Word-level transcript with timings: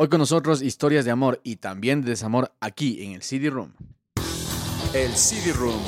Hoy 0.00 0.06
con 0.06 0.20
nosotros 0.20 0.62
historias 0.62 1.04
de 1.04 1.10
amor 1.10 1.40
y 1.42 1.56
también 1.56 2.02
de 2.02 2.10
desamor 2.10 2.52
aquí 2.60 3.02
en 3.02 3.14
el 3.14 3.22
CD 3.22 3.50
Room. 3.50 3.72
El 4.94 5.10
CD 5.10 5.52
Room, 5.52 5.82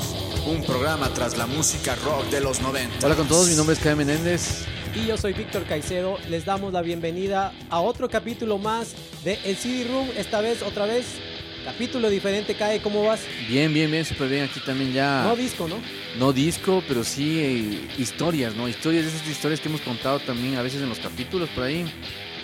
un 0.45 0.65
programa 0.65 1.07
tras 1.13 1.37
la 1.37 1.47
música 1.47 1.95
rock 1.95 2.25
de 2.25 2.41
los 2.41 2.61
90. 2.61 3.05
Hola 3.05 3.15
con 3.15 3.29
todos, 3.29 3.47
mi 3.47 3.55
nombre 3.55 3.73
es 3.73 3.81
Kai 3.81 3.95
Menéndez. 3.95 4.65
Y 4.93 5.07
yo 5.07 5.15
soy 5.15 5.31
Víctor 5.31 5.63
Caicedo. 5.63 6.17
Les 6.29 6.43
damos 6.43 6.73
la 6.73 6.81
bienvenida 6.81 7.53
a 7.69 7.79
otro 7.79 8.09
capítulo 8.09 8.57
más 8.57 8.97
de 9.23 9.39
El 9.45 9.55
CD 9.55 9.85
Room. 9.85 10.09
Esta 10.17 10.41
vez, 10.41 10.61
otra 10.61 10.85
vez, 10.85 11.05
capítulo 11.63 12.09
diferente. 12.09 12.53
Cae, 12.55 12.81
¿cómo 12.81 13.05
vas? 13.05 13.21
Bien, 13.47 13.73
bien, 13.73 13.89
bien, 13.89 14.03
súper 14.03 14.27
bien. 14.27 14.43
Aquí 14.43 14.59
también 14.59 14.91
ya. 14.91 15.23
No 15.23 15.37
disco, 15.37 15.69
¿no? 15.69 15.77
No 16.19 16.33
disco, 16.33 16.83
pero 16.85 17.05
sí 17.05 17.39
eh, 17.39 17.87
historias, 17.97 18.55
¿no? 18.55 18.67
Historias, 18.67 19.05
esas 19.05 19.25
historias 19.25 19.61
que 19.61 19.69
hemos 19.69 19.79
contado 19.79 20.19
también 20.19 20.57
a 20.57 20.61
veces 20.61 20.81
en 20.81 20.89
los 20.89 20.99
capítulos 20.99 21.47
por 21.51 21.63
ahí. 21.63 21.89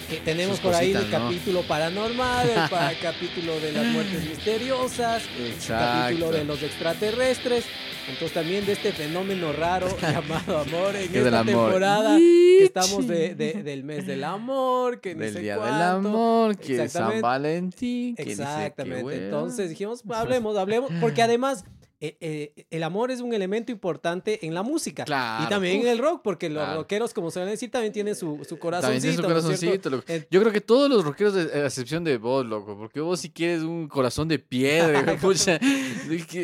Que 0.10 0.18
tenemos 0.22 0.56
Sus 0.58 0.66
por 0.66 0.76
ahí 0.76 0.92
el 0.94 1.12
¿no? 1.12 1.12
capítulo 1.12 1.62
paranormal, 1.64 2.50
el 2.50 2.56
pa- 2.70 2.94
capítulo 3.02 3.60
de 3.60 3.74
las 3.74 3.86
muertes 3.88 4.24
misteriosas, 4.26 5.24
el 5.38 5.54
capítulo 5.68 6.32
de 6.32 6.46
los 6.46 6.64
extraterrestres. 6.64 7.66
Entonces 8.08 8.32
también 8.32 8.66
de 8.66 8.72
este 8.72 8.94
fenómeno 8.94 9.52
raro 9.52 9.88
llamado 10.02 10.60
amor 10.60 10.96
en 10.96 11.12
del 11.12 11.26
esta 11.26 11.40
amor. 11.40 11.46
temporada 11.66 12.18
que 12.18 12.64
estamos 12.64 13.06
de- 13.06 13.36
de- 13.36 13.64
del 13.64 13.84
mes 13.84 14.08
del 14.08 14.24
amor, 14.24 15.02
que 15.02 15.14
Del 15.14 15.34
sé 15.34 15.40
Día 15.42 15.58
del. 15.58 15.74
Amor, 15.74 16.56
que 16.58 16.68
de 16.78 16.78
San 16.78 16.86
Exactamente. 16.86 17.22
Valentín, 17.22 18.16
que 18.16 18.24
dice 18.24 18.36
que 18.38 18.42
Exactamente. 18.44 19.26
Entonces 19.26 19.70
dijimos, 19.70 20.04
hablemos, 20.10 20.56
hablemos, 20.56 20.90
porque 21.02 21.22
además 21.22 21.66
eh, 22.00 22.18
eh, 22.22 22.66
el 22.70 22.84
amor 22.84 23.10
es 23.12 23.22
un 23.22 23.34
elemento 23.34 23.72
importante 23.72 24.46
en 24.46 24.54
la 24.54 24.62
música 24.62 25.04
Claro, 25.04 25.44
y 25.46 25.48
también 25.50 25.82
en 25.82 25.88
el 25.88 25.98
rock, 25.98 26.22
porque 26.24 26.48
los 26.50 26.64
claro. 26.64 26.82
rockeros, 26.82 27.14
como 27.14 27.32
suelen 27.32 27.50
decir, 27.52 27.72
también 27.72 27.92
tienen 27.92 28.16
su, 28.16 28.46
su 28.48 28.60
corazoncito. 28.60 28.82
También 28.82 29.02
tiene 29.02 29.16
su 29.16 29.22
¿no 29.22 29.28
corazoncito. 29.28 30.04
En- 30.14 30.28
Yo 30.30 30.40
creo 30.42 30.52
que 30.54 30.62
todos 30.62 30.90
los 30.90 31.04
rockeros, 31.04 31.36
a 31.36 31.66
excepción 31.66 32.04
de 32.04 32.18
vos, 32.18 32.46
loco, 32.46 32.78
porque 32.78 33.00
vos 33.00 33.20
si 33.20 33.30
quieres 33.32 33.64
un 33.64 33.88
corazón 33.88 34.28
de 34.28 34.38
piedra, 34.40 35.04
pucha. 35.22 35.60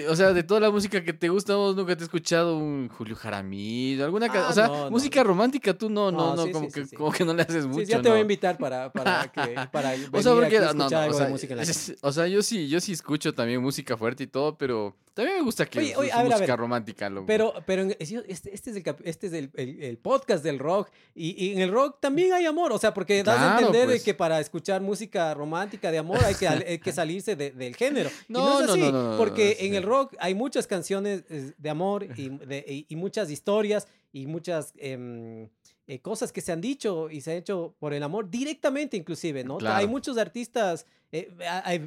O 0.09 0.15
sea, 0.15 0.33
de 0.33 0.43
toda 0.43 0.59
la 0.59 0.71
música 0.71 1.03
que 1.03 1.13
te 1.13 1.29
gusta, 1.29 1.55
vos 1.55 1.75
nunca 1.75 1.95
te 1.95 2.01
he 2.01 2.05
escuchado 2.05 2.57
un 2.57 2.89
Julio 2.89 3.15
Jaramillo, 3.15 4.05
alguna 4.05 4.27
Ah, 4.33 4.47
O 4.49 4.53
sea, 4.53 4.67
no, 4.67 4.85
no, 4.85 4.91
música 4.91 5.23
romántica 5.23 5.73
tú 5.77 5.89
no, 5.89 6.11
no, 6.11 6.35
No, 6.35 6.35
no, 6.35 6.45
sí, 6.45 6.51
como, 6.51 6.65
sí, 6.67 6.71
que, 6.73 6.85
sí, 6.87 6.95
como 6.95 7.11
que 7.11 7.23
no 7.25 7.33
le 7.33 7.43
haces 7.43 7.65
mucho. 7.67 7.83
Ya 7.83 8.01
te 8.01 8.09
voy 8.09 8.15
a 8.15 8.15
¿no? 8.15 8.21
invitar 8.21 8.57
para, 8.57 8.91
para, 8.91 9.31
que, 9.31 9.55
para 9.71 9.91
venir 9.91 10.09
O 10.11 10.21
sea, 10.21 10.31
porque 10.33 10.47
aquí 10.47 10.55
a 10.55 10.61
no, 10.61 10.73
no, 10.73 10.79
escuchar 10.85 10.99
o 10.99 11.03
algo 11.03 11.17
sea, 11.17 11.25
de 11.27 11.31
música 11.31 11.53
en 11.53 11.57
la 11.59 11.65
casa. 11.65 11.91
es- 11.93 11.97
o 12.01 12.11
sea, 12.11 12.27
yo 12.27 12.41
sí, 12.41 12.67
yo 12.67 12.79
sí 12.79 12.91
escucho 12.93 13.33
también 13.33 13.61
música 13.61 13.95
fuerte 13.97 14.23
y 14.23 14.27
todo, 14.27 14.57
pero 14.57 14.95
también 15.13 15.37
me 15.37 15.43
gusta 15.43 15.65
que 15.65 15.79
Oye, 15.79 15.93
su- 15.93 15.99
oye, 15.99 16.09
su 16.11 16.15
a 16.17 16.23
ver, 16.23 16.31
a 16.31 16.35
música 16.35 16.53
ver. 16.53 16.59
romántica, 16.59 17.09
loco. 17.09 17.25
Pero, 17.27 17.53
pero 17.65 17.83
este, 17.99 18.23
este 18.53 18.69
es, 18.71 18.75
el, 18.77 18.83
este 19.03 19.27
es 19.27 19.33
el, 19.33 19.51
el- 19.55 19.83
el 19.83 19.97
podcast 19.97 20.43
del 20.43 20.59
rock 20.59 20.89
y, 21.15 21.45
y 21.45 21.53
en 21.53 21.59
el 21.59 21.71
rock 21.71 21.97
también 21.99 22.33
hay 22.33 22.45
amor, 22.45 22.71
o 22.71 22.77
sea, 22.79 22.93
porque 22.93 23.23
das 23.23 23.35
a 23.37 23.39
Claro, 23.39 23.57
entender 23.67 23.87
de 23.87 23.93
pues. 23.95 24.03
que 24.03 24.13
para 24.13 24.39
escuchar 24.39 24.81
música 24.81 25.33
romántica 25.33 25.91
de 25.91 25.97
amor 25.99 26.23
hay 26.23 26.35
que, 26.35 26.47
hay 26.47 26.79
que 26.79 26.91
salirse 26.93 27.35
de- 27.35 27.51
del 27.51 27.75
género. 27.75 28.09
Y 28.27 28.33
No, 28.33 28.61
es 28.61 28.67
no, 28.67 28.73
así, 28.73 28.81
no, 28.81 28.91
no, 28.91 29.11
no, 29.11 29.17
porque 29.17 29.55
sí. 29.59 29.67
en 29.67 29.75
el 29.75 29.83
rock 29.83 30.15
hay 30.19 30.33
muchas 30.35 30.65
canciones 30.67 31.23
eh, 31.29 31.53
de 31.57 31.69
amor 31.69 32.03
y, 32.15 32.29
de- 32.29 32.85
y- 32.89 32.95
muchas 32.95 33.29
historias 33.29 33.87
y 34.11 34.27
muchas 34.27 34.73
em, 34.77 35.47
eh, 35.87 35.99
cosas 35.99 36.31
que 36.31 36.41
se 36.41 36.51
han 36.51 36.61
dicho 36.61 37.09
y 37.09 37.21
se 37.21 37.31
han 37.31 37.37
hecho 37.37 37.75
por 37.79 37.93
el 37.93 38.03
amor 38.03 38.29
directamente 38.29 38.95
inclusive, 38.95 39.43
¿no? 39.43 39.57
Claro. 39.57 39.75
Hay 39.75 39.87
muchos 39.87 40.17
artistas, 40.17 40.85
eh, 41.11 41.29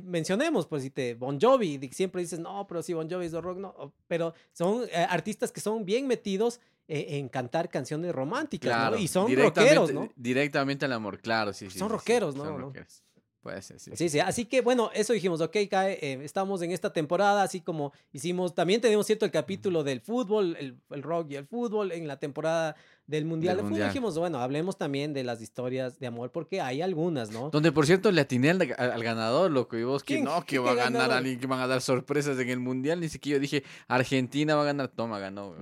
mencionemos, 0.05 0.66
pues 0.66 0.83
si 0.83 0.91
te 0.91 1.14
Bon 1.14 1.41
Jovi, 1.41 1.78
siempre 1.92 2.22
dices, 2.22 2.39
no, 2.39 2.67
pero 2.67 2.83
si 2.83 2.92
Bon 2.92 3.08
Jovi 3.08 3.27
es 3.27 3.33
de 3.33 3.41
rock, 3.41 3.58
no, 3.58 3.94
pero 4.06 4.34
son 4.52 4.84
eh, 4.84 5.06
artistas 5.08 5.50
que 5.50 5.61
son 5.61 5.84
bien 5.84 6.06
metidos 6.06 6.61
eh, 6.89 7.19
en 7.19 7.28
cantar 7.28 7.69
canciones 7.69 8.14
románticas, 8.14 8.70
¿no? 8.70 8.77
Claro, 8.77 8.98
Y 8.98 9.08
son 9.08 9.34
rockeros, 9.34 9.92
¿no? 9.92 10.08
Directamente 10.14 10.84
al 10.84 10.92
amor, 10.92 11.19
claro, 11.19 11.52
sí, 11.52 11.69
sí. 11.70 11.78
Son 11.78 11.89
sí, 11.89 11.92
sí, 11.92 11.98
rockeros, 11.98 12.36
¿no? 12.36 12.44
son 12.44 12.52
¿no? 12.52 12.58
rockeros. 12.67 13.02
Puede 13.47 13.62
ser, 13.62 13.78
sí. 13.78 13.92
Sí, 13.94 14.08
sí, 14.08 14.19
así 14.19 14.44
que 14.44 14.61
bueno, 14.61 14.91
eso 14.92 15.12
dijimos, 15.12 15.41
ok, 15.41 15.56
Cae, 15.70 15.98
eh, 16.02 16.19
estamos 16.25 16.62
en 16.62 16.72
esta 16.72 16.92
temporada, 16.92 17.44
así 17.44 17.61
como 17.61 17.92
hicimos, 18.12 18.55
también 18.56 18.80
tenemos 18.80 19.06
cierto 19.06 19.25
el 19.25 19.30
capítulo 19.30 19.84
del 19.84 20.00
fútbol, 20.00 20.56
el, 20.58 20.77
el 20.90 21.02
rock 21.05 21.30
y 21.30 21.36
el 21.36 21.46
fútbol 21.46 21.92
en 21.92 22.08
la 22.08 22.18
temporada 22.18 22.74
del 23.06 23.24
Mundial 23.24 23.56
Del 23.56 23.64
de 23.67 23.70
Fútbol. 23.70 23.86
Dijimos, 23.86 24.18
bueno, 24.18 24.39
hablemos 24.40 24.77
también 24.77 25.12
de 25.12 25.23
las 25.23 25.40
historias 25.40 26.01
de 26.01 26.08
amor, 26.08 26.33
porque 26.33 26.61
hay 26.61 26.83
algunas, 26.83 27.30
¿no? 27.30 27.51
Donde, 27.51 27.70
por 27.70 27.86
cierto, 27.86 28.11
le 28.11 28.20
atiné 28.23 28.51
al, 28.51 28.62
al- 28.77 28.90
al 28.90 29.05
ganador, 29.05 29.48
loco. 29.52 29.77
Y 29.77 29.85
vos, 29.85 30.02
que 30.02 30.20
no, 30.20 30.40
que 30.40 30.46
¿Qué 30.56 30.58
va 30.58 30.73
a 30.73 30.74
ganar 30.74 30.92
ganador? 31.02 31.17
alguien, 31.18 31.39
que 31.39 31.46
van 31.46 31.61
a 31.61 31.68
dar 31.68 31.80
sorpresas 31.80 32.36
en 32.40 32.48
el 32.51 32.58
mundial. 32.58 32.98
Ni 32.98 33.08
siquiera 33.08 33.36
yo 33.36 33.40
dije, 33.42 33.62
Argentina 33.86 34.56
va 34.56 34.62
a 34.62 34.64
ganar. 34.64 34.89
Toma, 34.89 35.20
ganó. 35.20 35.51
güey. 35.51 35.61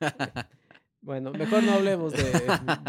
Bueno, 1.02 1.30
mejor 1.32 1.62
no 1.62 1.72
hablemos 1.72 2.12
de- 2.12 2.22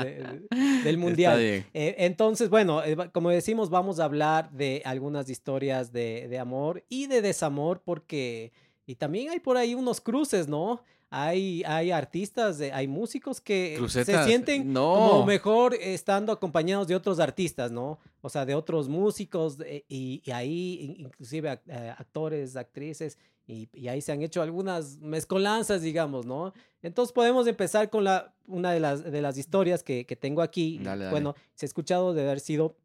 de- 0.04 0.48
del 0.84 0.98
Mundial. 0.98 1.38
Eh, 1.74 1.96
entonces, 2.00 2.50
bueno, 2.50 2.84
eh, 2.84 2.96
como 3.14 3.30
decimos, 3.30 3.70
vamos 3.70 4.00
a 4.00 4.06
hablar 4.06 4.52
de 4.52 4.82
algunas 4.86 5.30
historias 5.30 5.92
de, 5.92 6.28
de 6.28 6.40
amor 6.40 6.84
y 6.90 7.08
de 7.08 7.22
desamor, 7.22 7.82
porque, 7.84 8.52
y 8.86 8.96
también 8.96 9.30
hay 9.30 9.40
por 9.40 9.58
ahí 9.58 9.76
unos 9.76 10.02
cruces, 10.02 10.48
¿no? 10.48 10.82
Hay, 11.10 11.64
hay 11.66 11.92
artistas, 11.92 12.58
de- 12.58 12.74
hay 12.74 12.88
músicos 12.88 13.40
que 13.40 13.74
se 13.74 13.78
Crucetas, 13.78 14.26
sienten 14.26 14.74
no. 14.74 14.94
como 14.96 15.26
mejor 15.26 15.74
estando 15.76 16.34
acompañados 16.34 16.88
de 16.88 16.96
otros 16.96 17.20
artistas, 17.20 17.72
¿no? 17.72 18.00
O 18.22 18.30
sea, 18.30 18.46
de 18.46 18.56
otros 18.56 18.90
músicos 18.90 19.58
eh, 19.66 19.86
y, 19.88 20.22
y 20.26 20.32
ahí 20.32 20.80
in- 20.82 21.06
inclusive 21.06 21.60
eh, 21.68 21.94
actores, 21.98 22.58
actrices, 22.58 23.18
y, 23.48 23.70
y 23.74 23.88
ahí 23.88 24.02
se 24.02 24.12
han 24.12 24.22
hecho 24.22 24.42
algunas 24.42 24.98
mezcolanzas, 25.00 25.82
digamos, 25.82 26.26
¿no? 26.26 26.54
Entonces 26.82 27.14
podemos 27.14 27.48
empezar 27.48 27.90
con 27.90 28.04
la, 28.04 28.36
una 28.46 28.72
de 28.72 28.80
las, 28.80 29.04
de 29.04 29.22
las 29.22 29.38
historias 29.38 29.82
que, 29.84 30.06
que 30.06 30.16
tengo 30.16 30.42
aquí. 30.42 30.80
Dale, 30.84 31.06
dale. 31.06 31.12
Bueno, 31.12 31.36
se 31.56 31.66
ha 31.66 31.68
escuchado 31.68 32.14
de 32.14 32.22
haber 32.24 32.42
sido 32.42 32.76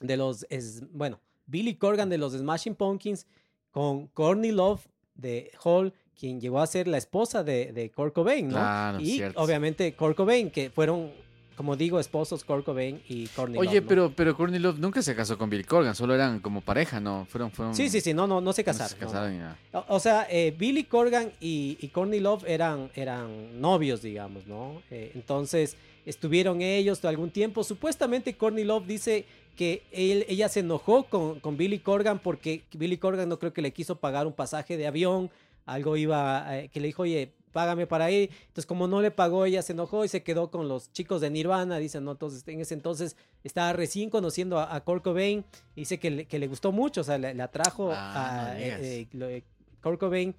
de 0.00 0.16
los, 0.16 0.46
es, 0.48 0.82
bueno, 0.92 1.20
Billy 1.46 1.74
Corgan 1.74 2.08
de 2.08 2.18
los 2.18 2.32
Smashing 2.32 2.74
Pumpkins 2.74 3.26
con 3.70 4.06
Courtney 4.08 4.52
Love 4.52 4.86
de 5.14 5.50
Hall, 5.62 5.92
quien 6.18 6.40
llegó 6.40 6.60
a 6.60 6.66
ser 6.66 6.88
la 6.88 6.98
esposa 6.98 7.44
de, 7.44 7.72
de 7.72 7.90
Kurt 7.90 8.14
Cobain, 8.14 8.48
¿no? 8.48 8.54
Claro, 8.54 9.00
y 9.00 9.16
cierto. 9.16 9.40
obviamente 9.40 9.94
Kurt 9.94 10.16
Cobain, 10.16 10.50
que 10.50 10.70
fueron, 10.70 11.12
como 11.58 11.74
digo, 11.74 11.98
esposos 11.98 12.44
Kurt 12.44 12.64
Cobain 12.64 13.02
y 13.08 13.26
Courtney 13.26 13.58
Oye, 13.58 13.80
Love, 13.80 13.82
¿no? 13.82 13.88
pero, 13.88 14.12
pero 14.14 14.36
Courtney 14.36 14.60
Love 14.60 14.78
nunca 14.78 15.02
se 15.02 15.16
casó 15.16 15.36
con 15.36 15.50
Billy 15.50 15.64
Corgan, 15.64 15.92
solo 15.96 16.14
eran 16.14 16.38
como 16.38 16.60
pareja, 16.60 17.00
¿no? 17.00 17.26
Fueron, 17.28 17.50
fueron. 17.50 17.74
Sí, 17.74 17.88
sí, 17.88 18.00
sí, 18.00 18.14
no, 18.14 18.28
no, 18.28 18.40
no 18.40 18.52
se 18.52 18.62
no 18.62 18.66
casaron. 18.66 18.90
se 18.90 18.94
no, 18.94 19.00
no. 19.00 19.12
casaron 19.12 19.38
nada. 19.38 19.58
O, 19.72 19.96
o 19.96 19.98
sea, 19.98 20.28
eh, 20.30 20.54
Billy 20.56 20.84
Corgan 20.84 21.32
y, 21.40 21.76
y 21.80 21.88
Courtney 21.88 22.20
Love 22.20 22.44
eran, 22.46 22.92
eran 22.94 23.60
novios, 23.60 24.02
digamos, 24.02 24.46
¿no? 24.46 24.82
Eh, 24.88 25.10
entonces, 25.16 25.76
estuvieron 26.06 26.62
ellos 26.62 27.00
todo 27.00 27.08
algún 27.08 27.32
tiempo. 27.32 27.64
Supuestamente 27.64 28.36
Courtney 28.36 28.62
Love 28.62 28.86
dice 28.86 29.24
que 29.56 29.82
él, 29.90 30.26
ella 30.28 30.48
se 30.48 30.60
enojó 30.60 31.06
con, 31.06 31.40
con 31.40 31.56
Billy 31.56 31.80
Corgan 31.80 32.20
porque 32.20 32.62
Billy 32.72 32.98
Corgan 32.98 33.28
no 33.28 33.40
creo 33.40 33.52
que 33.52 33.62
le 33.62 33.72
quiso 33.72 33.96
pagar 33.96 34.28
un 34.28 34.32
pasaje 34.32 34.76
de 34.76 34.86
avión, 34.86 35.28
algo 35.66 35.96
iba, 35.96 36.56
eh, 36.56 36.68
que 36.68 36.78
le 36.78 36.86
dijo, 36.86 37.02
oye, 37.02 37.32
págame 37.48 37.86
para 37.86 38.10
ir. 38.10 38.30
Entonces, 38.42 38.66
como 38.66 38.86
no 38.86 39.00
le 39.00 39.10
pagó, 39.10 39.44
ella 39.44 39.62
se 39.62 39.72
enojó 39.72 40.04
y 40.04 40.08
se 40.08 40.22
quedó 40.22 40.50
con 40.50 40.68
los 40.68 40.92
chicos 40.92 41.20
de 41.20 41.30
Nirvana. 41.30 41.78
Dicen, 41.78 42.04
no, 42.04 42.12
entonces 42.12 42.46
en 42.46 42.60
ese 42.60 42.74
entonces 42.74 43.16
estaba 43.44 43.72
recién 43.72 44.10
conociendo 44.10 44.58
a, 44.58 44.74
a 44.74 44.84
Kurt 44.84 45.02
Cobain. 45.02 45.44
Dice 45.76 45.98
que 45.98 46.10
le, 46.10 46.24
que 46.26 46.38
le 46.38 46.48
gustó 46.48 46.72
mucho, 46.72 47.00
o 47.00 47.04
sea, 47.04 47.18
le, 47.18 47.34
le 47.34 47.42
atrajo 47.42 47.90
Ah, 47.92 48.50
a 48.50 48.54
no 48.54 48.58
eh, 48.58 49.08
eh, 49.12 49.42
Kurt 49.82 49.98
Cobain. 49.98 50.34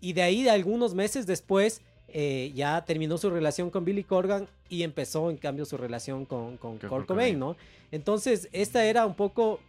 Y 0.00 0.12
de 0.12 0.22
ahí, 0.22 0.42
de 0.42 0.50
algunos 0.50 0.94
meses 0.94 1.26
después, 1.26 1.82
eh, 2.08 2.52
ya 2.54 2.84
terminó 2.84 3.18
su 3.18 3.30
relación 3.30 3.70
con 3.70 3.84
Billy 3.84 4.04
Corgan 4.04 4.48
y 4.68 4.82
empezó, 4.82 5.30
en 5.30 5.36
cambio, 5.36 5.64
su 5.64 5.76
relación 5.76 6.26
con, 6.26 6.58
con 6.58 6.78
Kurt 6.78 6.90
Kurt 6.90 7.06
Cobain, 7.06 7.38
Cobain. 7.38 7.38
¿no? 7.38 7.56
Entonces, 7.90 8.48
esta 8.52 8.84
era 8.84 9.06
un 9.06 9.14
poco 9.14 9.60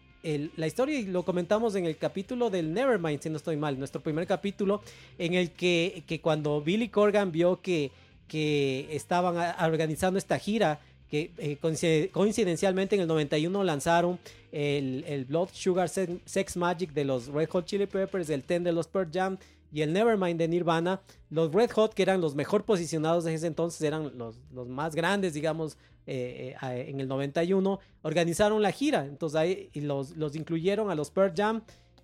la 0.58 0.68
historia 0.68 1.00
y 1.00 1.06
lo 1.06 1.24
comentamos 1.24 1.76
en 1.76 1.86
el 1.86 1.98
capítulo 1.98 2.50
del 2.50 2.74
Nevermind, 2.74 3.22
si 3.22 3.30
no 3.30 3.38
estoy 3.38 3.58
mal, 3.58 3.78
nuestro 3.78 4.02
primer 4.02 4.26
capítulo, 4.26 4.82
en 5.20 5.34
el 5.36 5.52
que, 5.52 6.04
que 6.08 6.20
cuando 6.20 6.62
Billy 6.62 6.90
Corgan 6.90 7.32
vio 7.32 7.62
que, 7.62 7.92
que 8.28 8.88
estaban 8.92 9.36
organizando 9.64 10.18
esta 10.18 10.40
gira, 10.40 10.80
que 11.10 11.32
eh, 11.38 11.58
coincide- 11.62 12.10
coincidencialmente 12.10 12.96
en 12.96 13.02
el 13.02 13.08
91 13.08 13.64
lanzaron 13.64 14.18
el, 14.52 15.04
el 15.08 15.26
Blood 15.26 15.50
Sugar 15.54 15.88
Sex 15.90 16.58
Magic 16.58 16.92
de 16.94 17.06
los 17.06 17.28
Red 17.28 17.50
Hot 17.50 17.66
Chili 17.66 17.86
Peppers, 17.86 18.30
el 18.32 18.42
Ten 18.44 18.64
de 18.64 18.72
los 18.72 18.88
Pearl 18.88 19.10
Jam 19.14 19.38
y 19.76 19.82
el 19.82 19.92
Nevermind 19.92 20.40
de 20.40 20.48
Nirvana. 20.48 21.02
Los 21.30 21.52
Red 21.54 21.72
Hot, 21.72 21.94
que 21.94 22.02
eran 22.04 22.22
los 22.22 22.34
mejor 22.34 22.64
posicionados 22.64 23.26
en 23.26 23.34
ese 23.34 23.48
entonces, 23.48 23.82
eran 23.82 24.18
los, 24.18 24.38
los 24.54 24.70
más 24.70 24.96
grandes, 24.96 25.34
digamos, 25.34 25.78
eh, 26.08 26.56
eh, 26.62 26.86
en 26.88 27.02
el 27.02 27.08
91, 27.10 27.80
organizaron 28.02 28.62
la 28.62 28.72
gira. 28.72 29.06
Entonces 29.06 29.36
ahí 29.36 29.70
y 29.74 29.82
los, 29.82 30.16
los 30.16 30.36
incluyeron 30.36 30.90
a 30.90 30.96
los 30.96 31.12
Pearl 31.12 31.34
Jam 31.36 31.62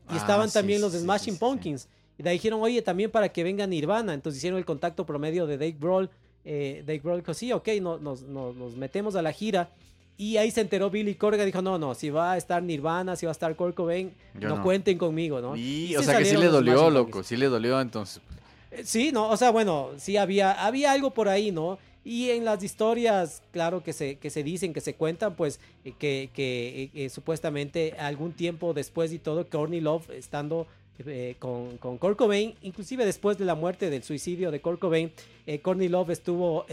y 0.09 0.13
Ah, 0.13 0.17
estaban 0.17 0.49
sí, 0.49 0.53
también 0.55 0.81
los 0.81 0.91
Smashing 0.93 1.33
sí, 1.33 1.37
sí. 1.37 1.39
Pumpkins. 1.39 1.87
Y 2.17 2.23
de 2.23 2.29
ahí 2.31 2.35
dijeron, 2.35 2.61
oye, 2.61 2.81
también 2.81 3.09
para 3.09 3.29
que 3.29 3.41
venga 3.43 3.65
Nirvana. 3.65 4.13
Entonces 4.13 4.39
hicieron 4.39 4.59
el 4.59 4.65
contacto 4.65 5.05
promedio 5.05 5.47
de 5.47 5.57
Dave 5.57 5.77
Grohl. 5.79 6.09
Eh, 6.43 6.83
Dave 6.85 6.99
Grohl 6.99 7.19
dijo, 7.19 7.33
sí, 7.33 7.53
ok, 7.53 7.69
no- 7.81 7.97
nos, 7.99 8.23
nos- 8.23 8.55
nos 8.55 8.75
metemos 8.75 9.15
a 9.15 9.21
la 9.21 9.31
gira. 9.31 9.69
Y 10.21 10.37
ahí 10.37 10.51
se 10.51 10.61
enteró 10.61 10.91
Billy 10.91 11.15
Corgan, 11.15 11.47
dijo, 11.47 11.63
no, 11.63 11.79
no, 11.79 11.95
si 11.95 12.11
va 12.11 12.33
a 12.33 12.37
estar 12.37 12.61
Nirvana, 12.61 13.15
si 13.15 13.25
va 13.25 13.31
a 13.31 13.33
estar 13.33 13.55
Kurt 13.55 13.73
Cobain, 13.73 14.13
no, 14.35 14.49
no. 14.49 14.61
cuenten 14.61 14.99
conmigo, 14.99 15.41
¿no? 15.41 15.55
Y, 15.55 15.87
Y 15.87 15.95
o 15.95 16.01
se 16.01 16.11
sea 16.11 16.19
que 16.19 16.25
sí 16.25 16.37
le 16.37 16.45
dolió, 16.45 16.91
loco. 16.91 17.23
Sí 17.23 17.35
le 17.35 17.47
dolió, 17.47 17.81
entonces. 17.81 18.21
Eh, 18.69 18.83
Sí, 18.85 19.11
no, 19.11 19.29
o 19.29 19.35
sea, 19.35 19.49
bueno, 19.49 19.89
sí 19.97 20.17
había, 20.17 20.51
había 20.63 20.91
algo 20.91 21.09
por 21.09 21.27
ahí, 21.27 21.51
¿no? 21.51 21.79
Y 22.05 22.29
en 22.29 22.45
las 22.45 22.61
historias, 22.63 23.41
claro, 23.51 23.81
que 23.81 23.93
se, 23.93 24.17
que 24.19 24.29
se 24.29 24.43
dicen, 24.43 24.73
que 24.73 24.81
se 24.81 24.93
cuentan, 24.93 25.35
pues 25.35 25.59
eh, 25.83 25.93
que, 25.97 26.29
que 26.35 26.91
eh, 26.93 27.09
supuestamente 27.09 27.95
algún 27.97 28.33
tiempo 28.33 28.75
después 28.75 29.11
y 29.13 29.17
todo, 29.17 29.47
Courtney 29.47 29.81
Love 29.81 30.07
estando 30.11 30.67
eh, 30.99 31.35
con, 31.39 31.77
con 31.77 31.97
Kurt 31.97 32.15
Cobain, 32.15 32.53
inclusive 32.61 33.05
después 33.05 33.39
de 33.39 33.45
la 33.45 33.55
muerte 33.55 33.89
del 33.89 34.03
suicidio 34.03 34.51
de 34.51 34.61
Kurt 34.61 34.79
Cobain, 34.79 35.11
eh, 35.47 35.59
Courtney 35.61 35.87
Love 35.87 36.11
estuvo 36.11 36.67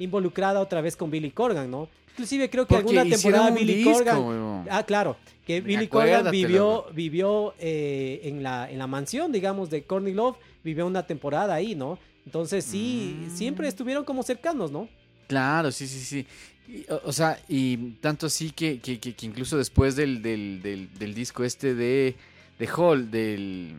involucrada 0.00 0.60
otra 0.60 0.80
vez 0.80 0.96
con 0.96 1.12
Billy 1.12 1.30
Corgan, 1.30 1.70
¿no? 1.70 1.88
Inclusive 2.16 2.48
creo 2.48 2.66
que 2.66 2.74
Porque 2.74 2.98
alguna 2.98 3.14
temporada 3.14 3.50
Billy 3.50 3.74
disco, 3.74 3.92
Corgan... 3.92 4.66
Ah, 4.70 4.82
claro, 4.86 5.18
que 5.46 5.60
Billy 5.60 5.86
Corgan 5.86 6.30
vivió, 6.30 6.86
vivió 6.94 7.54
eh, 7.58 8.20
en, 8.24 8.42
la, 8.42 8.70
en 8.70 8.78
la 8.78 8.86
mansión, 8.86 9.30
digamos, 9.32 9.68
de 9.68 9.82
Courtney 9.82 10.14
Love, 10.14 10.36
vivió 10.64 10.86
una 10.86 11.06
temporada 11.06 11.52
ahí, 11.54 11.74
¿no? 11.74 11.98
Entonces 12.24 12.64
sí, 12.64 13.14
Mm. 13.26 13.36
siempre 13.36 13.68
estuvieron 13.68 14.04
como 14.04 14.22
cercanos, 14.22 14.72
¿no? 14.72 14.88
Claro, 15.28 15.70
sí, 15.70 15.86
sí, 15.86 16.00
sí. 16.00 16.26
Y, 16.68 16.90
o, 16.90 17.00
o 17.04 17.12
sea, 17.12 17.38
y 17.48 17.76
tanto 18.00 18.26
así 18.26 18.50
que, 18.50 18.78
que, 18.80 18.98
que- 18.98 19.12
que 19.14 19.26
incluso 19.26 19.58
después 19.58 19.94
del, 19.94 20.22
del, 20.22 20.60
del, 20.62 20.88
del 20.98 21.14
disco 21.14 21.44
este 21.44 21.74
de, 21.74 22.14
de 22.58 22.68
Hall, 22.74 23.10
del 23.10 23.74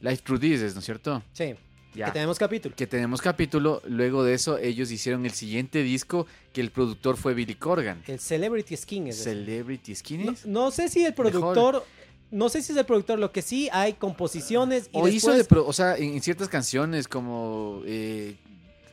Life 0.00 0.22
Through 0.24 0.40
This, 0.40 0.72
¿no 0.74 0.78
es 0.78 0.84
cierto? 0.84 1.22
Sí, 1.32 1.54
Ya. 1.96 2.06
que 2.06 2.12
tenemos 2.12 2.38
capítulo. 2.38 2.74
Que 2.76 2.86
tenemos 2.86 3.20
capítulo, 3.22 3.82
luego 3.86 4.22
de 4.22 4.34
eso 4.34 4.58
ellos 4.58 4.90
hicieron 4.90 5.24
el 5.24 5.32
siguiente 5.32 5.82
disco 5.82 6.26
que 6.52 6.60
el 6.60 6.70
productor 6.70 7.16
fue 7.16 7.34
Billy 7.34 7.54
Corgan. 7.54 8.02
El 8.06 8.20
Celebrity 8.20 8.76
Skin 8.76 9.06
es. 9.08 9.22
Celebrity 9.22 9.92
No, 9.92 9.96
Skinnies. 9.96 10.46
no 10.46 10.70
sé 10.70 10.88
si 10.88 11.04
el 11.04 11.14
productor, 11.14 11.84
no 12.30 12.48
sé 12.48 12.62
si 12.62 12.72
es 12.72 12.78
el 12.78 12.84
productor, 12.84 13.18
lo 13.18 13.32
que 13.32 13.42
sí 13.42 13.68
hay 13.72 13.94
composiciones 13.94 14.90
y 14.92 14.98
O 14.98 15.08
hizo 15.08 15.32
de, 15.32 15.44
pro- 15.44 15.66
o 15.66 15.72
sea, 15.72 15.96
en, 15.96 16.20
ciertas 16.20 16.48
canciones 16.48 17.08
como, 17.08 17.82
eh, 17.86 18.36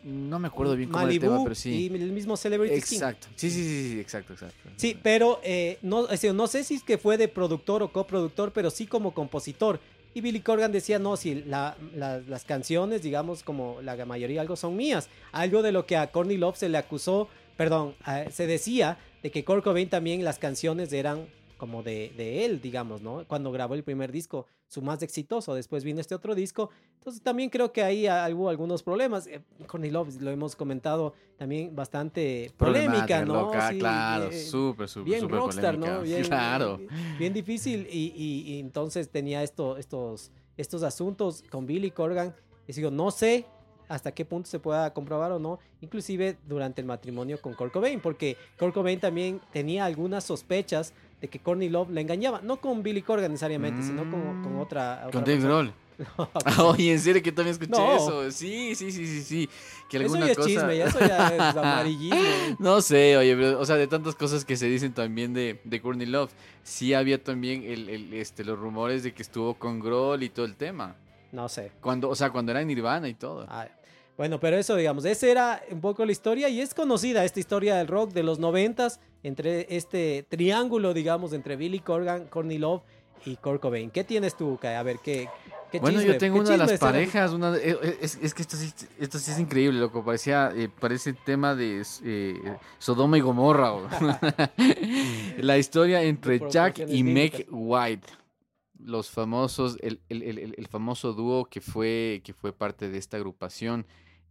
no 0.03 0.38
me 0.39 0.47
acuerdo 0.47 0.75
bien 0.75 0.89
cómo 0.89 1.07
el 1.07 1.19
tema, 1.19 1.41
pero 1.44 1.56
sí. 1.56 1.88
y 1.91 1.95
el 1.95 2.11
mismo 2.11 2.35
Celebrity 2.38 2.79
Skin. 2.81 2.97
Exacto. 2.97 3.27
Sí, 3.35 3.49
sí, 3.49 3.63
sí, 3.63 3.89
sí, 3.91 3.99
exacto, 3.99 4.33
exacto. 4.33 4.69
Sí, 4.75 4.97
pero 5.01 5.39
eh, 5.44 5.77
no, 5.81 6.07
no 6.33 6.47
sé 6.47 6.63
si 6.63 6.75
es 6.75 6.83
que 6.83 6.97
fue 6.97 7.17
de 7.17 7.27
productor 7.27 7.83
o 7.83 7.91
coproductor, 7.91 8.51
pero 8.51 8.69
sí 8.69 8.85
como 8.85 9.13
compositor. 9.13 9.79
Y 10.13 10.21
Billy 10.21 10.42
Corgan 10.42 10.71
decía, 10.71 11.00
no, 11.00 11.18
si 11.18 11.36
la- 11.44 11.75
la- 11.95 12.19
las 12.19 12.44
canciones, 12.45 13.01
digamos, 13.01 13.44
como 13.44 13.81
la 13.81 14.06
mayoría 14.06 14.42
algo 14.42 14.56
son 14.56 14.75
mías. 14.75 15.10
Algo 15.31 15.62
de 15.62 15.71
lo 15.71 15.86
que 15.86 15.98
a 15.98 16.12
Courtney 16.12 16.38
Love 16.38 16.57
se 16.57 16.69
le 16.69 16.77
acusó, 16.77 17.27
perdón, 17.57 17.95
se 18.31 18.48
decía 18.48 18.98
de 19.24 19.31
que 19.31 19.44
Kurt 19.44 19.63
Cobain 19.63 19.89
también 19.89 20.24
las 20.24 20.38
canciones 20.39 20.92
eran 20.94 21.27
como 21.57 21.81
de 21.83 22.45
él, 22.45 22.62
digamos, 22.62 23.01
¿no? 23.01 23.24
Cuando 23.27 23.51
grabó 23.51 23.74
el 23.75 23.83
primer 23.83 24.12
disco, 24.12 24.45
su 24.73 24.81
más 24.81 25.03
exitoso. 25.03 25.53
Después 25.53 25.83
vino 25.83 26.01
este 26.01 26.15
otro 26.15 26.33
disco. 26.33 26.69
Entonces 26.97 27.21
también 27.21 27.49
creo 27.49 27.71
que 27.71 27.83
ahí 27.83 28.07
ah, 28.07 28.27
hubo 28.33 28.49
algunos 28.49 28.81
problemas. 28.81 29.27
Eh, 29.27 29.41
Courtney 29.67 29.91
Love, 29.91 30.19
lo 30.19 30.31
hemos 30.31 30.55
comentado, 30.55 31.13
también 31.37 31.75
bastante 31.75 32.51
polémica, 32.57 33.23
¿no? 33.23 33.33
loca, 33.33 33.69
Sí, 33.69 33.77
claro, 33.77 34.25
eh, 34.29 34.33
súper, 34.43 34.89
súper, 34.89 35.05
bien 35.09 35.21
súper 35.21 35.35
rockstar, 35.37 35.75
polémica. 35.75 35.93
¿no? 35.97 36.01
Bien, 36.01 36.23
claro. 36.23 36.79
bien 37.19 37.33
difícil 37.33 37.87
y, 37.91 38.13
y- 38.15 38.53
y 38.55 38.59
entonces 38.59 39.09
tenía 39.09 39.43
esto, 39.43 39.77
estos, 39.77 40.31
estos 40.57 40.81
asuntos 40.83 41.43
con 41.51 41.65
Billy 41.67 41.91
Corgan. 41.91 42.33
Y 42.67 42.73
digo, 42.73 42.89
no 42.89 43.11
sé 43.11 43.45
hasta 43.89 44.11
qué 44.13 44.25
punto 44.25 44.49
se 44.49 44.59
pueda 44.59 44.91
comprobar 44.93 45.31
o 45.33 45.39
no, 45.39 45.59
inclusive 45.81 46.37
durante 46.47 46.81
el 46.81 46.87
matrimonio 46.87 47.39
con 47.39 47.53
Kurt 47.53 47.73
Cobain, 47.73 47.99
porque 47.99 48.37
Kurt 48.57 48.73
Cobain 48.73 48.99
también 48.99 49.39
tenía 49.51 49.85
algunas 49.85 50.23
sospechas 50.23 50.93
de 51.23 51.29
que 51.29 51.39
Courtney 51.39 51.69
Love 51.69 51.89
le 51.91 52.01
engañaba, 52.01 52.41
no 52.43 52.57
con 52.57 52.83
Billy 52.83 53.01
Corgan 53.01 53.31
necesariamente, 53.31 53.81
sino 53.81 54.01
con, 54.11 54.43
con 54.43 54.59
otra, 54.59 55.03
otra 55.07 55.11
Con 55.11 55.23
Dave. 55.23 55.39
Grohl. 55.39 55.73
Ah, 56.45 56.63
Oye, 56.65 56.91
en 56.91 56.99
serio 56.99 57.23
que 57.23 57.31
también 57.31 57.53
escuché 57.53 57.71
No. 57.71 57.95
eso. 57.95 58.31
Sí, 58.31 58.75
sí, 58.75 58.91
sí, 58.91 59.07
sí, 59.07 59.21
sí. 59.23 59.49
Que 59.89 59.97
Eso 59.97 60.05
alguna 60.07 60.25
ya 60.25 60.31
es 60.33 60.37
cosa. 60.37 60.49
chisme, 60.49 60.77
ya 60.77 60.85
eso 60.87 60.99
ya 60.99 61.27
es 61.29 61.39
amarillismo. 61.55 62.57
No 62.59 62.81
sé, 62.81 63.15
oye, 63.15 63.35
pero, 63.37 63.57
o 63.57 63.65
sea, 63.65 63.77
de 63.77 63.87
tantas 63.87 64.15
cosas 64.15 64.43
que 64.43 64.57
se 64.57 64.65
dicen 64.65 64.91
también 64.93 65.33
de, 65.33 65.61
de 65.63 65.81
Courtney 65.81 66.07
Love, 66.07 66.31
sí 66.61 66.93
había 66.93 67.23
también 67.23 67.63
el, 67.63 67.87
el, 67.87 68.13
este, 68.15 68.43
los 68.43 68.59
rumores 68.59 69.03
de 69.03 69.13
que 69.13 69.21
estuvo 69.21 69.53
con 69.53 69.79
Grohl 69.79 70.23
y 70.23 70.29
todo 70.29 70.45
el 70.45 70.57
tema. 70.57 70.97
No 71.31 71.47
sé. 71.47 71.71
Cuando, 71.79 72.09
o 72.09 72.15
sea, 72.15 72.31
cuando 72.31 72.51
era 72.51 72.59
en 72.61 72.67
Nirvana 72.67 73.07
y 73.07 73.13
todo. 73.13 73.45
Ah, 73.47 73.67
bueno, 74.17 74.41
pero 74.41 74.57
eso, 74.57 74.75
digamos, 74.75 75.05
esa 75.05 75.27
era 75.27 75.63
un 75.71 75.79
poco 75.79 76.03
la 76.05 76.11
historia 76.11 76.49
y 76.49 76.59
es 76.59 76.73
conocida 76.73 77.23
esta 77.23 77.39
historia 77.39 77.75
del 77.75 77.87
rock 77.87 78.11
de 78.11 78.23
los 78.23 78.39
noventas 78.39 78.99
entre 79.23 79.65
este 79.75 80.25
triángulo, 80.29 80.93
digamos, 80.93 81.33
entre 81.33 81.55
Billy 81.55 81.79
Corgan, 81.79 82.27
Courtney 82.27 82.57
Love 82.57 82.81
y 83.25 83.37
Kurt 83.37 83.61
Cobain. 83.61 83.89
¿Qué 83.89 84.03
tienes 84.03 84.35
tú, 84.35 84.57
Kai? 84.61 84.75
A 84.75 84.83
ver, 84.83 84.99
¿qué, 85.01 85.29
qué 85.71 85.79
Bueno, 85.79 85.99
chisme? 85.99 86.13
yo 86.13 86.19
tengo 86.19 86.35
¿Qué 86.35 86.41
una 86.41 86.49
de 86.51 86.57
las 86.57 86.77
parejas, 86.79 87.31
una 87.31 87.51
de- 87.51 87.71
eh, 87.71 87.97
es, 88.01 88.19
es 88.21 88.33
que 88.33 88.41
esto 88.41 88.57
sí, 88.57 88.73
esto 88.99 89.17
sí 89.17 89.31
es 89.31 89.39
increíble, 89.39 89.79
loco, 89.79 90.03
parecía, 90.03 90.51
eh, 90.53 90.67
parece 90.67 91.13
tema 91.13 91.55
de 91.55 91.81
eh, 92.03 92.57
Sodoma 92.79 93.17
y 93.17 93.21
Gomorra. 93.21 93.73
la 95.37 95.57
historia 95.57 96.03
entre 96.03 96.41
Jack 96.49 96.79
y 96.87 97.03
Meg. 97.03 97.47
White, 97.49 98.07
los 98.79 99.09
famosos, 99.09 99.77
el, 99.81 100.01
el- 100.09 100.23
el- 100.23 100.39
el- 100.39 100.55
el 100.57 100.67
famoso 100.67 101.13
dúo 101.13 101.45
que 101.45 101.61
fue, 101.61 102.21
que 102.25 102.33
fue 102.33 102.51
parte 102.51 102.89
de 102.89 102.97
esta 102.97 103.17
agrupación 103.17 103.85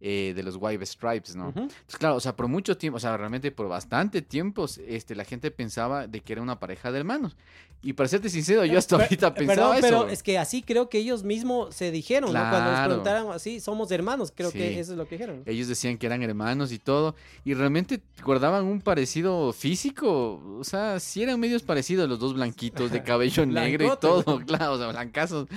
eh, 0.05 0.33
de 0.35 0.43
los 0.43 0.57
White 0.59 0.85
Stripes, 0.85 1.33
¿no? 1.33 1.47
Entonces, 1.47 1.97
claro, 1.97 2.15
o 2.17 2.19
sea, 2.19 2.35
por 2.35 2.49
mucho 2.49 2.75
tiempo, 2.77 2.97
o 2.97 2.99
sea, 2.99 3.15
realmente 3.15 3.51
por 3.51 3.69
bastante 3.69 4.21
tiempo, 4.21 4.65
este, 4.85 5.15
la 5.15 5.23
gente 5.23 5.49
pensaba 5.49 6.07
de 6.07 6.19
que 6.19 6.33
era 6.33 6.41
una 6.41 6.59
pareja 6.59 6.91
de 6.91 6.99
hermanos. 6.99 7.37
Y 7.85 7.91
para 7.93 8.07
serte 8.07 8.29
sincero, 8.29 8.63
yo 8.63 8.77
hasta 8.79 8.95
Per- 8.97 9.05
ahorita 9.07 9.33
Perdón, 9.33 9.47
pensaba 9.47 9.77
eso. 9.77 9.87
pero 9.87 10.07
es 10.09 10.23
que 10.23 10.37
así 10.37 10.61
creo 10.61 10.87
que 10.89 10.97
ellos 10.99 11.23
mismos 11.23 11.75
se 11.75 11.91
dijeron, 11.91 12.31
¿no? 12.31 12.39
Cuando 12.39 12.59
les 12.59 12.69
Claro. 12.79 12.87
preguntaron 12.89 13.31
así, 13.33 13.59
somos 13.59 13.91
hermanos, 13.91 14.31
creo 14.33 14.51
Sí. 14.51 14.57
que 14.57 14.79
eso 14.79 14.93
es 14.93 14.97
lo 14.97 15.05
que 15.05 15.15
dijeron. 15.15 15.43
Ellos 15.45 15.67
decían 15.67 15.97
que 15.97 16.05
eran 16.05 16.23
hermanos 16.23 16.71
y 16.71 16.79
todo. 16.79 17.13
Y 17.43 17.53
realmente 17.55 17.99
guardaban 18.23 18.63
un 18.63 18.79
parecido 18.79 19.51
físico. 19.51 20.41
O 20.59 20.63
sea, 20.63 20.99
sí 21.01 21.23
eran 21.23 21.39
medios 21.41 21.63
parecidos 21.63 22.07
los 22.07 22.19
dos 22.19 22.33
blanquitos 22.35 22.89
de 22.89 23.03
cabello 23.03 23.45
negro 23.45 23.93
y 23.93 23.97
todo. 23.99 24.23
Claro, 24.47 24.73
o 24.73 24.77
sea, 24.77 24.87
blancazos. 24.87 25.47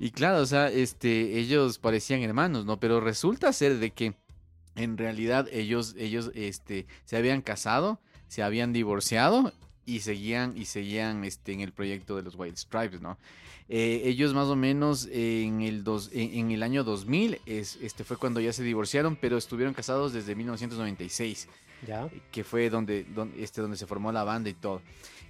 Y 0.00 0.10
claro, 0.10 0.38
o 0.42 0.46
sea, 0.46 0.68
este, 0.70 1.38
ellos 1.38 1.78
parecían 1.78 2.22
hermanos, 2.22 2.64
¿no? 2.64 2.80
Pero 2.80 3.00
resulta 3.00 3.52
ser 3.52 3.78
de 3.78 3.87
que 3.90 4.14
en 4.76 4.96
realidad 4.96 5.48
ellos, 5.52 5.94
ellos, 5.98 6.30
este, 6.34 6.86
se 7.04 7.16
habían 7.16 7.42
casado, 7.42 8.00
se 8.28 8.42
habían 8.42 8.72
divorciado 8.72 9.52
y 9.86 10.00
seguían, 10.00 10.56
y 10.56 10.66
seguían, 10.66 11.24
este, 11.24 11.52
en 11.52 11.60
el 11.60 11.72
proyecto 11.72 12.16
de 12.16 12.22
los 12.22 12.34
White 12.36 12.56
Stripes, 12.58 13.00
¿no? 13.00 13.18
Eh, 13.70 14.02
ellos 14.04 14.32
más 14.32 14.46
o 14.48 14.56
menos 14.56 15.06
en 15.12 15.60
el, 15.60 15.84
dos, 15.84 16.10
en, 16.14 16.32
en 16.38 16.50
el 16.52 16.62
año 16.62 16.84
2000 16.84 17.40
es, 17.44 17.76
este 17.82 18.02
fue 18.02 18.16
cuando 18.16 18.40
ya 18.40 18.52
se 18.52 18.62
divorciaron, 18.62 19.16
pero 19.16 19.36
estuvieron 19.36 19.74
casados 19.74 20.12
desde 20.14 20.34
1996, 20.34 21.48
Ya. 21.86 22.08
que 22.32 22.44
fue 22.44 22.70
donde, 22.70 23.04
donde, 23.04 23.42
este, 23.42 23.60
donde 23.60 23.76
se 23.76 23.86
formó 23.86 24.10
la 24.10 24.24
banda 24.24 24.48
y 24.48 24.54
todo. 24.54 24.80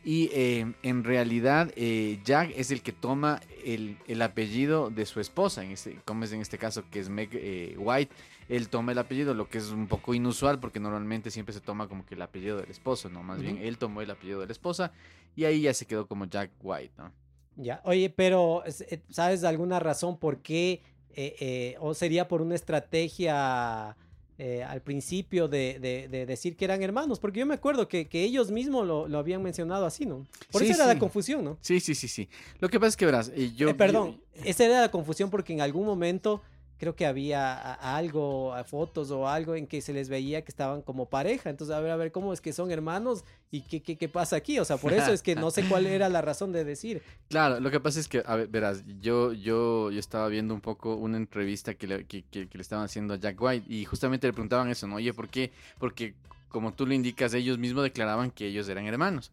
Y 0.05 0.31
eh, 0.33 0.73
en 0.85 1.03
realidad 1.03 1.73
eh, 1.75 2.21
Jack 2.25 2.53
es 2.57 2.71
el 2.71 2.81
que 2.83 2.93
toma 2.93 3.41
el, 3.65 3.97
el 4.07 4.23
apellido 4.23 4.91
de 4.91 5.05
su 5.07 5.19
esposa, 5.21 5.65
en 5.65 5.73
este, 5.73 5.99
como 6.05 6.23
es 6.25 6.31
en 6.33 6.41
este 6.41 6.59
caso 6.59 6.85
que 6.91 7.01
es 7.01 7.09
Meg 7.09 7.31
eh, 7.33 7.75
White, 7.77 8.15
él 8.49 8.69
toma 8.69 8.93
el 8.93 8.99
apellido, 8.99 9.35
lo 9.35 9.49
que 9.49 9.59
es 9.59 9.71
un 9.71 9.87
poco 9.89 10.15
inusual 10.15 10.59
porque 10.61 10.81
normalmente 10.81 11.31
siempre 11.31 11.53
se 11.53 11.61
toma 11.61 11.89
como 11.89 12.05
que 12.07 12.15
el 12.15 12.23
apellido 12.23 12.57
del 12.59 12.71
esposo, 12.71 13.09
¿no? 13.09 13.23
Más 13.23 13.41
bien 13.41 13.59
él 13.59 13.79
tomó 13.79 14.01
el 14.03 14.11
apellido 14.11 14.41
de 14.41 14.47
la 14.47 14.53
esposa 14.53 14.93
y 15.37 15.45
ahí 15.45 15.61
ya 15.63 15.75
se 15.75 15.87
quedó 15.87 16.07
como 16.07 16.25
Jack 16.27 16.51
White, 16.63 16.93
¿no? 16.99 17.13
Ya, 17.57 17.81
oye, 17.85 18.09
pero 18.09 18.63
eh, 18.67 19.01
¿sabes 19.11 19.43
alguna 19.45 19.81
razón 19.81 20.17
por 20.19 20.39
qué? 20.43 20.81
eh, 21.15 21.35
eh, 21.41 21.77
¿O 21.81 21.93
sería 21.95 22.29
por 22.29 22.41
una 22.43 22.55
estrategia 22.55 23.97
eh, 24.39 24.63
al 24.63 24.81
principio 24.83 25.49
de, 25.49 25.79
de- 25.81 26.07
de 26.09 26.27
decir 26.27 26.57
que 26.57 26.65
eran 26.65 26.83
hermanos? 26.83 27.19
Porque 27.19 27.41
yo 27.41 27.47
me 27.47 27.55
acuerdo 27.55 27.89
que, 27.89 28.07
que 28.09 28.23
ellos 28.23 28.51
mismos 28.53 28.87
lo, 28.87 29.09
lo 29.09 29.19
habían 29.19 29.43
mencionado 29.43 29.85
así, 29.87 30.07
¿no? 30.07 30.25
Por 30.53 30.63
Sí, 30.63 30.69
eso 30.71 30.75
era 30.81 30.85
sí. 30.85 30.95
la 30.95 30.99
confusión, 31.01 31.45
¿no? 31.45 31.59
Sí, 31.61 31.81
sí, 31.81 31.95
sí, 31.97 32.07
sí. 32.07 32.29
Lo 32.61 32.69
que 32.69 32.79
pasa 32.79 32.91
es 32.91 32.97
que 32.97 33.07
verás, 33.07 33.33
yo... 33.57 33.77
Perdón, 33.77 34.21
esa 34.45 34.65
era 34.65 34.81
la 34.81 34.91
confusión 34.93 35.29
porque 35.31 35.53
en 35.53 35.61
algún 35.61 35.85
momento 35.87 36.41
creo 36.79 36.95
que 36.97 37.05
había 37.07 37.75
algo, 37.75 38.55
fotos 38.65 39.11
o 39.11 39.29
algo 39.29 39.55
en 39.55 39.67
que 39.67 39.81
se 39.81 39.93
les 39.93 40.09
veía 40.09 40.43
que 40.43 40.51
estaban 40.51 40.83
como 40.83 41.07
pareja. 41.11 41.51
Entonces, 41.51 41.75
a 41.77 41.81
ver, 41.81 41.91
a 41.91 41.97
ver, 41.97 42.13
¿cómo 42.13 42.33
es 42.33 42.41
que 42.41 42.53
son 42.53 42.71
hermanos 42.71 43.25
y 43.51 43.63
qué, 43.63 43.83
qué, 43.83 43.97
qué 43.97 44.09
pasa 44.09 44.37
aquí? 44.37 44.59
O 44.59 44.65
sea, 44.65 44.77
por 44.77 44.93
eso 44.93 45.13
es 45.13 45.23
que 45.23 45.35
no 45.35 45.51
sé 45.51 45.65
cuál 45.69 45.87
era 45.87 46.09
la 46.09 46.23
razón 46.23 46.53
de 46.53 46.65
decir. 46.65 47.03
Claro, 47.29 47.61
lo 47.61 47.71
que 47.71 47.79
pasa 47.79 48.01
es 48.01 48.09
que, 48.09 48.23
a 48.25 48.37
ver, 48.37 48.49
verás, 48.49 48.83
yo, 49.01 49.33
yo, 49.35 49.91
yo 49.91 50.01
estaba 50.01 50.29
viendo 50.29 50.55
un 50.55 50.63
poco 50.63 50.95
una 50.95 51.19
entrevista 51.19 51.75
que 51.75 51.87
le, 51.87 52.07
que, 52.07 52.23
que- 52.23 52.49
que 52.49 52.57
le 52.57 52.63
estaban 52.63 52.87
haciendo 52.87 53.13
a 53.15 53.17
Jack 53.19 53.41
White 53.41 53.67
y 53.73 53.85
justamente 53.85 54.27
le 54.27 54.33
preguntaban 54.33 54.71
eso, 54.71 54.87
¿no? 54.87 54.95
Oye, 54.97 55.13
¿por 55.13 55.29
qué? 55.29 55.53
Porque, 55.79 56.15
como 56.49 56.73
tú 56.73 56.87
lo 56.87 56.95
indicas, 56.95 57.35
ellos 57.35 57.59
mismos 57.59 57.83
declaraban 57.83 58.31
que 58.31 58.47
ellos 58.47 58.67
eran 58.71 58.87
hermanos. 58.87 59.31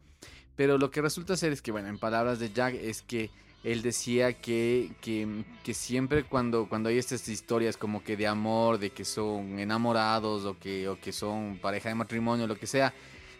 Pero 0.58 0.78
lo 0.78 0.92
que 0.92 1.02
resulta 1.02 1.38
ser 1.38 1.54
es 1.54 1.62
que, 1.62 1.72
bueno, 1.72 1.88
en 1.88 1.98
palabras 1.98 2.40
de 2.40 2.52
Jack, 2.52 2.76
es 2.76 3.02
que 3.02 3.30
él 3.66 3.82
decía 3.82 4.32
que, 4.34 4.92
que, 5.02 5.28
que 5.64 5.74
siempre 5.74 6.24
cuando, 6.24 6.70
cuando 6.70 6.90
hay 6.90 7.00
estas 7.00 7.28
historias 7.28 7.78
como 7.78 8.04
que 8.04 8.16
de 8.16 8.28
amor, 8.28 8.78
de 8.78 8.92
que 8.92 9.04
son 9.04 9.58
enamorados 9.58 10.46
o 10.46 10.58
que, 10.60 10.88
o 10.88 11.00
que 11.00 11.12
son 11.12 11.58
pareja 11.60 11.90
de 11.90 11.96
matrimonio, 11.96 12.46
lo 12.46 12.58
que 12.58 12.68
sea, 12.68 12.94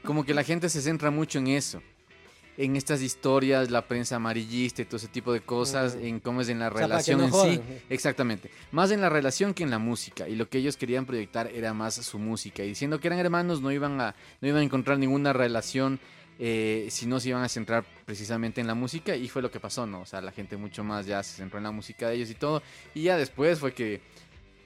como 0.04 0.26
que 0.26 0.34
la 0.34 0.44
gente 0.44 0.68
se 0.70 0.82
centra 0.82 1.12
mucho 1.12 1.38
en 1.38 1.48
eso. 1.48 1.80
en 2.58 2.76
estas 2.76 3.02
historias, 3.02 3.70
la 3.70 3.88
prensa 3.88 4.16
amarillista 4.16 4.82
y 4.82 4.86
todo 4.86 4.98
ese 4.98 5.10
tipo 5.10 5.34
de 5.34 5.42
cosas, 5.42 5.96
en 5.96 6.20
cómo 6.20 6.42
es 6.42 6.50
en 6.50 6.60
la 6.60 6.70
O 6.70 6.72
sea, 6.72 6.88
relación 6.88 7.20
no 7.20 7.26
en 7.26 7.56
sí. 7.56 7.62
Exactamente. 7.90 8.50
Más 8.72 8.92
en 8.92 9.02
la 9.02 9.10
relación 9.10 9.54
que 9.54 9.64
en 9.64 9.70
la 9.70 9.80
música. 9.80 10.28
Y 10.28 10.36
lo 10.36 10.50
que 10.50 10.60
ellos 10.60 10.78
querían 10.78 11.06
proyectar 11.06 11.52
era 11.54 11.74
más 11.74 11.96
su 11.96 12.18
música. 12.18 12.64
Y 12.64 12.70
diciendo 12.70 13.00
que 13.00 13.08
eran 13.08 13.20
hermanos, 13.20 13.62
no 13.62 13.72
iban 13.72 14.00
a, 14.00 14.16
no 14.42 14.48
iban 14.48 14.62
a 14.62 14.64
encontrar 14.64 14.98
ninguna 14.98 15.34
relación. 15.34 16.00
Eh, 16.38 16.88
si 16.90 17.06
no 17.06 17.20
se 17.20 17.30
iban 17.30 17.44
a 17.44 17.50
centrar 17.50 17.86
precisamente 18.06 18.60
en 18.60 18.68
la 18.68 18.76
música 18.76 19.16
y 19.16 19.30
fue 19.30 19.42
lo 19.42 19.52
que 19.52 19.60
pasó, 19.60 19.86
¿no? 19.86 20.02
O 20.02 20.06
sea, 20.06 20.22
la 20.22 20.32
gente 20.32 20.58
mucho 20.58 20.84
más 20.84 21.06
ya 21.06 21.24
se 21.24 21.38
centró 21.38 21.58
en 21.58 21.64
la 21.64 21.72
música 21.72 22.10
de 22.10 22.16
ellos 22.16 22.30
y 22.30 22.36
todo. 22.36 22.62
Y 22.94 23.04
ya 23.04 23.18
después 23.18 23.60
fue 23.60 23.74
que, 23.74 24.02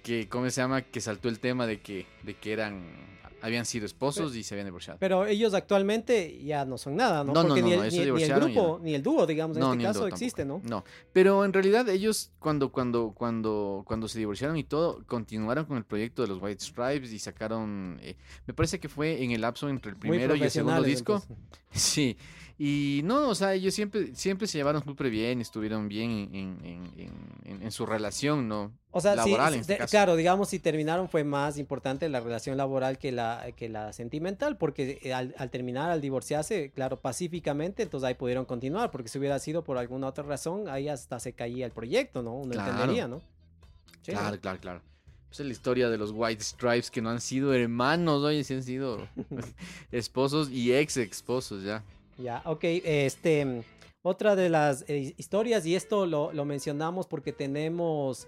que 0.03 0.27
¿cómo 0.27 0.49
se 0.49 0.61
llama? 0.61 0.81
Que 0.81 1.01
saltó 1.01 1.29
el 1.29 1.39
tema 1.39 1.67
de 1.67 1.79
que, 1.79 2.07
de 2.23 2.33
que 2.35 2.53
eran, 2.53 3.18
habían 3.41 3.65
sido 3.65 3.85
esposos 3.85 4.35
y 4.35 4.43
se 4.43 4.53
habían 4.53 4.65
divorciado. 4.67 4.99
Pero 4.99 5.25
ellos 5.25 5.53
actualmente 5.53 6.43
ya 6.43 6.65
no 6.65 6.77
son 6.77 6.95
nada, 6.95 7.23
¿no? 7.23 7.33
No, 7.33 7.43
no, 7.43 7.49
Porque 7.49 7.61
no, 7.61 7.67
ni, 7.69 7.75
no, 7.77 7.83
el, 7.83 7.89
ni- 7.89 7.95
ni 7.95 7.99
el 8.01 8.05
divorciaron 8.05 8.49
y 8.49 8.53
grupo, 8.53 8.79
ni 8.83 8.95
el 8.95 9.03
dúo, 9.03 9.25
digamos, 9.25 9.57
en 9.57 9.61
No, 9.61 9.67
este 9.67 9.77
ni 9.77 9.83
el 9.85 9.89
caso 9.89 10.07
existe, 10.07 10.45
¿no? 10.45 10.61
No, 10.63 10.83
pero 11.13 11.45
en 11.45 11.53
realidad 11.53 11.87
ellos 11.89 12.31
cuando 12.39 12.71
cuando 12.71 13.11
cuando 13.15 13.83
cuando 13.85 14.07
se 14.07 14.19
divorciaron 14.19 14.57
y 14.57 14.63
todo 14.63 15.03
continuaron 15.07 15.65
con 15.65 15.77
el 15.77 15.83
proyecto 15.85 16.21
de 16.21 16.27
los 16.29 16.41
White 16.41 16.63
Stripes 16.63 17.11
y 17.13 17.19
sacaron, 17.19 17.99
eh, 18.01 18.15
me 18.47 18.53
parece 18.53 18.79
que 18.79 18.89
fue 18.89 19.23
en 19.23 19.31
el 19.31 19.41
lapso 19.41 19.69
entre 19.69 19.91
el 19.91 19.97
primero 19.97 20.35
y 20.35 20.41
el 20.43 20.51
segundo 20.51 20.81
disco. 20.83 21.13
entonces. 21.13 21.37
Sí. 21.79 22.17
Y 22.61 22.99
no, 23.05 23.29
o 23.29 23.35
sea, 23.35 23.53
ellos 23.53 23.73
siempre 23.73 24.13
siempre 24.15 24.45
se 24.45 24.57
llevaron 24.57 24.83
súper 24.83 25.09
bien, 25.09 25.39
estuvieron 25.39 25.87
bien 25.87 26.11
en, 26.33 26.35
en- 26.65 26.91
en- 26.97 27.19
en- 27.45 27.61
en 27.63 27.71
su 27.71 27.85
relación, 27.85 28.49
¿no? 28.49 28.73
O 28.91 28.99
sea, 28.99 29.15
laboral 29.15 29.53
sí, 29.53 29.55
en 29.55 29.61
este 29.61 29.77
de- 29.77 29.85
claro, 29.87 30.17
digamos, 30.17 30.49
si 30.49 30.59
terminaron 30.59 31.07
fue 31.07 31.23
más 31.23 31.57
importante 31.57 32.09
la 32.09 32.19
relación 32.19 32.57
laboral 32.57 32.97
que 32.97 33.13
la, 33.13 33.45
que 33.55 33.69
la 33.69 33.93
sentimental, 33.93 34.57
porque 34.57 34.99
eh, 35.03 35.13
al, 35.13 35.33
al 35.37 35.49
terminar, 35.51 35.89
al 35.89 36.01
divorciarse, 36.01 36.71
claro, 36.71 36.99
pacíficamente, 36.99 37.81
entonces 37.81 38.05
ahí 38.09 38.15
pudieron 38.15 38.43
continuar, 38.43 38.91
porque 38.91 39.07
si 39.07 39.19
hubiera 39.19 39.39
sido 39.39 39.63
por 39.63 39.77
alguna 39.77 40.07
otra 40.07 40.25
razón, 40.25 40.67
ahí 40.67 40.89
hasta 40.89 41.17
se 41.21 41.31
caía 41.31 41.65
el 41.65 41.71
proyecto, 41.71 42.23
¿no? 42.23 42.33
Uno 42.33 42.51
Claro. 42.51 42.71
entendería, 42.71 43.07
¿no? 43.07 43.21
Sí, 44.01 44.11
¿no? 44.11 44.19
Claro, 44.37 44.59
claro, 44.59 44.81
es 45.31 45.39
la 45.39 45.51
historia 45.51 45.89
de 45.89 45.97
los 45.97 46.11
White 46.13 46.43
Stripes 46.43 46.89
que 46.91 47.01
no 47.01 47.09
han 47.09 47.21
sido 47.21 47.53
hermanos, 47.53 48.23
oye, 48.23 48.43
sí 48.43 48.53
han 48.55 48.63
sido 48.63 49.07
esposos 49.91 50.49
y 50.49 50.73
ex 50.73 50.97
esposos 50.97 51.63
ya. 51.63 51.83
Ya, 52.17 52.41
ok, 52.45 52.63
este, 52.63 53.63
otra 54.01 54.35
de 54.35 54.49
las 54.49 54.83
eh, 54.87 55.13
historias, 55.17 55.65
y 55.65 55.75
esto 55.75 56.05
lo, 56.05 56.33
lo 56.33 56.45
mencionamos 56.45 57.07
porque 57.07 57.31
tenemos 57.31 58.27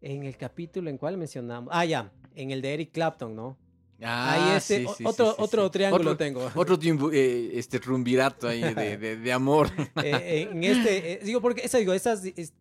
en 0.00 0.24
el 0.24 0.36
capítulo, 0.36 0.90
¿en 0.90 0.98
cuál 0.98 1.16
mencionamos? 1.16 1.70
Ah, 1.72 1.84
ya, 1.84 2.10
en 2.34 2.50
el 2.50 2.60
de 2.60 2.74
Eric 2.74 2.92
Clapton, 2.92 3.34
¿no? 3.34 3.56
Ahí 4.04 4.56
este, 4.56 4.80
sí, 4.80 4.86
sí, 4.98 5.04
otro, 5.06 5.28
sí, 5.30 5.36
otro 5.38 5.70
triángulo 5.70 6.10
Otro- 6.10 6.16
tengo. 6.16 6.50
Otro 6.56 6.76
eh, 7.12 7.52
este 7.54 7.78
rumbirato 7.78 8.48
ahí 8.48 8.60
de, 8.74 8.96
de- 8.98 9.16
de 9.16 9.32
amor. 9.32 9.70
Eh, 10.02 10.48
en 10.50 10.64
este, 10.64 11.12
eh, 11.12 11.20
digo, 11.22 11.40
porque 11.40 11.62
eso 11.64 11.78
digo, 11.78 11.92
esas, 11.92 12.24
es- 12.24 12.52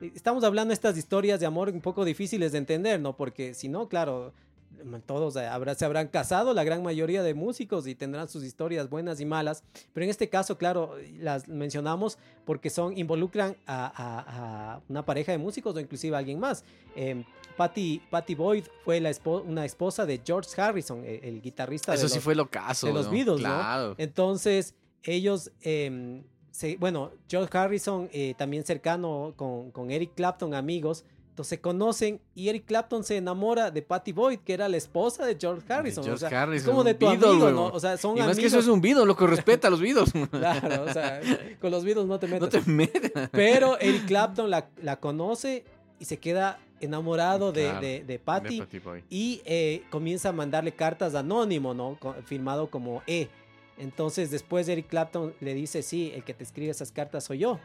estamos 0.00 0.44
hablando 0.44 0.68
de 0.70 0.74
estas 0.74 0.96
historias 0.96 1.40
de 1.40 1.46
amor 1.46 1.68
un 1.70 1.80
poco 1.80 2.04
difíciles 2.04 2.52
de 2.52 2.58
entender, 2.58 3.00
¿no? 3.00 3.16
Porque 3.16 3.54
si 3.54 3.68
no, 3.68 3.88
claro, 3.88 4.32
todos 5.06 5.34
eh, 5.36 5.40
habrá- 5.46 5.74
se 5.74 5.84
habrán 5.84 6.06
casado, 6.08 6.54
la 6.54 6.62
gran 6.62 6.82
mayoría 6.84 7.22
de 7.24 7.34
músicos, 7.34 7.86
y 7.88 7.94
tendrán 7.96 8.28
sus 8.28 8.44
historias 8.44 8.88
buenas 8.88 9.18
y 9.20 9.24
malas, 9.24 9.64
pero 9.92 10.04
en 10.04 10.10
este 10.10 10.28
caso, 10.28 10.56
claro, 10.56 10.94
las 11.18 11.48
mencionamos 11.48 12.16
porque 12.44 12.70
son, 12.70 12.96
involucran 12.96 13.56
a, 13.66 13.86
a- 13.86 14.74
a 14.76 14.80
una 14.88 15.04
pareja 15.04 15.32
de 15.32 15.38
músicos 15.38 15.74
o 15.74 15.80
inclusive 15.80 16.14
a 16.14 16.20
alguien 16.20 16.38
más. 16.38 16.62
Eh, 16.94 17.24
Patty, 17.56 18.00
Patty 18.08 18.36
Boyd 18.36 18.64
fue 18.84 19.00
la 19.00 19.10
espo- 19.10 19.42
una 19.44 19.64
esposa 19.64 20.06
de 20.06 20.20
George 20.24 20.48
Harrison, 20.60 21.02
el, 21.04 21.24
el 21.24 21.42
guitarrista 21.42 21.94
Eso 21.94 22.04
de 22.04 22.08
sí 22.10 22.14
los- 22.16 22.24
fue 22.24 22.34
lo 22.36 22.48
caso. 22.48 22.86
de 22.86 22.92
los 22.92 23.06
¿no? 23.06 23.12
Beatles, 23.12 23.40
¿no? 23.40 23.48
Claro. 23.48 23.94
entonces, 23.98 24.74
ellos, 25.02 25.50
em, 25.62 26.22
se- 26.58 26.76
bueno, 26.76 27.12
George 27.28 27.56
Harrison, 27.56 28.08
eh, 28.12 28.34
también 28.36 28.64
cercano 28.64 29.32
con, 29.36 29.70
con 29.70 29.90
Eric 29.90 30.12
Clapton, 30.16 30.54
amigos, 30.54 31.04
entonces 31.30 31.50
se 31.50 31.60
conocen 31.60 32.20
y 32.34 32.48
Eric 32.48 32.64
Clapton 32.66 33.04
se 33.04 33.16
enamora 33.16 33.70
de 33.70 33.80
Patty 33.80 34.10
Boyd, 34.10 34.40
que 34.40 34.54
era 34.54 34.68
la 34.68 34.76
esposa 34.76 35.24
de 35.24 35.36
George 35.40 35.72
Harrison. 35.72 36.02
George 36.02 36.26
o 36.26 36.28
sea, 36.28 36.42
Harrison, 36.42 36.68
es 36.68 36.68
como 36.68 36.82
de 36.82 36.94
tu 36.94 37.06
amigo, 37.06 37.50
¿no? 37.52 37.66
O 37.66 37.78
sea, 37.78 37.96
son 37.96 38.16
y 38.16 38.18
más 38.18 38.24
amigos. 38.30 38.40
que 38.40 38.46
eso 38.48 38.58
es 38.58 38.66
un 38.66 38.80
Beatle, 38.80 39.06
loco, 39.06 39.24
respeta 39.28 39.68
a 39.68 39.70
los 39.70 39.80
Beatles. 39.80 40.12
Claro, 40.32 40.82
o 40.82 40.92
sea, 40.92 41.20
con 41.60 41.70
los 41.70 41.84
Beatles 41.84 42.06
no 42.06 42.18
te 42.18 42.26
metas. 42.26 42.40
no 42.40 42.48
te 42.48 42.68
metas. 42.68 43.28
Pero 43.30 43.78
Eric 43.78 44.06
Clapton 44.06 44.50
la, 44.50 44.68
la 44.82 44.96
conoce 44.98 45.64
y 46.00 46.06
se 46.06 46.16
queda 46.18 46.58
enamorado 46.80 47.52
de, 47.52 47.62
Claro, 47.64 47.80
de, 47.82 48.04
de 48.04 48.18
Patty. 48.18 48.60
De 48.60 48.80
Patty 48.80 49.04
y 49.08 49.40
eh, 49.44 49.82
comienza 49.90 50.30
a 50.30 50.32
mandarle 50.32 50.72
cartas 50.72 51.14
anónimo, 51.14 51.72
¿no? 51.72 51.96
Firmado 52.24 52.68
como 52.68 53.02
E. 53.06 53.28
Entonces 53.78 54.30
después 54.30 54.68
Eric 54.68 54.88
Clapton 54.88 55.34
le 55.40 55.54
dice, 55.54 55.82
sí, 55.82 56.12
el 56.14 56.24
que 56.24 56.34
te 56.34 56.44
escribe 56.44 56.70
esas 56.70 56.90
cartas 56.92 57.24
soy 57.24 57.38
yo. 57.38 57.58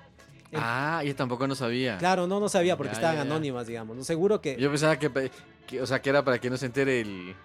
El- 0.52 0.60
Ah, 0.62 1.02
yo 1.04 1.16
tampoco 1.16 1.48
no 1.48 1.56
sabía. 1.56 1.98
Claro, 1.98 2.28
no, 2.28 2.40
no 2.40 2.48
sabía 2.50 2.78
porque 2.78 2.92
Ya, 2.92 2.98
estaban 2.98 3.16
ya, 3.18 3.24
ya. 3.24 3.30
anónimas, 3.32 3.66
digamos. 3.68 3.98
No, 3.98 4.04
seguro 4.04 4.40
que... 4.40 4.56
Yo 4.60 4.70
pensaba 4.70 4.98
que, 5.00 5.32
que- 5.66 5.82
o 5.82 5.88
sea, 5.88 6.02
que 6.02 6.10
era 6.12 6.24
para 6.24 6.40
que 6.40 6.50
no 6.52 6.58
se 6.58 6.68
entere 6.68 7.02
el, 7.02 7.36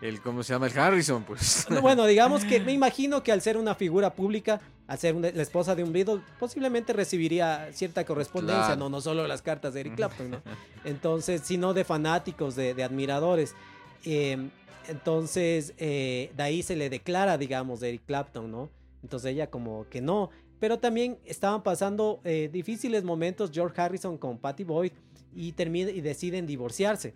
el 0.00 0.20
¿cómo 0.20 0.44
se 0.44 0.52
llama? 0.52 0.68
El 0.68 0.78
Harrison, 0.78 1.24
pues. 1.24 1.66
No, 1.68 1.80
bueno, 1.80 2.06
digamos 2.06 2.44
que 2.44 2.60
me 2.60 2.72
imagino 2.72 3.24
que 3.24 3.32
al 3.32 3.40
ser 3.42 3.56
una 3.56 3.74
figura 3.74 4.14
pública, 4.14 4.60
al 4.86 4.98
ser 4.98 5.16
una- 5.16 5.32
la 5.32 5.42
esposa 5.42 5.74
de 5.74 5.82
un 5.82 5.92
Beatle, 5.92 6.20
posiblemente 6.38 6.92
recibiría 6.92 7.68
cierta 7.72 8.04
correspondencia, 8.04 8.66
Claro. 8.66 8.78
no, 8.78 8.90
no 8.90 9.00
solo 9.00 9.26
las 9.26 9.42
cartas 9.42 9.74
de 9.74 9.80
Eric 9.80 9.94
Clapton, 9.96 10.30
¿no? 10.30 10.42
Entonces, 10.84 11.40
sino 11.44 11.74
de 11.74 11.82
fanáticos, 11.84 12.54
de, 12.54 12.74
de 12.74 12.84
admiradores. 12.84 13.56
Eh, 14.04 14.50
entonces, 14.88 15.74
eh, 15.78 16.32
de 16.36 16.42
ahí 16.42 16.62
se 16.62 16.76
le 16.76 16.90
declara, 16.90 17.38
digamos, 17.38 17.82
Eric 17.82 18.02
Clapton, 18.06 18.50
¿no? 18.50 18.70
Entonces 19.02 19.32
ella 19.32 19.50
como 19.50 19.86
que 19.88 20.00
no. 20.00 20.30
Pero 20.58 20.78
también 20.78 21.18
estaban 21.24 21.62
pasando 21.62 22.20
eh, 22.24 22.48
difíciles 22.52 23.04
momentos 23.04 23.50
George 23.52 23.80
Harrison 23.80 24.16
con 24.16 24.38
Patty 24.38 24.64
Boyd 24.64 24.92
y, 25.34 25.54
y 25.58 26.00
deciden 26.00 26.46
divorciarse. 26.46 27.14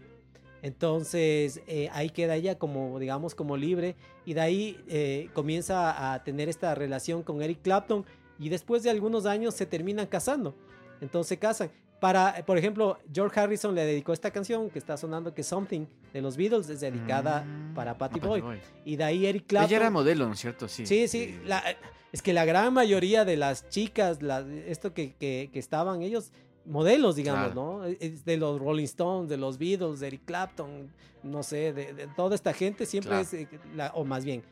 Entonces 0.63 1.63
eh, 1.67 1.89
ahí 1.93 2.11
queda 2.11 2.37
ella 2.37 2.59
como, 2.59 2.99
digamos, 2.99 3.35
como 3.35 3.57
libre 3.57 3.97
y 4.27 4.35
de 4.35 4.41
ahí 4.43 5.29
comienza 5.33 6.13
a 6.13 6.23
tener 6.23 6.51
esta 6.51 6.75
relación 6.75 7.23
con 7.23 7.41
Eric 7.41 7.63
Clapton 7.63 8.05
y 8.39 8.51
después 8.51 8.83
de 8.83 8.91
algunos 8.91 9.25
años 9.25 9.55
se 9.55 9.65
terminan 9.65 10.07
casando. 10.07 10.55
Entonces 11.01 11.29
se 11.29 11.39
casan. 11.39 11.71
Para, 12.01 12.45
por 12.47 12.57
ejemplo, 12.57 12.99
George 13.13 13.39
Harrison 13.39 13.75
le 13.75 13.85
dedicó 13.85 14.13
esta 14.15 14.31
canción 14.31 14.71
que 14.71 14.79
está 14.79 14.97
sonando, 14.97 15.35
que 15.35 15.43
es 15.43 15.47
Something 15.47 15.85
de 16.15 16.23
los 16.23 16.37
Beatles, 16.37 16.69
es 16.71 16.81
dedicada 16.81 17.43
Mm, 17.43 17.75
para 17.75 17.99
Patty 17.99 18.21
Boyd. 18.21 18.43
Y 18.87 18.97
de 18.97 19.05
ahí 19.05 19.27
Eric 19.27 19.45
Ella 19.53 19.61
era 19.61 19.69
Clapton. 19.69 19.93
modelo, 19.93 20.27
¿no 20.27 20.33
es 20.33 20.41
cierto? 20.41 20.67
Sí. 20.67 20.87
Sí, 20.87 21.07
sí. 21.09 21.39
la- 21.45 21.63
es 22.13 22.23
que 22.23 22.33
la 22.33 22.45
gran 22.45 22.73
mayoría 22.75 23.25
de 23.25 23.37
las 23.37 23.69
chicas, 23.69 24.23
las- 24.23 24.47
esto 24.47 24.95
que, 24.95 25.13
que- 25.15 25.51
que 25.53 25.59
estaban 25.59 26.01
ellos, 26.03 26.33
modelos, 26.65 27.17
digamos, 27.17 27.53
Claro. 27.53 27.81
¿no? 27.81 27.81
De 27.83 28.37
los 28.39 28.59
Rolling 28.59 28.85
Stones, 28.85 29.29
de 29.29 29.37
los 29.37 29.59
Beatles, 29.59 30.01
de 30.01 30.07
Eric 30.09 30.23
Clapton, 30.25 30.91
no 31.23 31.43
sé, 31.43 31.73
de, 31.75 31.93
de 31.93 32.07
toda 32.17 32.35
esta 32.35 32.53
gente 32.55 32.87
siempre 32.87 33.11
Claro. 33.11 33.23
es, 33.23 33.35
eh, 33.35 33.49
la- 33.77 33.93
o 33.95 34.05
más 34.05 34.25
bien, 34.25 34.43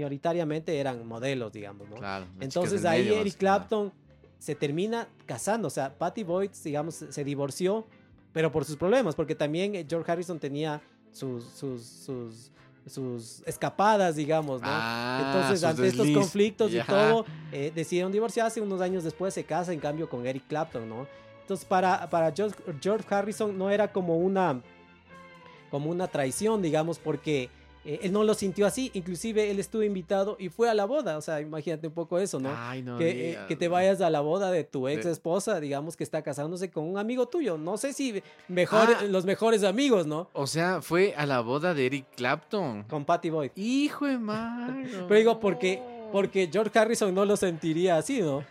mayoritariamente 0.00 0.78
eran 0.78 1.06
modelos, 1.06 1.52
digamos, 1.52 1.88
¿no? 1.88 1.96
Claro. 1.96 2.26
Entonces 2.40 2.84
ahí 2.84 3.04
medio, 3.04 3.20
Eric. 3.20 3.36
Clapton 3.36 3.92
se 4.38 4.54
termina 4.54 5.08
casando, 5.26 5.68
o 5.68 5.70
sea, 5.70 5.96
Patty 5.96 6.22
Boyd, 6.24 6.50
digamos, 6.62 6.94
se 7.08 7.24
divorció, 7.24 7.86
pero 8.32 8.52
por 8.52 8.64
sus 8.64 8.76
problemas, 8.76 9.14
porque 9.14 9.34
también 9.34 9.74
eh, 9.74 9.86
George 9.88 10.10
Harrison 10.10 10.38
tenía 10.38 10.82
sus, 11.12 11.44
sus, 11.44 11.82
sus, 11.82 12.50
sus 12.86 13.42
escapadas, 13.46 14.16
digamos, 14.16 14.60
¿no? 14.60 14.68
Ah, 14.70 15.22
Entonces, 15.26 15.64
ante 15.64 15.86
estos 15.86 16.08
conflictos 16.10 16.72
y 16.72 16.80
todo, 16.82 17.24
eh, 17.50 17.72
decidieron 17.74 18.12
divorciarse. 18.12 18.60
Unos 18.60 18.80
años 18.80 19.04
después 19.04 19.32
se 19.32 19.44
casa, 19.44 19.72
en 19.72 19.80
cambio, 19.80 20.08
con 20.08 20.26
Eric 20.26 20.46
Clapton, 20.48 20.88
¿no? 20.88 21.06
Entonces, 21.40 21.64
para, 21.64 22.10
para 22.10 22.32
George, 22.32 22.56
George 22.80 23.06
Harrison 23.08 23.56
no 23.56 23.70
era 23.70 23.90
como 23.90 24.18
una, 24.18 24.60
como 25.70 25.90
una 25.90 26.06
traición, 26.06 26.60
digamos, 26.60 26.98
porque 26.98 27.48
eh, 27.86 28.00
él 28.02 28.12
no 28.12 28.24
lo 28.24 28.34
sintió 28.34 28.66
así. 28.66 28.90
Inclusive, 28.94 29.50
él 29.50 29.58
estuvo 29.58 29.82
invitado 29.82 30.36
y 30.38 30.48
fue 30.48 30.68
a 30.68 30.74
la 30.74 30.84
boda. 30.84 31.16
O 31.16 31.20
sea, 31.20 31.40
imagínate 31.40 31.86
un 31.86 31.92
poco 31.94 32.18
eso, 32.18 32.38
¿no? 32.40 32.50
Ay, 32.54 32.82
no 32.82 32.98
que, 32.98 33.32
eh, 33.32 33.38
que 33.48 33.56
te 33.56 33.68
vayas 33.68 34.00
a 34.00 34.10
la 34.10 34.20
boda 34.20 34.50
de 34.50 34.64
tu 34.64 34.88
ex 34.88 35.06
esposa, 35.06 35.60
digamos 35.60 35.96
que 35.96 36.04
está 36.04 36.22
casándose 36.22 36.70
con 36.70 36.84
un 36.84 36.98
amigo 36.98 37.26
tuyo. 37.28 37.56
No 37.58 37.76
sé 37.76 37.92
si 37.92 38.22
mejor, 38.48 38.88
Ah. 39.00 39.04
los 39.04 39.24
mejores 39.24 39.62
amigos, 39.64 40.06
¿no? 40.06 40.28
O 40.32 40.46
sea, 40.46 40.82
fue 40.82 41.14
a 41.16 41.24
la 41.26 41.40
boda 41.40 41.74
de 41.74 41.86
Eric 41.86 42.06
Clapton. 42.16 42.82
Con 42.84 43.04
Patty 43.04 43.30
Boyd. 43.30 43.50
Hijo 43.54 44.06
de 44.06 44.18
madre. 44.18 44.84
Pero 45.08 45.14
digo, 45.18 45.40
porque, 45.40 45.80
porque 46.12 46.48
George 46.52 46.76
Harrison 46.78 47.14
no 47.14 47.24
lo 47.24 47.36
sentiría 47.36 47.96
así, 47.98 48.20
¿no? 48.20 48.44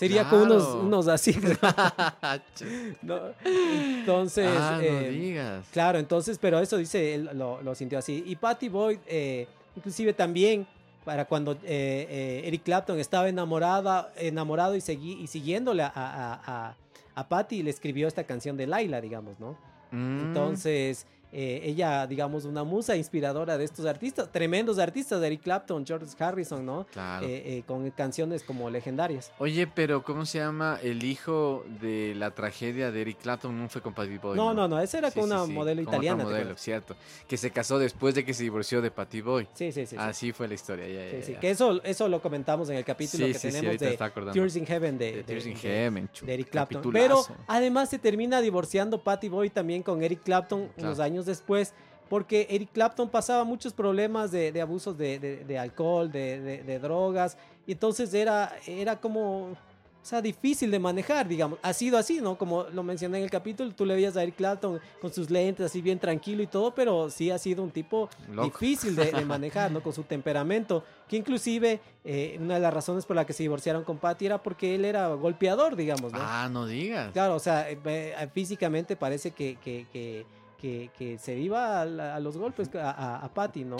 Sería 0.00 0.28
con 0.30 0.40
unos, 0.40 0.64
Claro. 0.64 0.80
unos 0.80 1.08
así. 1.08 1.32
¿no? 3.02 3.18
Entonces, 3.44 4.48
ah, 4.58 4.76
no 4.76 4.80
eh, 4.82 5.10
digas. 5.10 5.66
claro, 5.72 5.98
entonces, 5.98 6.38
pero 6.38 6.58
eso 6.58 6.78
dice, 6.78 7.14
él 7.14 7.28
lo, 7.34 7.60
lo 7.60 7.74
sintió 7.74 7.98
así. 7.98 8.22
Y 8.26 8.36
Patty 8.36 8.70
Boyd, 8.70 8.98
eh, 9.06 9.46
inclusive 9.76 10.14
también, 10.14 10.66
para 11.04 11.26
cuando 11.26 11.58
eh, 11.64 12.42
Eric 12.46 12.62
Clapton 12.62 12.98
estaba 12.98 13.28
enamorada, 13.28 14.10
enamorado 14.16 14.74
y, 14.74 14.80
siguiéndole 14.80 15.82
a, 15.82 15.92
a, 15.94 16.40
a, 16.46 16.76
a 17.14 17.28
Patty, 17.28 17.62
le 17.62 17.68
escribió 17.68 18.08
esta 18.08 18.24
canción 18.24 18.56
de 18.56 18.66
Laila, 18.66 19.02
digamos, 19.02 19.38
¿no? 19.38 19.56
Mm, 19.90 20.28
Entonces, 20.28 21.06
eh, 21.32 21.60
ella, 21.64 22.06
digamos, 22.06 22.44
una 22.44 22.64
musa 22.64 22.96
inspiradora 22.96 23.56
de 23.58 23.64
estos 23.64 23.86
artistas, 23.86 24.30
tremendos 24.32 24.78
artistas, 24.78 25.22
Eric 25.22 25.42
Clapton, 25.42 25.86
George 25.86 26.06
Harrison, 26.18 26.64
¿no? 26.66 26.86
Claro. 26.92 27.26
Eh, 27.26 27.58
eh, 27.58 27.62
con 27.66 27.88
canciones 27.90 28.42
como 28.42 28.68
legendarias. 28.70 29.32
Oye, 29.38 29.66
pero 29.66 30.02
¿cómo 30.02 30.26
se 30.26 30.38
llama 30.38 30.78
el 30.82 31.04
hijo 31.04 31.64
de 31.80 32.14
la 32.16 32.32
tragedia 32.32 32.90
de 32.90 33.00
Eric 33.02 33.18
Clapton? 33.22 33.56
No 33.58 33.68
fue 33.68 33.80
con 33.80 33.94
Patty 33.94 34.18
Boy. 34.18 34.36
No, 34.36 34.52
no, 34.54 34.66
no, 34.68 34.80
esa 34.80 34.98
era 34.98 35.10
Sí, 35.10 35.20
con 35.20 35.28
sí, 35.28 35.34
una 35.34 35.46
sí, 35.46 35.52
modelo 35.52 35.84
con 35.84 35.88
otra 35.94 35.96
italiana. 35.98 36.24
¿te 36.24 36.30
modelo, 36.30 36.56
cierto. 36.56 36.96
Que 37.28 37.36
se 37.36 37.50
casó 37.50 37.78
después 37.78 38.14
de 38.14 38.24
que 38.24 38.34
se 38.34 38.42
divorció 38.42 38.80
de 38.82 38.90
Patty 38.90 39.20
Boy. 39.20 39.46
Sí, 39.54 39.72
sí, 39.72 39.86
sí. 39.86 39.86
sí. 39.86 39.96
Así 39.98 40.32
fue 40.32 40.48
la 40.48 40.54
historia. 40.54 40.86
Ya, 40.88 41.04
ya, 41.04 41.10
Sí, 41.10 41.22
sí, 41.26 41.32
ya. 41.34 41.40
Que 41.40 41.50
eso, 41.50 41.82
eso 41.84 42.08
lo 42.08 42.20
comentamos 42.20 42.68
en 42.70 42.76
el 42.76 42.84
capítulo 42.84 43.26
que 43.26 43.34
tenemos 43.34 43.78
de. 43.78 43.96
Tears 44.32 44.56
in 44.56 44.66
Heaven 44.66 44.98
de, 44.98 45.22
De 45.22 45.22
de- 45.22 45.38
in 45.48 45.54
de- 45.54 45.60
Heaven, 45.60 46.10
de 46.22 46.34
Eric 46.34 46.50
Clapton. 46.50 46.82
capitulazo. 46.82 47.26
Pero 47.28 47.44
además 47.46 47.88
se 47.90 47.98
termina 47.98 48.40
divorciando 48.40 49.02
Patty 49.02 49.28
Boy 49.28 49.50
también 49.50 49.82
con 49.82 50.02
Eric 50.02 50.22
Clapton 50.22 50.60
unos 50.76 50.96
Claro. 50.96 51.02
Años 51.20 51.26
después, 51.26 51.72
porque 52.08 52.46
Eric 52.50 52.70
Clapton 52.72 53.08
pasaba 53.08 53.44
muchos 53.44 53.72
problemas 53.72 54.30
de, 54.32 54.50
de 54.52 54.60
abusos 54.60 54.96
de, 54.98 55.18
de- 55.18 55.44
de 55.44 55.58
alcohol, 55.58 56.10
de, 56.10 56.78
drogas, 56.80 57.36
y 57.66 57.72
entonces 57.72 58.12
era, 58.14 58.52
era 58.66 58.96
como... 59.00 59.56
O 60.02 60.06
sea, 60.06 60.22
difícil 60.22 60.70
de 60.70 60.78
manejar, 60.78 61.28
digamos. 61.28 61.58
Ha 61.60 61.74
sido 61.74 61.98
así, 61.98 62.22
¿no? 62.22 62.38
Como 62.38 62.62
lo 62.72 62.82
mencioné 62.82 63.18
en 63.18 63.24
el 63.24 63.30
capítulo, 63.30 63.70
tú 63.74 63.84
le 63.84 63.94
veías 63.94 64.16
a 64.16 64.22
Eric 64.22 64.34
Clapton 64.36 64.80
con 64.98 65.12
sus 65.12 65.28
lentes 65.28 65.66
así 65.66 65.82
bien 65.82 65.98
tranquilo 65.98 66.42
y 66.42 66.46
todo, 66.46 66.74
pero 66.74 67.10
sí 67.10 67.30
ha 67.30 67.36
sido 67.36 67.62
un 67.62 67.70
tipo 67.70 68.08
Loco. 68.32 68.44
difícil 68.48 68.96
de, 68.96 69.12
de 69.12 69.24
manejar, 69.26 69.70
¿no? 69.70 69.82
Con 69.82 69.92
su 69.92 70.02
temperamento, 70.04 70.82
que 71.06 71.18
inclusive 71.18 71.80
eh, 72.02 72.38
una 72.40 72.54
de 72.54 72.60
las 72.60 72.72
razones 72.72 73.04
por 73.04 73.14
la 73.14 73.26
que 73.26 73.34
se 73.34 73.42
divorciaron 73.42 73.84
con 73.84 73.98
Patty 73.98 74.24
era 74.24 74.42
porque 74.42 74.74
él 74.74 74.86
era 74.86 75.06
golpeador, 75.08 75.76
digamos, 75.76 76.10
¿no? 76.14 76.18
Ah, 76.22 76.48
no 76.50 76.64
digas. 76.64 77.12
Claro, 77.12 77.34
o 77.34 77.38
sea, 77.38 77.68
eh, 77.70 77.78
eh, 77.84 78.28
físicamente 78.32 78.96
parece 78.96 79.32
que, 79.32 79.56
que, 79.62 79.86
que, 79.92 80.24
que, 80.60 80.90
que 80.98 81.16
se 81.18 81.36
iba 81.38 81.80
a, 81.80 82.14
a 82.16 82.20
los 82.20 82.36
golpes 82.36 82.68
a, 82.74 82.90
a, 82.90 83.24
a 83.24 83.28
Patty, 83.32 83.64
¿no? 83.64 83.76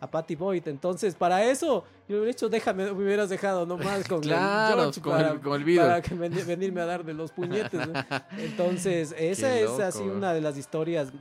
A 0.00 0.10
Patty 0.10 0.34
Boyd. 0.34 0.66
Entonces, 0.66 1.14
para 1.14 1.44
eso, 1.44 1.84
yo 2.08 2.16
hubiera 2.16 2.26
dicho, 2.32 2.48
déjame, 2.48 2.84
me 2.86 2.90
hubieras 3.04 3.28
dejado 3.28 3.64
nomás 3.66 4.04
con 4.08 4.20
Claro, 4.20 4.72
el 4.74 4.80
George 4.80 5.00
con 5.00 5.12
para, 5.12 5.30
el- 5.30 5.40
con 5.40 5.62
el 5.68 5.76
para 5.76 6.02
que 6.02 6.14
ven- 6.14 6.46
venirme 6.46 6.80
a 6.80 6.86
dar 6.86 7.04
de 7.04 7.14
los 7.14 7.30
puñetes. 7.30 7.86
¿no? 7.86 7.92
Entonces, 8.38 9.14
esa 9.18 9.58
es 9.58 9.70
así 9.80 10.02
una 10.02 10.32
de 10.32 10.40
las 10.40 10.56
historias. 10.58 11.12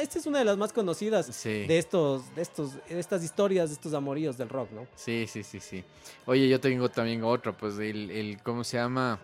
Esta 0.00 0.18
es 0.18 0.26
una 0.26 0.38
de 0.38 0.44
las 0.44 0.56
más 0.56 0.72
conocidas 0.72 1.26
Sí. 1.26 1.66
de 1.66 1.78
estos, 1.78 2.34
de 2.34 2.42
estos, 2.42 2.74
de 2.88 2.98
estas 3.00 3.22
historias, 3.22 3.68
de 3.68 3.74
estos 3.74 3.92
amoríos 3.94 4.38
del 4.38 4.48
rock, 4.48 4.70
¿no? 4.72 4.86
Sí, 4.96 5.26
sí, 5.28 5.42
sí, 5.42 5.60
sí. 5.60 5.84
Oye, 6.26 6.48
yo 6.48 6.60
tengo 6.60 6.88
también 6.88 7.22
otra, 7.24 7.52
pues 7.52 7.78
el, 7.78 8.10
el 8.10 8.42
¿cómo 8.42 8.64
se 8.64 8.76
llama? 8.78 9.18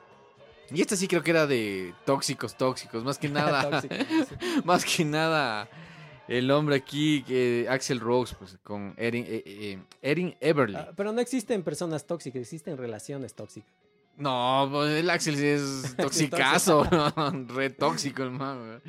Y 0.70 0.80
esta 0.80 0.96
sí 0.96 1.08
creo 1.08 1.22
que 1.22 1.30
era 1.30 1.46
de 1.46 1.94
tóxicos, 2.04 2.56
tóxicos, 2.56 3.04
más 3.04 3.18
que 3.18 3.28
nada, 3.30 3.82
más 4.64 4.84
que 4.84 5.04
nada, 5.04 5.68
el 6.28 6.50
hombre 6.50 6.76
aquí, 6.76 7.22
que 7.22 7.66
Axel 7.68 8.00
Rose, 8.00 8.34
pues 8.38 8.58
con 8.62 8.94
Erin, 8.98 9.24
eh, 9.26 9.42
eh, 9.46 9.78
Erin 10.02 10.36
Everly. 10.40 10.76
Ah, 10.76 10.92
pero 10.96 11.12
no 11.12 11.20
existen 11.20 11.62
personas 11.62 12.06
tóxicas, 12.06 12.42
existen 12.42 12.76
relaciones 12.76 13.34
tóxicas. 13.34 13.87
No, 14.18 14.68
pues 14.70 14.90
el 15.00 15.08
Axel 15.10 15.36
sí 15.36 15.46
es 15.46 15.96
toxicazo, 15.96 16.84
re 17.48 17.70
tóxico 17.70 18.22
el 18.24 18.30
güey. 18.36 18.80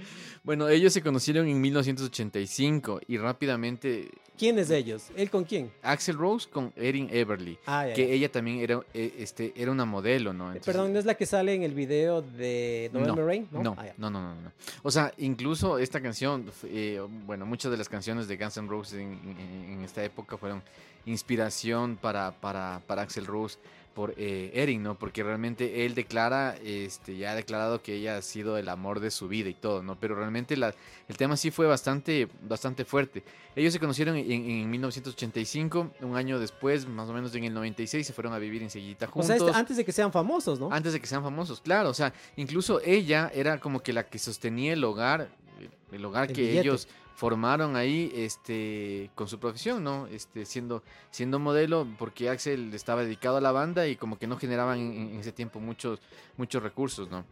Bueno, 0.43 0.67
ellos 0.69 0.91
se 0.93 1.01
conocieron 1.01 1.47
en 1.47 1.61
1985 1.61 3.01
y 3.07 3.17
rápidamente 3.17 4.09
¿Quién 4.37 4.57
es 4.57 4.69
de 4.69 4.77
ellos? 4.77 5.09
¿Él 5.17 5.29
con 5.29 5.43
quién? 5.43 5.69
Axel 5.83 6.15
Rose 6.17 6.47
con 6.49 6.71
Erin 6.77 7.09
Everly. 7.11 7.59
Ah, 7.65 7.87
ya, 7.87 7.93
que 7.93 8.13
ella 8.13 8.31
también 8.31 8.59
era, 8.61 8.79
eh, 8.93 9.15
este, 9.19 9.51
era 9.53 9.69
una 9.69 9.83
modelo, 9.83 10.31
¿no? 10.31 10.45
Entonces- 10.47 10.65
Perdón, 10.65 10.93
¿no 10.93 10.99
es 10.99 11.03
la 11.05 11.15
que 11.15 11.25
sale 11.25 11.53
en 11.53 11.63
el 11.63 11.73
video 11.73 12.21
de 12.21 12.89
November 12.93 13.25
Rain? 13.25 13.47
No, 13.51 13.61
No, 13.61 13.75
Ah, 13.77 13.87
no, 13.97 14.09
no, 14.09 14.21
no, 14.21 14.41
no. 14.41 14.51
O 14.81 14.91
sea, 14.91 15.11
incluso 15.17 15.77
esta 15.77 15.99
canción, 16.01 16.49
eh, 16.63 17.01
bueno, 17.25 17.45
muchas 17.45 17.69
de 17.69 17.77
las 17.77 17.89
canciones 17.89 18.29
de 18.29 18.37
Guns 18.37 18.55
N' 18.55 18.69
Roses 18.69 18.93
en, 18.93 19.11
en- 19.11 19.73
en 19.73 19.81
esta 19.83 20.01
época 20.05 20.37
fueron 20.37 20.63
inspiración 21.05 21.97
para, 21.97 22.31
para, 22.31 22.81
para 22.87 23.01
Axel 23.01 23.25
Rose 23.25 23.57
por 23.99 24.13
eh, 24.15 24.51
Erin, 24.53 24.81
¿no? 24.81 24.97
Porque 24.97 25.23
realmente 25.23 25.85
él 25.85 25.93
declara, 25.93 26.55
este, 26.63 27.17
ya 27.17 27.31
ha 27.31 27.35
declarado 27.35 27.81
que 27.83 27.95
ella 27.95 28.15
ha 28.15 28.21
sido 28.21 28.57
el 28.57 28.69
amor 28.69 29.01
de 29.01 29.11
su 29.11 29.27
vida 29.27 29.49
y 29.49 29.53
todo, 29.53 29.83
¿no? 29.83 29.99
Pero 29.99 30.15
realmente 30.15 30.55
la, 30.55 30.73
el 31.09 31.17
tema 31.17 31.35
sí 31.35 31.51
fue 31.51 31.67
bastante, 31.67 32.29
bastante 32.47 32.85
fuerte. 32.85 33.25
Ellos 33.57 33.73
se 33.73 33.79
conocieron 33.81 34.15
en, 34.15 34.31
en 34.31 34.69
1985, 34.71 35.91
un 35.99 36.15
año 36.15 36.39
después, 36.39 36.87
más 36.87 37.09
o 37.09 37.13
menos 37.13 37.35
en 37.35 37.43
el 37.43 37.53
96, 37.53 38.07
se 38.07 38.13
fueron 38.13 38.31
a 38.31 38.39
vivir 38.39 38.63
enseguida 38.63 39.05
O 39.07 39.11
juntos. 39.11 39.27
sea, 39.27 39.35
este- 39.35 39.51
antes 39.51 39.75
de 39.75 39.83
que 39.83 39.91
sean 39.91 40.13
famosos, 40.13 40.61
¿no? 40.61 40.71
Antes 40.71 40.93
de 40.93 41.01
que 41.01 41.05
sean 41.07 41.21
famosos, 41.21 41.59
claro. 41.59 41.89
O 41.89 41.93
sea, 41.93 42.13
incluso 42.37 42.79
ella 42.85 43.29
era 43.35 43.59
como 43.59 43.81
que 43.81 43.91
la 43.91 44.05
que 44.05 44.17
sostenía 44.17 44.71
el 44.71 44.83
hogar, 44.85 45.27
el 45.91 46.05
hogar 46.05 46.29
El 46.29 46.35
que 46.35 46.41
billete. 46.41 46.59
ellos 46.59 46.87
formaron 47.15 47.75
ahí, 47.75 48.11
este, 48.15 49.09
con 49.15 49.27
su 49.27 49.39
profesión, 49.39 49.83
¿no? 49.83 50.07
Este, 50.07 50.45
siendo, 50.45 50.83
siendo 51.11 51.37
modelo, 51.39 51.85
porque 51.97 52.29
Axel 52.29 52.73
estaba 52.73 53.03
dedicado 53.03 53.37
a 53.37 53.41
la 53.41 53.51
banda 53.51 53.87
y 53.87 53.95
como 53.95 54.17
que 54.17 54.27
no 54.27 54.37
generaban 54.37 54.79
en, 54.79 54.93
en 55.13 55.19
ese 55.19 55.31
tiempo 55.33 55.59
muchos, 55.59 55.99
muchos 56.37 56.63
recursos, 56.63 57.09
¿no? 57.09 57.25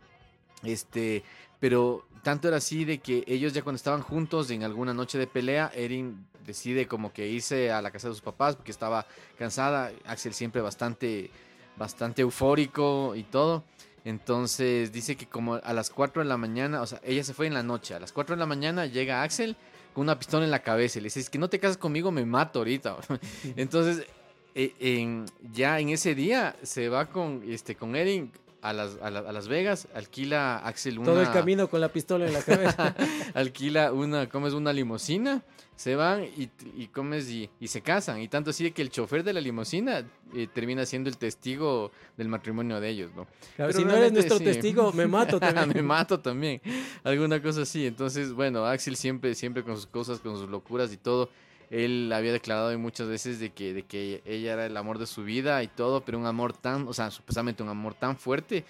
Este, 0.64 1.24
pero 1.60 2.06
tanto 2.24 2.48
era 2.48 2.58
así 2.58 2.84
de 2.86 3.00
que 3.00 3.24
ellos 3.28 3.54
ya 3.54 3.62
cuando 3.62 3.78
estaban 3.78 4.02
juntos 4.02 4.50
en 4.52 4.64
alguna 4.64 4.94
noche 4.94 5.18
de 5.18 5.28
pelea, 5.28 5.72
Erin 5.74 6.26
decide 6.46 6.88
como 6.88 7.14
que 7.14 7.28
irse 7.28 7.72
a 7.72 7.82
la 7.82 7.92
casa 7.92 8.08
de 8.08 8.14
sus 8.14 8.22
papás 8.22 8.56
porque 8.56 8.72
estaba 8.72 9.06
cansada. 9.38 9.92
Axel 10.06 10.34
siempre 10.34 10.62
bastante, 10.62 11.30
bastante 11.78 12.22
eufórico 12.24 13.16
y 13.16 13.24
todo. 13.24 13.64
Entonces 14.08 14.94
dice 14.94 15.18
que 15.18 15.26
como 15.26 15.56
a 15.56 15.74
las 15.74 15.90
4 15.90 16.22
de 16.24 16.30
la 16.30 16.38
mañana, 16.38 16.82
o 16.82 16.88
sea, 16.88 17.02
ella 17.04 17.26
se 17.26 17.34
fue 17.34 17.46
en 17.48 17.54
la 17.54 17.62
noche. 17.62 17.94
A 17.94 18.00
las 18.00 18.14
4 18.14 18.38
de 18.38 18.40
la 18.40 18.46
mañana 18.46 18.86
llega 18.86 19.22
Axel 19.22 19.58
con 19.94 20.04
una 20.04 20.18
pistola 20.18 20.46
en 20.46 20.52
la 20.52 20.60
cabeza 20.64 20.98
y 20.98 21.02
le 21.02 21.08
dice, 21.08 21.20
es 21.20 21.30
que 21.30 21.38
no 21.38 21.50
te 21.50 21.60
casas 21.60 21.76
conmigo, 21.76 22.10
me 22.10 22.26
mato 22.26 22.60
ahorita. 22.60 22.96
Entonces, 23.58 24.08
eh, 24.56 24.74
en- 24.80 25.26
ya 25.52 25.80
en 25.82 25.90
ese 25.90 26.16
día 26.16 26.56
se 26.64 26.88
va 26.88 27.08
con, 27.08 27.44
este, 27.50 27.76
con 27.76 27.98
Erin 27.98 28.32
a 28.62 28.74
las, 28.74 28.98
a, 29.02 29.10
la- 29.12 29.20
a 29.20 29.32
Las 29.32 29.48
Vegas, 29.48 29.88
alquila 29.94 30.58
Axel 30.58 30.98
una... 31.00 31.06
Todo 31.06 31.22
el 31.22 31.32
camino 31.32 31.70
con 31.70 31.80
la 31.82 31.90
pistola 31.90 32.26
en 32.28 32.34
la 32.34 32.42
cabeza. 32.42 32.96
alquila 33.34 33.92
una, 33.92 34.28
comes 34.30 34.54
una 34.54 34.74
limusina, 34.74 35.44
se 35.76 35.96
van 35.96 36.24
y, 36.24 36.50
y 36.76 36.88
comes 36.88 37.30
y, 37.30 37.50
y 37.60 37.68
se 37.68 37.82
casan. 37.82 38.20
Y 38.20 38.28
tanto 38.28 38.50
así 38.50 38.64
de 38.64 38.72
que 38.72 38.82
el 38.82 38.90
chofer 38.90 39.24
de 39.24 39.34
la 39.34 39.42
limusina 39.42 40.04
eh, 40.34 40.48
termina 40.52 40.86
siendo 40.86 41.10
el 41.10 41.18
testigo 41.18 41.92
del 42.18 42.30
matrimonio 42.30 42.80
de 42.80 42.90
ellos, 42.90 43.12
¿no? 43.16 43.26
Claro, 43.56 43.72
Pero 43.72 43.74
si 43.74 43.86
no 43.86 43.96
eres 43.96 44.12
nuestro 44.12 44.40
sí. 44.40 44.44
testigo, 44.46 44.92
me 44.92 45.06
mato 45.08 45.40
también. 45.40 45.70
Me 45.76 45.82
mato 45.84 46.20
también. 46.20 46.62
Alguna 47.04 47.42
cosa 47.42 47.62
así. 47.62 47.86
Entonces, 47.86 48.34
bueno, 48.34 48.66
Axel 48.66 48.96
siempre, 48.96 49.36
siempre 49.36 49.64
con 49.64 49.76
sus 49.76 49.86
cosas, 49.88 50.20
con 50.20 50.36
sus 50.36 50.50
locuras 50.50 50.92
y 50.92 50.98
todo. 50.98 51.30
Él 51.70 52.12
había 52.14 52.32
declarado 52.32 52.78
muchas 52.80 53.08
veces 53.08 53.40
de 53.40 53.52
que, 53.52 53.74
de 53.74 53.84
que 53.84 54.22
ella 54.26 54.54
era 54.54 54.66
el 54.66 54.78
amor 54.78 55.00
de 55.00 55.06
su 55.06 55.24
vida 55.24 55.62
y 55.64 55.68
todo, 55.68 56.02
pero 56.02 56.18
un 56.18 56.26
amor 56.26 56.54
tan, 56.54 56.88
o 56.88 56.94
sea, 56.94 57.12
supuestamente 57.12 57.64
un 57.64 57.70
amor 57.70 57.94
tan 57.94 58.18
fuerte 58.18 58.66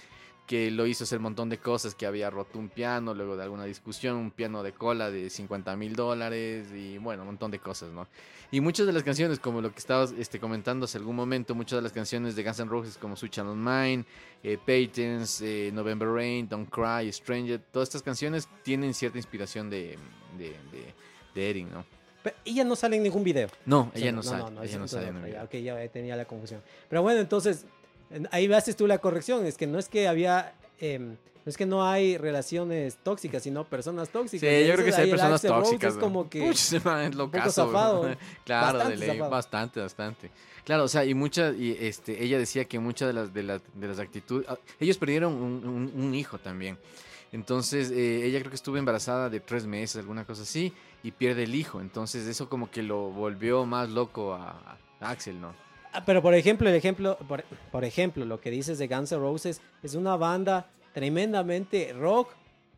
que 0.47 0.71
lo 0.71 0.87
hizo 0.87 1.03
hacer 1.03 1.19
un 1.19 1.23
montón 1.23 1.49
de 1.49 1.57
cosas, 1.57 1.93
que 1.93 2.05
había 2.05 2.29
roto 2.29 2.57
un 2.57 2.69
piano, 2.69 3.13
luego 3.13 3.35
de 3.35 3.43
alguna 3.43 3.65
discusión, 3.65 4.15
un 4.15 4.31
piano 4.31 4.63
de 4.63 4.71
cola 4.71 5.11
de 5.11 5.29
50 5.29 5.75
mil 5.75 5.93
dólares 5.93 6.69
y 6.73 6.97
bueno, 6.97 7.23
un 7.23 7.27
montón 7.27 7.51
de 7.51 7.59
cosas, 7.59 7.91
¿no? 7.91 8.07
Y 8.49 8.61
muchas 8.61 8.87
de 8.87 8.93
las 8.93 9.03
canciones, 9.03 9.39
como 9.39 9.61
lo 9.61 9.73
que 9.73 9.79
estabas 9.79 10.13
este, 10.17 10.39
comentando 10.39 10.85
hace 10.85 10.97
algún 10.97 11.17
momento, 11.17 11.53
muchas 11.53 11.79
de 11.79 11.83
las 11.83 11.91
canciones 11.91 12.37
de 12.37 12.43
Guns 12.43 12.59
N' 12.61 12.69
Roses 12.69 12.97
como 12.97 13.17
Switch 13.17 13.37
on 13.39 13.61
Mine, 13.61 14.05
eh, 14.41 14.57
Patents, 14.57 15.41
eh, 15.41 15.69
November 15.73 16.07
Rain, 16.07 16.47
Don't 16.47 16.69
Cry, 16.69 17.11
Stranger, 17.11 17.59
todas 17.59 17.89
estas 17.89 18.01
canciones 18.01 18.47
tienen 18.63 18.93
cierta 18.93 19.17
inspiración 19.17 19.69
de, 19.69 19.97
de, 20.37 20.51
de, 20.71 20.93
de 21.35 21.49
Erin, 21.49 21.69
¿no? 21.71 21.96
Pero 22.27 22.37
ella 22.45 22.63
no 22.63 22.75
sale 22.75 22.97
en 22.97 23.03
ningún 23.03 23.23
video. 23.23 23.47
No, 23.65 23.91
ella 23.95 24.11
no, 24.11 24.21
sale, 24.23 24.43
ella 24.63 24.77
no 24.79 24.87
sale 24.87 25.41
ok, 25.43 25.51
ya 25.55 25.87
tenía 25.89 26.15
la 26.15 26.25
confusión. 26.25 26.61
Pero 26.89 27.01
bueno, 27.01 27.19
entonces, 27.21 27.65
en- 28.11 28.27
ahí 28.31 28.51
haces 28.51 28.75
tú 28.75 28.87
la 28.87 28.97
corrección. 28.97 29.45
Es 29.45 29.57
que 29.57 29.67
no 29.67 29.79
es 29.79 29.87
que 29.89 30.07
había. 30.07 30.53
em, 30.79 31.11
no 31.11 31.49
es 31.49 31.55
que 31.55 31.65
no 31.65 31.87
hay 31.87 32.17
relaciones 32.17 32.97
tóxicas, 33.03 33.41
sino 33.43 33.63
personas 33.63 34.09
tóxicas. 34.09 34.41
Sí, 34.49 34.67
yo 34.67 34.73
creo 34.73 34.85
que 34.85 34.91
sí 34.91 34.99
hay 35.01 35.09
personas 35.11 35.41
tóxicas. 35.41 35.93
Es 35.93 35.99
como 35.99 36.29
que. 36.29 36.41
Puch, 36.41 36.73
es. 36.73 36.83
Claro, 38.43 38.65
Bastante 38.77 38.89
de 38.93 38.97
ley, 38.99 39.09
zafado. 39.09 39.29
bastante, 39.31 39.79
bastante. 39.79 40.31
Claro, 40.65 40.83
o 40.83 40.87
sea, 40.89 41.05
y 41.05 41.13
muchas, 41.13 41.55
y 41.57 41.77
este, 41.79 42.21
ella 42.21 42.37
decía 42.37 42.65
que 42.65 42.77
muchas 42.79 43.07
de 43.07 43.13
las, 43.13 43.33
de, 43.33 43.43
las- 43.43 43.61
de 43.73 43.87
las 43.87 43.99
actitudes, 43.99 44.45
ah, 44.49 44.57
ellos 44.81 44.97
perdieron 44.97 45.33
un, 45.35 45.65
un- 45.65 45.93
un 46.03 46.13
hijo 46.13 46.37
también. 46.37 46.77
Entonces, 47.31 47.91
eh, 47.91 48.25
ella 48.25 48.39
creo 48.39 48.49
que 48.49 48.55
estuvo 48.55 48.77
embarazada 48.77 49.29
de 49.29 49.39
tres 49.39 49.65
meses, 49.65 49.97
alguna 49.97 50.25
cosa 50.25 50.43
así, 50.43 50.73
y 51.03 51.11
pierde 51.11 51.43
el 51.43 51.55
hijo. 51.55 51.81
Entonces, 51.81 52.25
eso 52.27 52.49
como 52.49 52.71
que 52.71 52.83
lo 52.83 53.09
volvió 53.09 53.65
más 53.65 53.89
loco 53.89 54.33
a, 54.33 54.77
Axel, 54.99 55.39
¿no? 55.39 55.53
Ah, 55.93 56.03
Pero 56.05 56.21
por 56.21 56.33
ejemplo, 56.33 56.69
el 56.69 56.75
ejemplo, 56.75 57.17
por, 57.27 57.43
por 57.71 57.85
ejemplo, 57.85 58.25
lo 58.25 58.39
que 58.39 58.49
dices 58.49 58.77
de 58.77 58.87
Guns 58.87 59.11
N' 59.11 59.19
Roses 59.19 59.61
es 59.83 59.95
una 59.95 60.15
banda 60.15 60.69
tremendamente 60.93 61.93
rock 61.93 62.29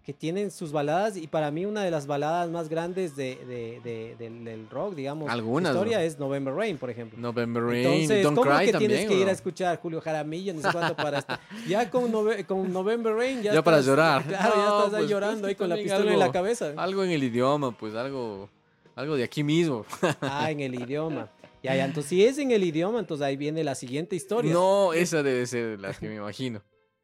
que 0.10 0.14
tienen 0.16 0.50
sus 0.50 0.72
baladas 0.72 1.18
y 1.18 1.28
para 1.28 1.52
mí 1.52 1.68
una 1.68 1.84
de 1.84 1.92
las 1.92 2.08
baladas 2.08 2.50
más 2.50 2.68
grandes 2.68 3.16
de, 3.16 3.36
de- 3.46 3.80
de- 3.84 4.16
del, 4.18 4.44
del 4.44 4.68
rock, 4.68 4.96
digamos, 4.96 5.30
Algunas, 5.30 5.72
historia 5.72 6.00
¿no? 6.00 6.04
es 6.04 6.18
November 6.18 6.52
Rain, 6.52 6.80
por 6.80 6.90
ejemplo. 6.90 7.20
November 7.20 7.62
Rain, 7.64 7.86
Entonces, 7.86 8.24
Don't 8.24 8.36
¿cómo 8.36 8.50
Cry 8.50 8.66
que 8.66 8.72
también. 8.72 8.90
tienes 8.92 9.08
que 9.08 9.22
ir 9.22 9.28
a 9.28 9.32
escuchar 9.32 9.80
Julio 9.80 10.02
Jaramillo, 10.02 10.52
ni 10.56 10.64
sé 10.64 10.70
cuánto 10.72 10.96
para? 10.96 11.24
Ya 11.68 11.92
con, 11.92 12.12
Nove- 12.12 12.44
con 12.48 12.74
November 12.74 13.14
Rain 13.14 13.44
ya, 13.44 13.54
Ya 13.54 13.62
para 13.64 13.78
estás- 13.78 13.86
llorar. 13.86 14.24
Claro, 14.28 14.54
ya 14.56 14.66
No, 14.66 14.78
estás 14.80 14.94
ahí 14.96 15.00
pues, 15.02 15.10
llorando 15.12 15.42
pues, 15.42 15.50
ahí 15.50 15.56
con 15.56 15.70
la 15.70 15.76
pistola 15.76 16.12
en 16.12 16.18
la 16.20 16.26
algo- 16.26 16.34
cabeza. 16.34 16.74
Algo 16.76 17.04
en 17.04 17.12
el 17.12 17.24
idioma, 17.24 17.72
pues 17.78 17.94
algo, 17.94 18.50
algo 18.96 19.16
de 19.16 19.24
aquí 19.26 19.44
mismo. 19.44 19.86
Ah, 20.22 20.50
en 20.50 20.60
el 20.62 20.74
idioma. 20.74 21.30
Ya, 21.62 21.76
ya, 21.76 21.86
entonces 21.86 22.10
si 22.10 22.26
es 22.26 22.40
en 22.40 22.50
el 22.50 22.64
idioma, 22.64 22.98
entonces 22.98 23.24
ahí 23.28 23.38
viene 23.38 23.64
la 23.64 23.76
siguiente 23.76 24.16
historia. 24.16 24.52
No, 24.52 24.92
esa 24.92 25.22
debe 25.22 25.46
ser 25.46 25.80
la 25.80 25.94
que 25.94 26.08
me 26.10 26.16
imagino. 26.16 26.64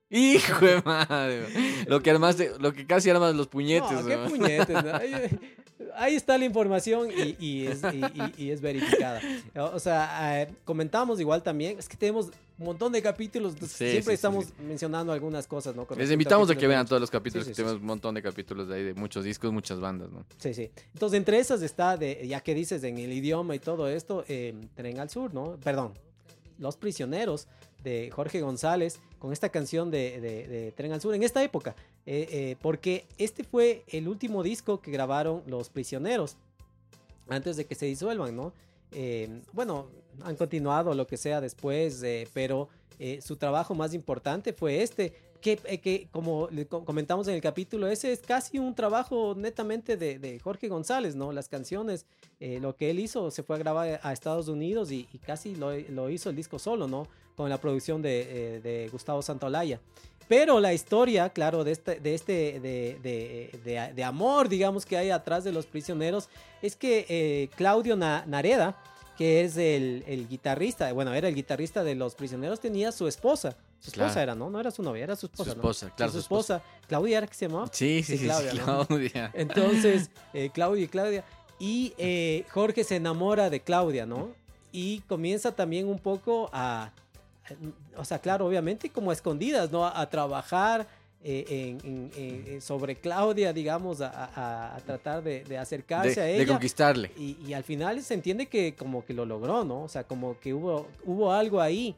Hijo 0.10 0.66
de 0.66 0.82
madre. 0.84 1.48
Lo 1.88 2.02
que 2.02 2.12
armas, 2.12 2.38
lo 2.60 2.74
que 2.74 2.86
casi 2.86 3.10
armas 3.10 3.36
los 3.36 3.48
puñetes. 3.48 3.92
No, 3.92 4.06
qué 4.06 4.18
puñetes. 4.18 4.70
¿no? 4.84 4.96
Ahí, 4.96 5.14
ahí 5.96 6.16
está 6.16 6.38
la 6.38 6.46
información 6.46 7.10
y, 7.12 7.36
y 7.44 7.68
es, 7.68 7.82
y- 7.84 8.44
y- 8.44 8.46
y 8.46 8.52
es 8.52 8.62
verificada. 8.62 9.20
O 9.74 9.80
sea, 9.80 10.42
eh, 10.44 10.54
comentamos 10.64 11.20
igual 11.20 11.42
también, 11.44 11.80
es 11.80 11.90
que 11.90 11.98
tenemos 11.98 12.28
un 12.58 12.66
montón 12.68 12.92
de 12.94 13.02
capítulos, 13.02 13.54
Sí, 13.60 13.68
siempre 13.68 14.02
sí, 14.04 14.12
estamos 14.14 14.46
sí. 14.46 14.54
mencionando 14.66 15.12
algunas 15.12 15.46
cosas, 15.48 15.76
¿no? 15.76 15.86
Con 15.86 15.98
Les 15.98 16.10
invitamos 16.12 16.50
a 16.50 16.56
que 16.56 16.68
vean 16.68 16.86
todos 16.86 17.02
los 17.02 17.12
capítulos, 17.12 17.46
que 17.48 17.54
tenemos 17.54 17.78
un 17.82 17.86
montón 17.86 18.16
de 18.16 18.22
capítulos 18.22 18.70
de 18.70 18.76
ahí, 18.76 18.84
de 18.84 18.94
muchos 18.94 19.26
discos, 19.26 19.52
muchas 19.52 19.80
bandas, 19.82 20.10
¿no? 20.12 20.26
Sí, 20.38 20.54
sí. 20.54 20.70
Entonces, 20.94 21.18
entre 21.18 21.40
esas 21.40 21.62
está, 21.62 21.98
de, 21.98 22.26
ya 22.28 22.40
que 22.42 22.54
dices 22.54 22.82
en 22.86 22.98
el 23.00 23.12
idioma 23.12 23.56
y 23.56 23.60
todo 23.60 23.90
esto, 23.90 24.24
eh, 24.30 24.54
Tren 24.76 25.00
al 25.00 25.10
Sur, 25.10 25.34
¿no? 25.34 25.58
Perdón, 25.62 25.94
Los 26.60 26.78
Prisioneros 26.78 27.48
de 27.86 28.12
Jorge 28.12 28.42
González, 28.42 29.00
con 29.20 29.32
esta 29.32 29.48
canción 29.50 29.90
de, 29.92 30.20
de- 30.20 30.72
Tren 30.74 30.92
al 30.92 31.00
Sur, 31.00 31.16
en 31.16 31.24
esta 31.24 31.42
época, 31.42 31.76
eh, 32.06 32.28
eh, 32.32 32.56
porque 32.62 33.06
este 33.18 33.44
fue 33.46 33.84
el 33.88 34.08
último 34.10 34.44
disco 34.44 34.82
que 34.82 34.92
grabaron 34.92 35.42
Los 35.48 35.70
Prisioneros, 35.70 36.36
antes 37.30 37.56
de 37.56 37.66
que 37.66 37.76
se 37.76 37.86
disuelvan, 37.86 38.36
¿no? 38.36 38.52
Eh, 38.92 39.42
bueno, 39.54 39.88
han 40.24 40.36
continuado 40.36 40.94
lo 40.94 41.08
que 41.08 41.18
sea 41.18 41.40
después, 41.42 42.04
eh, 42.04 42.28
pero 42.34 42.68
su 43.22 43.36
trabajo 43.36 43.76
más 43.76 43.94
importante 43.94 44.54
fue 44.54 44.82
este, 44.82 45.14
que, 45.42 45.58
que 45.58 46.08
como 46.12 46.48
comentamos 46.86 47.28
en 47.28 47.34
el 47.36 47.42
capítulo, 47.42 47.88
ese 47.90 48.14
es 48.14 48.20
casi 48.22 48.58
un 48.58 48.74
trabajo 48.74 49.36
netamente 49.36 49.98
de, 49.98 50.18
de 50.18 50.40
Jorge 50.40 50.70
González, 50.70 51.14
¿no? 51.16 51.34
Las 51.34 51.50
canciones, 51.50 52.06
lo 52.40 52.76
que 52.78 52.92
él 52.92 53.00
hizo, 53.00 53.32
se 53.32 53.44
fue 53.44 53.58
a 53.58 53.60
grabar 53.60 54.00
a 54.02 54.14
Estados 54.14 54.48
Unidos 54.48 54.92
y, 54.92 55.08
y 55.12 55.18
casi 55.18 55.56
lo, 55.56 55.78
lo 55.90 56.10
hizo 56.10 56.30
el 56.30 56.36
disco 56.38 56.58
solo, 56.58 56.88
¿no? 56.88 57.06
Con 57.36 57.50
la 57.50 57.60
producción 57.60 58.02
de, 58.02 58.56
eh, 58.56 58.60
de 58.62 58.90
Gustavo 58.90 59.22
Santolaya. 59.22 59.80
Pero 60.28 60.60
la 60.60 60.74
historia, 60.74 61.30
claro, 61.30 61.64
de 61.64 61.72
este, 61.74 62.00
de, 62.00 62.16
este 62.16 62.60
de, 62.60 62.98
de- 63.64 63.94
de- 63.94 64.04
amor, 64.04 64.50
digamos, 64.50 64.86
que 64.86 64.98
hay 64.98 65.12
atrás 65.12 65.44
de 65.44 65.52
los 65.52 65.66
prisioneros, 65.68 66.30
es 66.64 66.76
que 66.76 67.06
eh, 67.10 67.50
Claudio 67.56 67.96
Na- 67.96 68.24
Nareda, 68.26 68.76
que 69.18 69.42
es 69.44 69.56
el, 69.58 70.04
el 70.08 70.28
guitarrista, 70.28 70.92
bueno, 70.94 71.14
era 71.14 71.28
el 71.28 71.36
guitarrista 71.36 71.84
de 71.84 71.94
los 71.96 72.16
prisioneros, 72.16 72.60
tenía 72.60 72.92
su 72.92 73.08
esposa. 73.08 73.56
Su 73.80 73.92
esposa 73.92 74.06
Claro. 74.14 74.22
era, 74.22 74.36
¿no? 74.36 74.50
No 74.50 74.60
era 74.60 74.72
su 74.72 74.82
novia, 74.82 75.04
era 75.04 75.16
su 75.16 75.28
esposa. 75.28 75.52
Su 75.52 75.58
¿no? 75.58 75.62
esposa, 75.62 75.94
claro, 75.96 76.12
su 76.12 76.18
su 76.18 76.22
esposa. 76.24 76.64
Claudia 76.88 77.20
era 77.20 77.28
que 77.28 77.36
se 77.36 77.48
llamaba. 77.48 77.68
Sí, 77.72 78.02
sí, 78.02 78.18
Sí, 78.18 78.28
sí, 78.28 78.58
Claudia. 78.58 79.32
Entonces, 79.36 80.10
eh, 80.34 80.50
Claudia 80.52 80.86
y 80.86 80.88
Claudia. 80.88 81.24
Y 81.60 81.94
eh, 82.00 82.46
Jorge 82.50 82.84
se 82.84 82.96
enamora 82.96 83.50
de 83.52 83.60
Claudia, 83.60 84.08
¿no? 84.08 84.30
Y 84.72 85.02
comienza 85.02 85.52
también 85.56 85.88
un 85.88 86.00
poco 86.00 86.50
a, 86.52 86.92
o 87.98 88.06
sea, 88.06 88.20
claro, 88.20 88.46
obviamente 88.48 88.90
como 88.90 89.10
a 89.12 89.14
escondidas, 89.14 89.72
¿no? 89.72 89.86
A, 89.86 90.00
a 90.02 90.10
trabajar 90.10 90.88
eh, 91.28 91.78
en- 91.84 92.12
en- 92.16 92.44
en- 92.48 92.62
sobre 92.62 92.96
Claudia, 92.98 93.52
digamos, 93.52 94.00
a, 94.02 94.10
a- 94.10 94.76
a 94.76 94.80
tratar 94.82 95.24
de, 95.24 95.44
de 95.44 95.58
acercarse 95.58 96.20
De, 96.20 96.22
a 96.22 96.24
de 96.26 96.36
ella. 96.44 96.48
conquistarle. 96.54 97.12
Y, 97.18 97.36
y 97.48 97.54
al 97.54 97.64
final 97.64 98.00
se 98.04 98.14
entiende 98.14 98.46
que 98.46 98.76
como 98.76 99.04
que 99.04 99.14
lo 99.16 99.26
logró, 99.26 99.64
¿no? 99.64 99.84
O 99.84 99.88
sea, 99.88 100.04
como 100.04 100.40
que 100.40 100.54
hubo, 100.54 100.88
hubo 101.04 101.32
algo 101.32 101.62
ahí. 101.62 101.96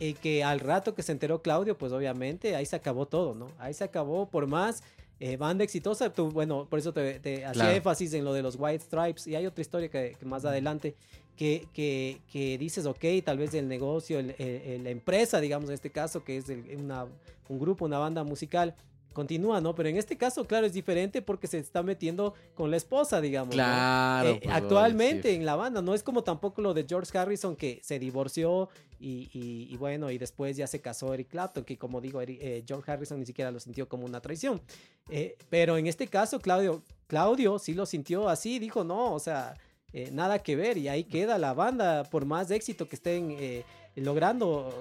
eh, 0.00 0.14
que 0.14 0.42
al 0.42 0.60
rato 0.60 0.94
que 0.94 1.02
se 1.02 1.12
enteró 1.12 1.40
Claudio, 1.40 1.78
pues 1.78 1.92
obviamente 1.92 2.56
ahí 2.56 2.66
se 2.66 2.74
acabó 2.76 3.06
todo, 3.06 3.34
¿no? 3.34 3.46
Ahí 3.58 3.72
se 3.74 3.84
acabó 3.84 4.28
por 4.28 4.46
más 4.48 4.82
eh, 5.20 5.36
banda 5.36 5.62
exitosa. 5.62 6.12
Tú, 6.12 6.30
bueno, 6.30 6.66
por 6.68 6.78
eso 6.80 6.92
te, 6.92 7.20
te 7.20 7.44
hacía 7.44 7.52
Claro. 7.52 7.76
énfasis 7.76 8.12
en 8.14 8.24
lo 8.24 8.32
de 8.32 8.42
los 8.42 8.56
White 8.58 8.82
Stripes. 8.84 9.26
Y 9.28 9.36
hay 9.36 9.46
otra 9.46 9.62
historia 9.62 9.88
que, 9.88 10.16
que 10.18 10.26
más 10.26 10.44
adelante 10.44 10.94
que, 11.36 11.66
que, 11.72 12.20
que 12.32 12.56
dices, 12.58 12.86
ok, 12.86 13.04
tal 13.24 13.38
vez 13.38 13.52
el 13.54 13.68
negocio, 13.68 14.18
el- 14.18 14.34
el- 14.38 14.84
la 14.84 14.90
empresa, 14.90 15.40
digamos 15.40 15.68
en 15.68 15.74
este 15.74 15.90
caso, 15.90 16.22
que 16.24 16.36
es 16.36 16.48
el- 16.48 16.76
una, 16.78 17.06
un 17.48 17.58
grupo, 17.58 17.84
una 17.84 17.98
banda 17.98 18.22
musical, 18.24 18.74
continúa, 19.12 19.60
¿no? 19.60 19.76
Pero 19.76 19.88
en 19.88 19.96
este 19.96 20.16
caso, 20.16 20.44
claro, 20.44 20.66
es 20.66 20.72
diferente 20.72 21.22
porque 21.22 21.46
se 21.46 21.58
está 21.58 21.84
metiendo 21.84 22.34
con 22.56 22.70
la 22.72 22.76
esposa, 22.76 23.20
digamos. 23.20 23.50
¿no? 23.50 23.54
Claro. 23.54 24.30
Eh, 24.30 24.40
pues, 24.42 24.54
actualmente 24.54 25.28
sí. 25.30 25.36
en 25.36 25.46
la 25.46 25.54
banda, 25.54 25.80
no 25.82 25.94
es 25.94 26.02
como 26.02 26.24
tampoco 26.24 26.60
lo 26.62 26.74
de 26.74 26.84
George 26.88 27.16
Harrison 27.16 27.54
que 27.54 27.78
se 27.84 28.00
divorció 28.00 28.68
y, 28.98 29.28
y- 29.32 29.68
y 29.72 29.76
bueno, 29.76 30.10
y 30.10 30.18
después 30.18 30.56
ya 30.56 30.66
se 30.66 30.80
casó 30.80 31.14
Eric 31.14 31.28
Clapton, 31.28 31.62
que 31.64 31.76
como 31.78 32.00
digo, 32.00 32.20
Eric- 32.22 32.38
eh, 32.40 32.64
George 32.66 32.90
Harrison 32.90 33.20
ni 33.20 33.26
siquiera 33.26 33.52
lo 33.52 33.60
sintió 33.60 33.88
como 33.88 34.04
una 34.04 34.20
traición. 34.20 34.60
Eh, 35.08 35.36
pero 35.48 35.76
en 35.78 35.86
este 35.86 36.08
caso, 36.08 36.40
Claudio, 36.40 36.82
Claudio 37.06 37.60
sí 37.60 37.72
lo 37.74 37.86
sintió 37.86 38.28
así, 38.28 38.58
dijo, 38.58 38.82
no, 38.82 39.14
o 39.14 39.20
sea, 39.20 39.54
eh, 39.94 40.10
nada 40.12 40.40
que 40.40 40.56
ver, 40.56 40.76
y 40.76 40.88
ahí 40.88 41.04
queda 41.04 41.38
la 41.38 41.54
banda, 41.54 42.04
por 42.04 42.26
más 42.26 42.50
éxito 42.50 42.88
que 42.88 42.96
estén 42.96 43.30
eh, 43.38 43.64
logrando, 43.96 44.72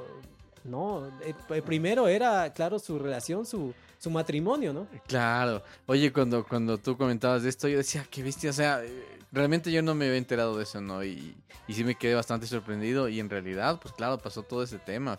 no, 0.64 1.08
eh, 1.24 1.62
primero 1.62 2.08
era, 2.08 2.52
claro, 2.54 2.80
su 2.80 2.98
relación, 2.98 3.46
su, 3.46 3.74
su 4.00 4.10
matrimonio, 4.10 4.74
¿no? 4.74 4.88
Claro. 5.08 5.62
Oye, 5.86 6.12
cuando, 6.12 6.46
cuando 6.46 6.78
tú 6.78 6.98
comentabas 6.98 7.44
de 7.44 7.50
esto, 7.50 7.68
yo 7.68 7.78
decía, 7.78 8.06
qué 8.10 8.24
bestia. 8.24 8.50
O 8.50 8.54
sea, 8.54 8.84
eh, 8.84 9.06
realmente 9.32 9.72
yo 9.72 9.82
no 9.82 9.94
me 9.94 10.06
había 10.06 10.18
enterado 10.18 10.58
de 10.58 10.64
eso, 10.64 10.82
¿no? 10.82 11.04
Y, 11.04 11.36
y 11.68 11.74
sí 11.74 11.84
me 11.84 11.96
quedé 11.96 12.16
bastante 12.16 12.48
sorprendido. 12.48 13.10
Y 13.10 13.20
en 13.20 13.30
realidad, 13.30 13.80
pues 13.82 13.94
claro, 13.94 14.18
pasó 14.18 14.44
todo 14.44 14.64
ese 14.64 14.80
tema. 14.80 15.18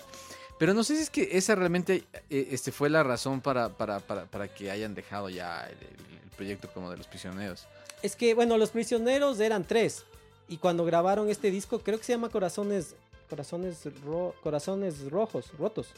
Pero 0.58 0.72
no 0.74 0.84
sé 0.84 0.96
si 0.96 1.02
es 1.02 1.10
que 1.10 1.30
esa 1.32 1.54
realmente 1.54 2.04
eh, 2.30 2.48
este 2.50 2.70
fue 2.72 2.88
la 2.88 3.02
razón 3.02 3.40
para, 3.40 3.70
para, 3.70 4.00
para, 4.00 4.24
para 4.26 4.48
que 4.48 4.70
hayan 4.70 4.94
dejado 4.94 5.28
ya 5.28 5.66
el, 5.68 5.72
el 5.78 6.30
proyecto 6.36 6.70
como 6.72 6.90
de 6.90 6.96
los 6.96 7.06
prisioneros. 7.06 7.66
Es 8.02 8.14
que, 8.16 8.34
bueno, 8.34 8.56
los 8.58 8.70
prisioneros 8.70 9.40
eran 9.40 9.64
tres. 9.64 10.04
Y 10.48 10.58
cuando 10.58 10.84
grabaron 10.84 11.28
este 11.28 11.50
disco, 11.50 11.80
creo 11.80 11.98
que 11.98 12.04
se 12.04 12.12
llama 12.12 12.28
Corazones. 12.28 12.94
Corazones, 13.30 13.78
ro- 14.04 14.34
corazones 14.42 15.10
rojos, 15.10 15.46
rotos. 15.58 15.88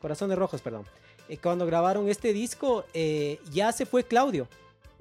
Corazones 0.00 0.38
rojos, 0.38 0.60
perdón. 0.62 0.84
Eh, 1.28 1.36
cuando 1.36 1.66
grabaron 1.66 2.08
este 2.08 2.32
disco, 2.32 2.84
eh, 2.94 3.38
ya 3.52 3.70
se 3.72 3.84
fue 3.86 4.04
Claudio. 4.04 4.48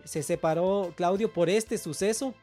Se 0.03 0.21
separó 0.21 0.93
Claudio 0.95 1.31
por 1.31 1.49
este 1.49 1.77
suceso. 1.77 2.33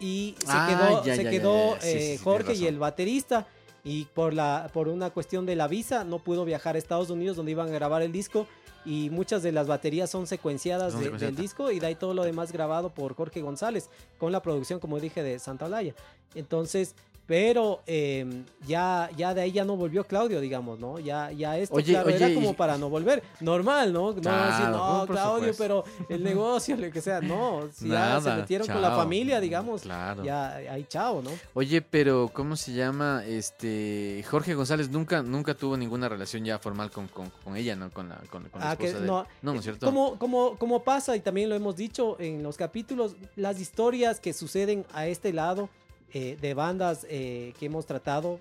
Y 0.00 0.34
se 0.40 0.46
Ah, 0.48 0.66
quedó, 0.68 1.04
ya, 1.04 1.16
se 1.16 1.24
ya, 1.24 1.30
quedó 1.30 1.74
ya, 1.76 1.80
sí, 1.80 1.86
sí, 1.86 1.92
sí, 1.94 1.98
tienes 2.00 2.22
Jorge 2.22 2.54
y 2.54 2.66
el 2.66 2.78
baterista. 2.78 3.46
Y 3.84 4.06
por, 4.06 4.32
la, 4.32 4.70
por 4.72 4.88
una 4.88 5.10
cuestión 5.10 5.44
de 5.46 5.56
la 5.56 5.68
visa, 5.68 6.04
no 6.04 6.18
pudo 6.18 6.44
viajar 6.46 6.74
a 6.74 6.78
Estados 6.78 7.10
Unidos 7.10 7.36
donde 7.36 7.52
iban 7.52 7.68
a 7.68 7.72
grabar 7.72 8.00
el 8.02 8.12
disco. 8.12 8.46
Y 8.86 9.08
muchas 9.10 9.42
de 9.42 9.52
las 9.52 9.66
baterías 9.66 10.10
son 10.10 10.26
secuenciadas 10.26 10.92
de- 10.98 11.10
del 11.26 11.36
disco 11.36 11.70
y 11.70 11.80
de 11.80 11.86
ahí 11.86 11.94
todo 11.94 12.12
lo 12.14 12.22
demás 12.24 12.52
grabado 12.52 12.90
por 12.90 13.14
Jorge 13.14 13.40
González 13.40 13.88
con 14.18 14.30
la 14.32 14.42
producción, 14.42 14.78
como 14.80 15.00
dije, 15.00 15.22
de 15.22 15.38
Santa 15.38 15.66
Olaya. 15.66 15.94
Entonces, 16.34 16.94
pero 17.26 17.82
eh, 17.86 18.44
ya, 18.66 19.08
ya 19.16 19.32
de 19.32 19.40
ahí 19.42 19.52
ya 19.52 19.64
no 19.64 19.76
volvió 19.76 20.04
Claudio, 20.04 20.40
digamos, 20.40 20.78
¿no? 20.78 20.98
Ya, 20.98 21.30
ya 21.32 21.56
esto, 21.58 21.74
Oye, 21.76 21.92
claro, 21.92 22.08
oye, 22.08 22.16
era 22.16 22.28
y- 22.28 22.34
como 22.34 22.54
para 22.54 22.76
no 22.76 22.90
volver. 22.90 23.22
Normal, 23.40 23.92
¿no? 23.92 24.12
No 24.12 24.20
Claro, 24.20 24.46
decir, 24.52 24.66
no, 24.68 25.06
Claudio, 25.06 25.52
supuesto. 25.54 25.84
pero 25.86 26.06
el 26.08 26.22
negocio, 26.22 26.76
lo 26.76 26.90
que 26.90 27.00
sea, 27.00 27.20
no. 27.20 27.68
Si 27.72 27.88
ya 27.88 28.20
se 28.20 28.28
Nada, 28.28 28.36
metieron 28.36 28.66
con 28.68 28.82
la 28.82 28.90
familia, 28.94 29.40
digamos, 29.40 29.82
Claro. 29.82 30.22
ya 30.24 30.54
ahí 30.56 30.84
chao, 30.88 31.22
¿no? 31.22 31.30
Oye, 31.54 31.80
pero 31.80 32.30
¿cómo 32.32 32.56
se 32.56 32.72
llama? 32.74 33.22
Este 33.26 34.24
Jorge 34.30 34.54
González 34.54 34.90
nunca, 34.90 35.22
nunca 35.22 35.54
tuvo 35.54 35.76
ninguna 35.76 36.08
relación 36.08 36.44
ya 36.44 36.58
formal 36.58 36.90
con, 36.90 37.08
con, 37.08 37.30
con 37.42 37.56
ella, 37.56 37.74
¿no? 37.76 37.90
Con 37.90 38.08
la, 38.08 38.16
con, 38.30 38.44
con 38.50 38.60
la 38.60 38.70
Ah, 38.72 38.76
que 38.76 38.84
esposa 38.84 38.98
de 39.00 39.04
él. 39.04 39.10
no, 39.10 39.26
no, 39.42 39.52
¿no 39.52 39.58
es 39.58 39.64
cierto? 39.64 39.86
Como, 39.86 40.18
como, 40.18 40.56
como 40.58 40.82
pasa, 40.82 41.16
y 41.16 41.20
también 41.20 41.48
lo 41.48 41.54
hemos 41.54 41.76
dicho 41.76 42.16
en 42.20 42.42
los 42.42 42.56
capítulos, 42.56 43.16
las 43.36 43.60
historias 43.60 44.20
que 44.20 44.32
suceden 44.32 44.84
a 44.92 45.06
este 45.06 45.32
lado 45.32 45.68
eh, 46.16 46.38
de 46.40 46.54
bandas 46.54 47.04
eh, 47.10 47.52
que 47.58 47.66
hemos 47.66 47.84
tratado, 47.86 48.38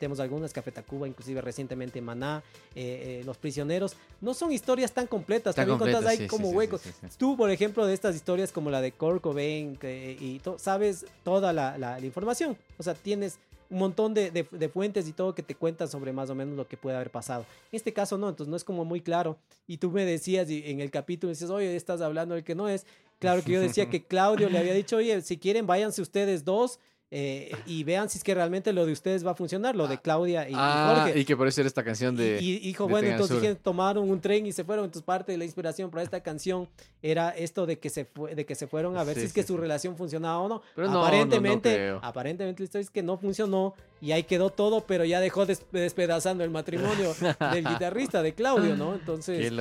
tenemos 0.00 0.18
algunas, 0.18 0.52
Café 0.52 0.72
Tacuba, 0.72 1.06
inclusive 1.06 1.40
recientemente 1.40 2.00
Maná, 2.00 2.42
eh, 2.74 3.20
eh, 3.20 3.22
Los 3.24 3.38
Prisioneros, 3.38 3.96
no 4.20 4.34
son 4.34 4.50
historias 4.52 4.92
tan 4.92 5.06
completas, 5.06 5.52
Está 5.52 5.62
también 5.62 5.78
completa, 5.78 5.98
contas 6.00 6.16
sí, 6.16 6.22
sí, 6.24 6.28
como 6.28 6.50
sí, 6.50 6.56
huecos. 6.56 6.80
sí. 6.82 6.90
Tú, 7.16 7.36
por 7.36 7.50
ejemplo, 7.50 7.86
de 7.86 7.94
estas 7.94 8.16
historias 8.16 8.50
como 8.50 8.68
la 8.70 8.80
de 8.80 8.90
Kurt 8.92 9.22
Cobain 9.22 9.78
y 9.82 10.40
to- 10.40 10.58
sabes 10.58 11.06
toda 11.22 11.52
la, 11.52 11.78
la- 11.78 12.00
la 12.00 12.04
información, 12.06 12.56
o 12.78 12.82
sea, 12.82 12.94
tienes 12.94 13.38
un 13.70 13.78
montón 13.78 14.12
de, 14.12 14.30
de- 14.30 14.46
de 14.50 14.68
fuentes 14.68 15.08
y 15.08 15.12
todo 15.12 15.34
que 15.34 15.42
te 15.42 15.54
cuentan 15.54 15.88
sobre 15.88 16.12
más 16.12 16.28
o 16.30 16.34
menos 16.34 16.56
lo 16.56 16.66
que 16.66 16.76
puede 16.76 16.96
haber 16.96 17.10
pasado. 17.10 17.46
En 17.72 17.76
este 17.76 17.92
caso 17.92 18.18
no, 18.18 18.28
entonces 18.28 18.50
no 18.50 18.56
es 18.56 18.64
como 18.64 18.84
muy 18.84 19.00
claro. 19.00 19.38
Y 19.66 19.78
tú 19.78 19.90
me 19.90 20.04
decías 20.04 20.50
y 20.50 20.68
en 20.70 20.80
el 20.80 20.90
capítulo 20.90 21.30
dices, 21.30 21.48
oye, 21.48 21.74
estás 21.76 22.00
hablando 22.00 22.34
del 22.34 22.44
que 22.44 22.54
no 22.54 22.68
es. 22.68 22.84
Claro 23.20 23.42
que 23.42 23.52
yo 23.52 23.60
decía 23.60 23.88
que 23.88 24.02
Claudio 24.04 24.50
le 24.50 24.58
había 24.58 24.74
dicho, 24.74 24.96
oye, 24.96 25.22
si 25.22 25.38
quieren 25.38 25.66
váyanse 25.66 26.02
ustedes 26.02 26.44
dos, 26.44 26.78
eh, 27.16 27.52
y 27.66 27.84
vean 27.84 28.10
si 28.10 28.18
es 28.18 28.24
que 28.24 28.34
realmente 28.34 28.72
lo 28.72 28.84
de 28.86 28.92
ustedes 28.92 29.24
va 29.24 29.30
a 29.30 29.34
funcionar, 29.36 29.76
lo 29.76 29.86
de 29.86 30.00
Claudia 30.00 30.48
y, 30.48 30.52
y 30.52 30.56
Ah, 30.58 31.02
Jorge. 31.04 31.20
y 31.20 31.24
que 31.24 31.36
por 31.36 31.46
eso 31.46 31.60
era 31.60 31.68
esta 31.68 31.84
canción 31.84 32.16
de... 32.16 32.38
Y, 32.40 32.54
y 32.56 32.58
dijo, 32.58 32.86
de 32.86 32.90
bueno, 32.90 33.06
entonces 33.08 33.36
dijeron, 33.36 33.56
tomaron 33.62 34.10
un 34.10 34.20
tren 34.20 34.44
y 34.46 34.52
se 34.52 34.64
fueron. 34.64 34.86
Entonces 34.86 35.04
parte 35.06 35.30
de 35.30 35.38
la 35.38 35.44
inspiración 35.44 35.90
para 35.92 36.02
esta 36.02 36.20
canción 36.24 36.68
era 37.02 37.30
esto 37.30 37.66
de 37.66 37.78
que 37.78 37.88
se 37.88 38.04
fue, 38.04 38.34
de 38.34 38.44
que 38.44 38.56
se 38.56 38.66
fueron 38.66 38.96
a 38.96 39.04
ver 39.04 39.14
Sí, 39.14 39.20
si 39.20 39.26
es 39.28 39.32
que 39.32 39.42
sí, 39.42 39.46
su 39.46 39.56
relación 39.56 39.96
funcionaba 39.96 40.40
o 40.40 40.48
no. 40.48 40.62
Pero 40.74 40.88
no, 40.88 40.94
no, 40.94 41.00
no 41.02 41.06
aparentemente, 41.06 41.90
aparentemente 42.02 42.62
la 42.62 42.64
historia 42.64 42.82
es 42.82 42.90
que 42.90 43.04
no 43.04 43.16
funcionó 43.16 43.74
y 44.00 44.10
ahí 44.10 44.24
quedó 44.24 44.50
todo, 44.50 44.80
pero 44.80 45.04
ya 45.04 45.20
dejó 45.20 45.46
des- 45.46 45.62
despedazando 45.70 46.42
el 46.42 46.50
matrimonio 46.50 47.14
del 47.52 47.64
guitarrista 47.64 48.22
de 48.24 48.34
Claudio, 48.34 48.76
¿no? 48.76 48.92
Entonces, 48.94 49.52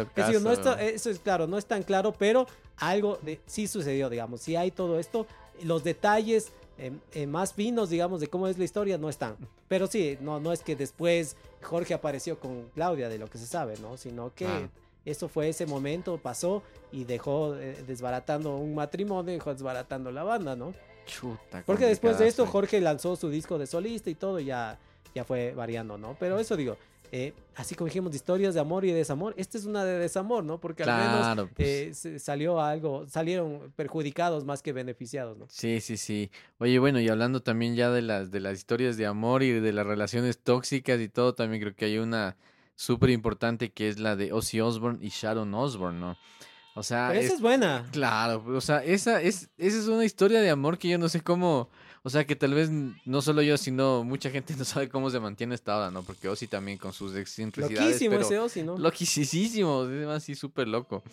no 0.41 0.51
está, 0.51 0.81
eso 0.81 1.11
es 1.11 1.19
claro, 1.19 1.45
no 1.45 1.59
es 1.59 1.67
tan 1.67 1.83
claro, 1.83 2.13
pero 2.17 2.47
algo 2.77 3.19
de, 3.21 3.39
sí 3.45 3.67
sucedió, 3.67 4.09
digamos, 4.09 4.41
sí 4.41 4.55
hay 4.55 4.71
todo 4.71 4.97
esto, 4.99 5.27
los 5.63 5.83
detalles 5.83 6.51
eh, 6.77 6.91
eh, 7.13 7.27
más 7.27 7.53
finos, 7.53 7.89
digamos, 7.89 8.19
de 8.19 8.27
cómo 8.27 8.47
es 8.47 8.57
la 8.57 8.63
historia 8.63 8.97
no 8.97 9.09
están. 9.09 9.35
Pero 9.67 9.87
sí, 9.87 10.17
no, 10.21 10.39
no 10.39 10.51
es 10.53 10.61
que 10.61 10.75
después 10.75 11.35
Jorge 11.61 11.93
apareció 11.93 12.39
con 12.39 12.69
Claudia, 12.73 13.09
de 13.09 13.17
lo 13.17 13.27
que 13.27 13.37
se 13.37 13.45
sabe, 13.47 13.75
¿no? 13.81 13.97
Sino 13.97 14.33
que 14.33 14.45
Ah. 14.47 14.69
eso 15.05 15.27
fue 15.29 15.49
ese 15.49 15.65
momento, 15.65 16.17
pasó 16.17 16.63
y 16.91 17.03
dejó 17.03 17.55
eh, 17.55 17.83
desbaratando 17.87 18.55
un 18.57 18.75
matrimonio, 18.75 19.33
dejó 19.33 19.53
desbaratando 19.53 20.11
la 20.11 20.23
banda, 20.23 20.55
¿no? 20.55 20.73
Chuta, 21.05 21.63
Porque 21.65 21.85
después 21.85 22.17
de 22.17 22.27
esto. 22.27 22.45
Jorge 22.45 22.79
lanzó 22.79 23.15
su 23.17 23.29
disco 23.29 23.57
de 23.57 23.67
solista 23.67 24.09
y 24.09 24.15
todo, 24.15 24.39
y 24.39 24.45
ya, 24.45 24.79
ya 25.13 25.25
fue 25.25 25.53
variando, 25.53 25.97
¿no? 25.97 26.15
Pero 26.19 26.39
eso 26.39 26.55
digo, 26.55 26.77
eh, 27.15 27.31
así 27.55 27.75
como 27.75 27.85
dijimos 27.85 28.09
de 28.09 28.15
historias 28.15 28.55
de 28.55 28.59
amor 28.59 28.85
y 28.85 28.91
desamor, 28.91 29.35
esta 29.37 29.59
es 29.59 29.65
una 29.65 29.85
de 29.85 29.99
desamor, 29.99 30.43
¿no? 30.43 30.59
Porque 30.59 30.81
al 30.81 30.97
menos 30.97 31.47
pues. 31.55 32.03
eh, 32.07 32.17
salió 32.17 32.59
algo, 32.59 33.05
salieron 33.07 33.71
perjudicados 33.75 34.45
más 34.45 34.63
que 34.63 34.73
beneficiados, 34.73 35.37
¿no? 35.37 35.45
Sí, 35.47 35.79
sí, 35.79 35.97
sí. 35.97 36.31
Oye, 36.57 36.79
bueno, 36.79 36.99
y 36.99 37.07
hablando 37.09 37.43
también 37.43 37.75
ya 37.75 37.91
de 37.91 38.01
las 38.01 38.31
de 38.31 38.39
las 38.39 38.57
historias 38.57 38.97
de 38.97 39.05
amor 39.05 39.43
y 39.43 39.51
de 39.51 39.73
las 39.73 39.85
relaciones 39.85 40.39
tóxicas 40.39 40.99
y 40.99 41.07
todo, 41.07 41.35
también 41.35 41.61
creo 41.61 41.75
que 41.75 41.85
hay 41.85 41.99
una 41.99 42.35
súper 42.75 43.11
importante 43.11 43.71
que 43.71 43.89
es 43.89 43.99
la 43.99 44.15
de 44.15 44.33
Ozzy 44.33 44.61
Osbourne 44.61 44.97
y 44.99 45.09
Sharon 45.09 45.53
Osbourne, 45.53 45.99
¿no? 45.99 46.17
O 46.75 46.81
sea, 46.83 47.09
Pero 47.09 47.19
esa 47.19 47.27
es- 47.29 47.33
es 47.35 47.41
buena. 47.41 47.87
claro, 47.91 48.43
o 48.47 48.61
sea, 48.61 48.83
esa 48.83 49.21
es 49.21 49.49
esa 49.57 49.77
es 49.79 49.87
una 49.87 50.05
historia 50.05 50.41
de 50.41 50.49
amor 50.49 50.77
que 50.77 50.87
yo 50.89 50.97
no 50.97 51.07
sé 51.07 51.21
cómo, 51.21 51.69
o 52.01 52.09
sea, 52.09 52.25
que 52.25 52.35
tal 52.35 52.53
vez 52.55 52.69
no 53.05 53.21
solo 53.21 53.41
yo, 53.43 53.57
sino 53.57 54.03
mucha 54.03 54.29
gente 54.31 54.55
no 54.57 54.65
sabe 54.65 54.89
cómo 54.89 55.09
se 55.11 55.19
mantiene 55.19 55.53
esta 55.55 55.77
hora, 55.77 55.91
¿no? 55.91 56.01
Porque 56.03 56.27
Ozzy 56.29 56.47
también 56.47 56.77
con 56.79 56.91
sus 56.91 57.15
excentricidades, 57.15 57.79
Loquísimo 57.87 58.11
pero 58.15 58.21
ese 58.25 58.39
Ozzy, 58.39 58.63
¿no? 58.63 58.77
Loquísimo, 58.77 59.85
es 59.87 60.07
así 60.07 60.35
súper 60.35 60.67
loco. 60.67 61.03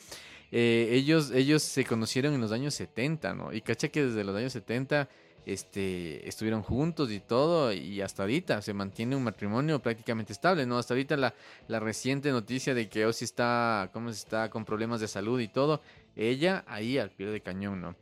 Eh, 0.53 0.89
ellos, 0.93 1.31
ellos 1.31 1.63
se 1.63 1.85
conocieron 1.85 2.35
en 2.35 2.41
los 2.41 2.51
años 2.53 2.75
70, 2.75 3.35
¿no? 3.35 3.53
Y 3.53 3.61
caché 3.61 3.91
que 3.91 4.05
desde 4.07 4.25
los 4.25 4.35
años 4.35 4.53
70 4.53 5.09
este, 5.47 6.29
estuvieron 6.29 6.63
juntos 6.63 7.11
y 7.11 7.21
todo, 7.21 7.73
y 7.73 8.01
hasta 8.01 8.23
ahorita 8.23 8.63
se 8.63 8.73
mantiene 8.73 9.17
un 9.17 9.25
matrimonio 9.25 9.81
prácticamente 9.81 10.33
estable, 10.33 10.67
¿no? 10.67 10.79
Hasta 10.79 10.95
ahorita 10.95 11.17
la, 11.17 11.35
la 11.69 11.81
reciente 11.81 12.31
noticia 12.31 12.75
de 12.75 12.89
que 12.89 13.07
Ozzy 13.07 13.25
está, 13.25 13.91
¿cómo 13.93 14.11
está? 14.11 14.51
Con 14.51 14.65
problemas 14.65 15.01
de 15.01 15.09
salud 15.09 15.41
y 15.41 15.49
todo, 15.49 15.81
ella 16.17 16.65
ahí 16.67 16.99
al 16.99 17.11
pie 17.11 17.27
de 17.27 17.41
cañón, 17.41 17.81
¿no? 17.81 17.97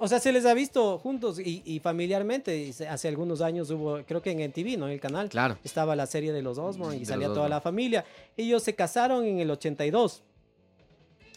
O 0.00 0.06
sea, 0.06 0.20
se 0.20 0.30
les 0.32 0.46
ha 0.46 0.54
visto 0.54 0.98
juntos 0.98 1.40
y, 1.40 1.62
y 1.64 1.80
familiarmente. 1.80 2.56
y 2.56 2.70
Hace 2.84 3.08
algunos 3.08 3.40
años 3.40 3.70
hubo, 3.70 4.04
creo 4.06 4.22
que 4.22 4.30
en 4.30 4.48
MTV, 4.48 4.78
¿no? 4.78 4.86
En 4.86 4.92
el 4.92 5.00
canal. 5.00 5.28
Claro. 5.28 5.58
Estaba 5.64 5.96
la 5.96 6.06
serie 6.06 6.32
de 6.32 6.40
los 6.40 6.56
Osborne 6.56 6.96
y 6.96 7.00
De 7.00 7.06
salía 7.06 7.28
toda 7.28 7.48
la 7.48 7.60
familia. 7.60 8.04
Ellos 8.36 8.62
se 8.62 8.74
casaron 8.74 9.24
en 9.24 9.40
el 9.40 9.50
82. 9.50 10.22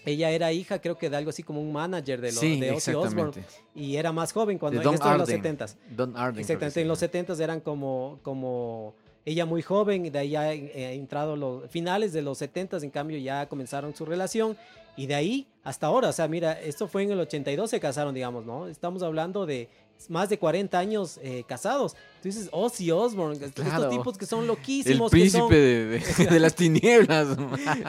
Ella 0.05 0.31
era 0.31 0.51
hija, 0.51 0.79
creo 0.79 0.97
que 0.97 1.09
de 1.09 1.17
algo 1.17 1.29
así 1.29 1.43
como 1.43 1.61
un 1.61 1.71
manager 1.71 2.21
de, 2.21 2.31
lo, 2.31 2.39
sí, 2.39 2.59
de 2.59 2.71
Ozzy 2.71 2.93
Osbourne. 2.93 3.43
Y 3.75 3.97
era 3.97 4.11
más 4.11 4.33
joven 4.33 4.57
cuando 4.57 4.81
en 4.81 4.93
esto 4.93 5.11
en 5.11 5.17
los 5.17 5.29
Arden. 5.29 5.57
70s. 5.57 5.75
Don 5.95 6.17
Arden. 6.17 6.33
creo 6.33 6.33
que 6.33 6.41
Exactamente, 6.41 6.73
se 6.73 6.81
en 6.81 6.87
los 6.87 6.99
llama. 6.99 7.11
70 7.11 7.43
eran 7.43 7.59
como, 7.59 8.19
como 8.23 8.95
ella 9.25 9.45
muy 9.45 9.61
joven, 9.61 10.11
de 10.11 10.17
ahí 10.17 10.29
ya 10.31 10.53
eh, 10.53 10.93
entrado 10.93 11.35
los 11.35 11.69
finales 11.69 12.13
de 12.13 12.23
los 12.23 12.39
70 12.39 12.77
en 12.77 12.89
cambio 12.89 13.17
ya 13.19 13.47
comenzaron 13.47 13.95
su 13.95 14.05
relación 14.05 14.57
y 14.97 15.05
de 15.05 15.15
ahí 15.15 15.47
hasta 15.63 15.87
ahora, 15.87 16.09
o 16.09 16.11
sea, 16.13 16.27
mira, 16.27 16.59
esto 16.59 16.87
fue 16.87 17.03
en 17.03 17.11
el 17.11 17.19
82 17.19 17.69
se 17.69 17.79
casaron, 17.79 18.13
digamos, 18.15 18.45
¿no? 18.45 18.67
Estamos 18.67 19.03
hablando 19.03 19.45
de 19.45 19.69
más 20.09 20.29
de 20.29 20.37
40 20.39 20.77
años 20.79 21.19
eh, 21.21 21.43
casados. 21.47 21.95
Entonces, 22.17 22.49
Ozzy 22.51 22.91
Osbourne, 22.91 23.37
Claro. 23.37 23.83
estos 23.83 23.89
tipos 23.89 24.17
que 24.17 24.25
son 24.25 24.41
El 24.41 24.47
loquísimos, 24.47 25.09
que 25.11 25.15
príncipe 25.17 25.39
son 25.39 25.49
de, 25.51 25.85
de- 25.85 26.25
de 26.31 26.39
las 26.39 26.55
tinieblas. 26.55 27.37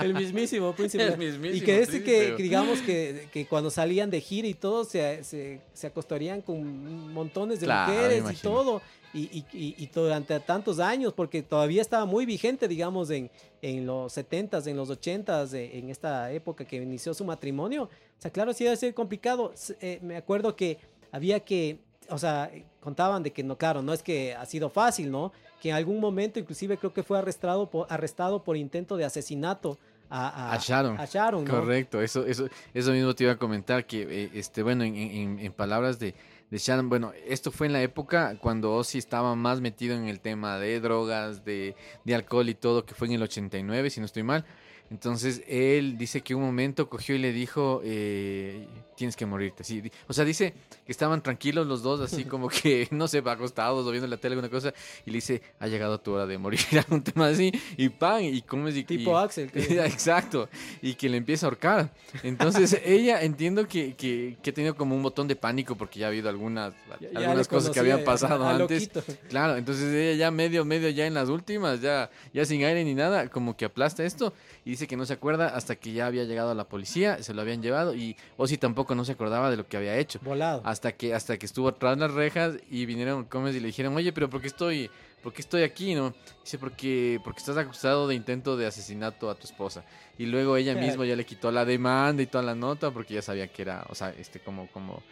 el 0.03 0.15
mismísimo 0.15 0.73
príncipe. 0.75 1.05
El 1.05 1.19
mismísimo 1.19 1.55
y 1.57 1.61
que 1.61 1.81
este 1.81 2.03
que, 2.03 2.35
digamos 2.37 2.81
que, 2.81 3.29
que 3.33 3.47
cuando 3.47 3.71
salían 3.71 4.11
de 4.11 4.21
gira 4.21 4.49
y 4.49 4.55
todo 4.55 4.85
se, 4.85 5.23
se, 5.25 5.61
se 5.73 5.87
acostarían 5.87 6.41
con 6.43 7.13
montones 7.13 7.61
de 7.61 7.67
Claro, 7.67 7.93
mujeres 7.93 8.25
y 8.33 8.37
todo. 8.37 8.81
Y, 9.15 9.25
y, 9.25 9.45
y- 9.53 9.75
y 9.77 9.87
durante 9.93 10.41
tantos 10.41 10.79
años, 10.81 11.13
porque 11.13 11.43
todavía 11.43 11.83
estaba 11.83 12.07
muy 12.07 12.25
vigente, 12.25 12.67
digamos, 12.67 13.11
en, 13.11 13.31
en 13.61 13.85
los 13.85 14.17
70s, 14.17 14.67
en 14.67 14.77
los 14.79 14.89
80s, 14.89 15.53
eh, 15.53 15.79
en 15.79 15.91
esta 15.91 16.33
época 16.33 16.65
que 16.65 16.77
inició 16.77 17.13
su 17.13 17.23
matrimonio. 17.23 17.83
O 18.19 18.23
sea, 18.23 18.31
claro, 18.31 18.55
sí 18.55 18.65
debe 18.65 18.77
ser 18.79 18.95
complicado. 18.95 19.53
Eh, 19.83 19.99
me 20.01 20.17
acuerdo 20.17 20.57
que 20.57 20.79
había 21.11 21.41
que, 21.41 21.77
o 22.13 22.19
sea, 22.19 22.51
contaban 22.81 23.23
de 23.23 23.33
que 23.33 23.43
no, 23.43 23.57
claro, 23.57 23.83
no 23.83 23.93
es 23.93 24.03
que 24.03 24.35
ha 24.35 24.45
sido 24.47 24.69
fácil, 24.71 25.11
¿no? 25.11 25.33
Que 25.61 25.71
en 25.71 25.77
algún 25.77 26.01
momento 26.01 26.39
inclusive 26.39 26.77
creo 26.77 26.93
que 26.93 27.03
fue 27.03 27.19
arrestado 27.19 27.69
por, 27.71 27.87
arrestado 27.91 28.43
por 28.43 28.57
intento 28.57 28.97
de 28.97 29.05
asesinato 29.05 29.79
a, 30.11 30.53
A 30.53 30.59
Sharon. 30.59 31.01
a 31.01 31.07
Sharon, 31.07 31.45
¿no? 31.45 31.51
Correcto, 31.51 32.01
eso, 32.03 32.27
eso, 32.27 32.47
eso 32.75 32.93
mismo 32.93 33.15
te 33.15 33.25
iba 33.25 33.33
a 33.33 33.39
comentar, 33.39 33.87
que 33.87 34.03
eh, 34.25 34.31
este, 34.35 34.63
bueno, 34.63 34.85
en, 34.85 34.95
en- 34.97 35.39
en 35.39 35.53
palabras 35.53 35.99
de, 35.99 36.15
de 36.51 36.59
Sharon, 36.59 36.89
bueno, 36.91 37.13
esto 37.27 37.51
fue 37.51 37.67
en 37.67 37.73
la 37.73 37.81
época 37.83 38.37
cuando 38.41 38.75
Ozzy 38.75 38.99
estaba 38.99 39.35
más 39.37 39.61
metido 39.63 39.97
en 39.97 40.09
el 40.09 40.21
tema 40.21 40.59
de 40.59 40.81
drogas, 40.81 41.45
de, 41.47 41.75
de 42.05 42.15
alcohol 42.15 42.49
y 42.51 42.55
todo, 42.55 42.85
que 42.85 42.95
fue 42.95 43.07
en 43.07 43.15
el 43.15 43.23
89, 43.23 43.89
si 43.89 44.01
no 44.01 44.07
estoy 44.07 44.23
mal. 44.23 44.45
Entonces 44.93 45.43
él 45.49 45.97
dice 45.97 46.21
que 46.21 46.35
un 46.35 46.43
momento 46.43 46.87
cogió 46.91 47.15
y 47.15 47.19
le 47.19 47.33
dijo, 47.33 47.81
eh, 47.83 48.67
tienes 48.95 49.17
que 49.17 49.25
morirte. 49.25 49.65
Sí, 49.65 49.81
di- 49.81 49.91
o 50.07 50.13
sea, 50.13 50.23
dice 50.27 50.53
que 50.85 50.93
estaban 50.93 51.23
tranquilos 51.23 51.67
los 51.67 51.83
dos, 51.83 52.01
así 52.03 52.25
como 52.27 52.49
que, 52.51 52.89
no 52.91 53.09
sé, 53.09 53.23
acostados 53.25 53.87
o 53.87 53.91
viendo 53.91 54.07
la 54.07 54.19
tele, 54.19 54.35
alguna 54.35 54.51
cosa, 54.51 54.75
y 55.07 55.11
le 55.11 55.17
dice, 55.17 55.41
ha 55.61 55.67
llegado 55.67 55.99
tu 55.99 56.13
hora 56.13 56.27
de 56.27 56.37
morir, 56.37 56.61
algún 56.79 57.03
tema 57.03 57.29
así, 57.29 57.51
y 57.79 57.89
pan, 57.89 58.23
y 58.23 58.43
como 58.43 58.69
es... 58.69 58.77
y- 58.77 58.85
Tipo 58.85 59.13
y- 59.13 59.25
Axel. 59.25 59.51
Exacto, 59.55 60.51
y 60.83 60.93
que 60.93 61.09
le 61.09 61.17
empieza 61.17 61.47
a 61.47 61.49
ahorcar. 61.49 61.91
Entonces 62.23 62.79
ella 62.85 63.23
entiendo 63.23 63.67
que, 63.67 63.95
que, 63.95 64.37
que 64.43 64.51
ha 64.51 64.53
tenido 64.53 64.77
como 64.77 64.95
un 64.95 65.03
botón 65.03 65.27
de 65.27 65.37
pánico 65.37 65.75
porque 65.75 66.01
ya 66.01 66.07
ha 66.07 66.09
habido 66.11 66.29
algunas, 66.29 66.75
ya- 67.01 67.19
algunas 67.19 67.49
cosas 67.49 67.71
que 67.71 67.81
habían 67.81 68.05
pasado 68.05 68.45
a- 68.45 68.51
a 68.51 68.57
antes. 68.57 68.95
loquito. 68.95 69.03
Claro, 69.31 69.57
entonces 69.57 69.85
ella 69.95 70.19
ya 70.19 70.31
medio, 70.31 70.67
medio 70.67 70.91
ya 70.91 71.07
en 71.07 71.15
las 71.15 71.31
últimas, 71.31 71.81
ya, 71.81 72.11
ya 72.35 72.45
sin 72.45 72.63
aire 72.63 72.85
ni 72.85 72.93
nada, 72.95 73.31
como 73.31 73.57
que 73.57 73.65
aplasta 73.65 74.05
esto 74.05 74.35
y 74.67 74.71
dice 74.71 74.82
que 74.87 74.97
no 74.97 75.07
se 75.07 75.15
acuerda 75.15 75.49
hasta 75.49 75.77
que 75.77 75.93
ya 75.93 76.07
había 76.07 76.25
llegado 76.25 76.51
a 76.51 76.55
la 76.55 76.65
policía, 76.65 77.23
se 77.23 77.35
lo 77.35 77.43
habían 77.43 77.63
llevado 77.63 77.95
y 77.95 78.17
Ozzy 78.37 78.59
tampoco 78.59 78.95
no 78.95 79.05
se 79.05 79.13
acordaba 79.13 79.51
de 79.51 79.57
lo 79.57 79.67
que 79.67 79.77
había 79.77 79.97
hecho. 79.97 80.19
Volado. 80.23 80.63
Hasta 80.65 80.93
que, 80.93 81.15
hasta 81.15 81.39
que 81.39 81.47
estuvo 81.47 81.73
tras 81.75 81.99
las 81.99 82.13
rejas 82.13 82.55
y 82.71 82.87
vinieron 82.87 83.27
Gómez 83.31 83.55
y 83.55 83.61
le 83.61 83.67
dijeron, 83.67 83.97
oye, 83.97 84.13
pero 84.13 84.29
¿por 84.29 84.41
qué 84.41 84.47
estoy, 84.47 84.91
por 85.23 85.33
qué 85.33 85.43
estoy 85.43 85.63
aquí? 85.63 85.95
no 85.95 86.15
Dice, 86.43 86.59
porque, 86.59 87.21
porque 87.23 87.41
estás 87.41 87.57
acusado 87.57 88.09
de 88.09 88.15
intento 88.15 88.57
de 88.57 88.67
asesinato 88.67 89.31
a 89.31 89.35
tu 89.35 89.45
esposa. 89.47 89.85
Y 90.19 90.27
luego 90.27 90.57
ella 90.57 90.75
misma 90.81 91.05
ya 91.05 91.17
le 91.17 91.25
quitó 91.25 91.51
la 91.51 91.65
demanda 91.65 92.23
y 92.23 92.27
toda 92.27 92.45
la 92.45 92.55
nota 92.55 92.91
porque 92.91 93.15
ya 93.15 93.23
sabía 93.23 93.49
que 93.49 93.63
era, 93.63 93.87
o 93.89 93.95
sea, 93.95 94.11
este, 94.11 94.41
como, 94.41 94.67
como, 94.69 95.03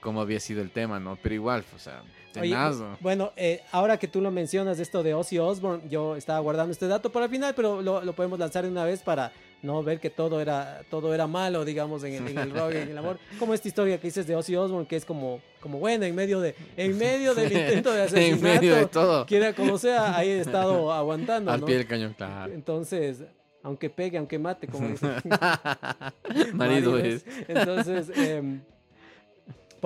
como 0.00 0.20
había 0.20 0.40
sido 0.40 0.62
el 0.62 0.70
tema, 0.70 1.00
¿no? 1.00 1.18
Pero 1.22 1.34
igual, 1.34 1.64
o 1.74 1.78
sea, 1.78 2.02
Oye, 2.38 2.50
tenaz, 2.50 2.76
¿no? 2.76 2.96
bueno, 3.00 3.32
eh, 3.36 3.62
ahora 3.72 3.98
que 3.98 4.08
tú 4.08 4.20
lo 4.20 4.30
mencionas, 4.30 4.78
esto 4.78 5.02
de 5.02 5.14
Ozzy 5.14 5.38
Osbourne, 5.38 5.88
yo 5.88 6.16
estaba 6.16 6.38
guardando 6.40 6.72
este 6.72 6.86
dato 6.86 7.10
para 7.10 7.24
el 7.26 7.30
final, 7.30 7.54
pero 7.54 7.80
lo, 7.82 8.02
lo 8.02 8.12
podemos 8.12 8.38
lanzar 8.38 8.64
de 8.64 8.70
una 8.70 8.84
vez 8.84 9.00
para 9.00 9.32
no 9.62 9.82
ver 9.82 9.98
que 10.00 10.10
todo 10.10 10.40
era, 10.40 10.82
todo 10.90 11.14
era 11.14 11.26
malo, 11.26 11.64
digamos, 11.64 12.04
en 12.04 12.14
el, 12.14 12.28
en 12.28 12.38
el 12.38 12.50
rock 12.50 12.72
y 12.74 12.76
en 12.76 12.90
el 12.90 12.98
amor. 12.98 13.18
Como 13.38 13.54
esta 13.54 13.68
historia 13.68 13.98
que 13.98 14.06
dices 14.06 14.26
de 14.26 14.36
Ozzy 14.36 14.54
Osbourne, 14.54 14.86
que 14.86 14.96
es 14.96 15.04
como, 15.04 15.40
como 15.60 15.78
buena, 15.78 16.06
en 16.06 16.14
medio, 16.14 16.40
de, 16.40 16.54
en 16.76 16.96
medio 16.98 17.34
del 17.34 17.50
intento 17.52 17.90
de 17.90 18.00
en 18.02 18.06
asesinato, 18.06 18.42
medio 18.42 18.76
de 18.76 18.86
todo. 18.86 19.26
quiera 19.26 19.52
como 19.54 19.78
sea, 19.78 20.16
ahí 20.16 20.28
he 20.28 20.40
estado 20.40 20.92
aguantando, 20.92 21.50
Al 21.50 21.60
¿no? 21.60 21.66
pie 21.66 21.78
del 21.78 21.86
cañón, 21.86 22.14
claro. 22.16 22.52
Entonces, 22.52 23.24
aunque 23.62 23.90
pegue, 23.90 24.18
aunque 24.18 24.38
mate, 24.38 24.68
como 24.68 24.88
dicen. 24.88 25.10
Marido 26.52 26.98
es. 26.98 27.24
Entonces, 27.48 28.10
em, 28.16 28.60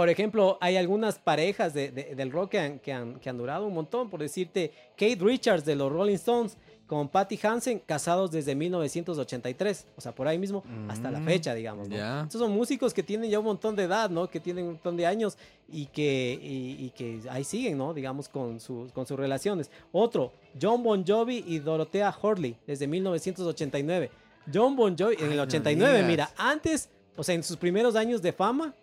por 0.00 0.08
ejemplo, 0.08 0.56
hay 0.62 0.78
algunas 0.78 1.18
parejas 1.18 1.74
de- 1.74 1.90
de- 1.90 2.14
del 2.14 2.32
rock 2.32 2.52
que 2.52 2.58
han, 2.58 2.78
que, 2.78 2.90
han, 2.90 3.20
que 3.20 3.28
han 3.28 3.36
durado 3.36 3.66
un 3.66 3.74
montón. 3.74 4.08
Por 4.08 4.20
decirte, 4.20 4.72
Kate 4.96 5.18
Richards 5.20 5.66
de 5.66 5.76
los 5.76 5.92
Rolling 5.92 6.14
Stones 6.14 6.56
con 6.86 7.06
Patty 7.10 7.38
Hansen, 7.42 7.80
casados 7.80 8.30
desde 8.30 8.54
1983. 8.54 9.86
O 9.98 10.00
sea, 10.00 10.12
por 10.14 10.26
ahí 10.26 10.38
mismo 10.38 10.64
hasta 10.88 11.10
la 11.10 11.20
Mm, 11.20 11.24
fecha, 11.26 11.54
digamos. 11.54 11.86
¿no? 11.90 11.96
ya. 11.96 12.22
Estos 12.22 12.40
son 12.40 12.50
músicos 12.52 12.94
que 12.94 13.02
tienen 13.02 13.28
ya 13.30 13.38
un 13.40 13.44
montón 13.44 13.76
de 13.76 13.82
edad, 13.82 14.08
¿no? 14.08 14.26
Que 14.30 14.40
tienen 14.40 14.64
un 14.64 14.70
montón 14.72 14.96
de 14.96 15.04
años 15.04 15.36
y 15.68 15.84
que, 15.86 16.38
y, 16.42 16.86
y 16.86 16.90
que 16.96 17.20
ahí 17.28 17.44
siguen, 17.44 17.76
¿no? 17.76 17.92
Digamos, 17.92 18.26
con, 18.30 18.58
sus 18.58 18.92
con 18.92 19.04
sus 19.06 19.18
relaciones. 19.18 19.70
Otro, 19.92 20.32
John 20.60 20.82
Bon 20.82 21.04
Jovi 21.06 21.44
y 21.46 21.58
Dorothea 21.58 22.16
Horley, 22.22 22.56
desde 22.66 22.86
1989. 22.86 24.10
John 24.52 24.74
Bon 24.76 24.96
Jovi 24.98 25.16
en 25.20 25.30
el 25.32 25.36
no 25.36 25.42
89, 25.42 25.92
digas. 25.94 26.08
mira, 26.10 26.30
antes, 26.38 26.88
o 27.16 27.22
sea, 27.22 27.34
en 27.34 27.42
sus 27.42 27.58
primeros 27.58 27.94
años 27.96 28.22
de 28.22 28.32
fama, 28.32 28.74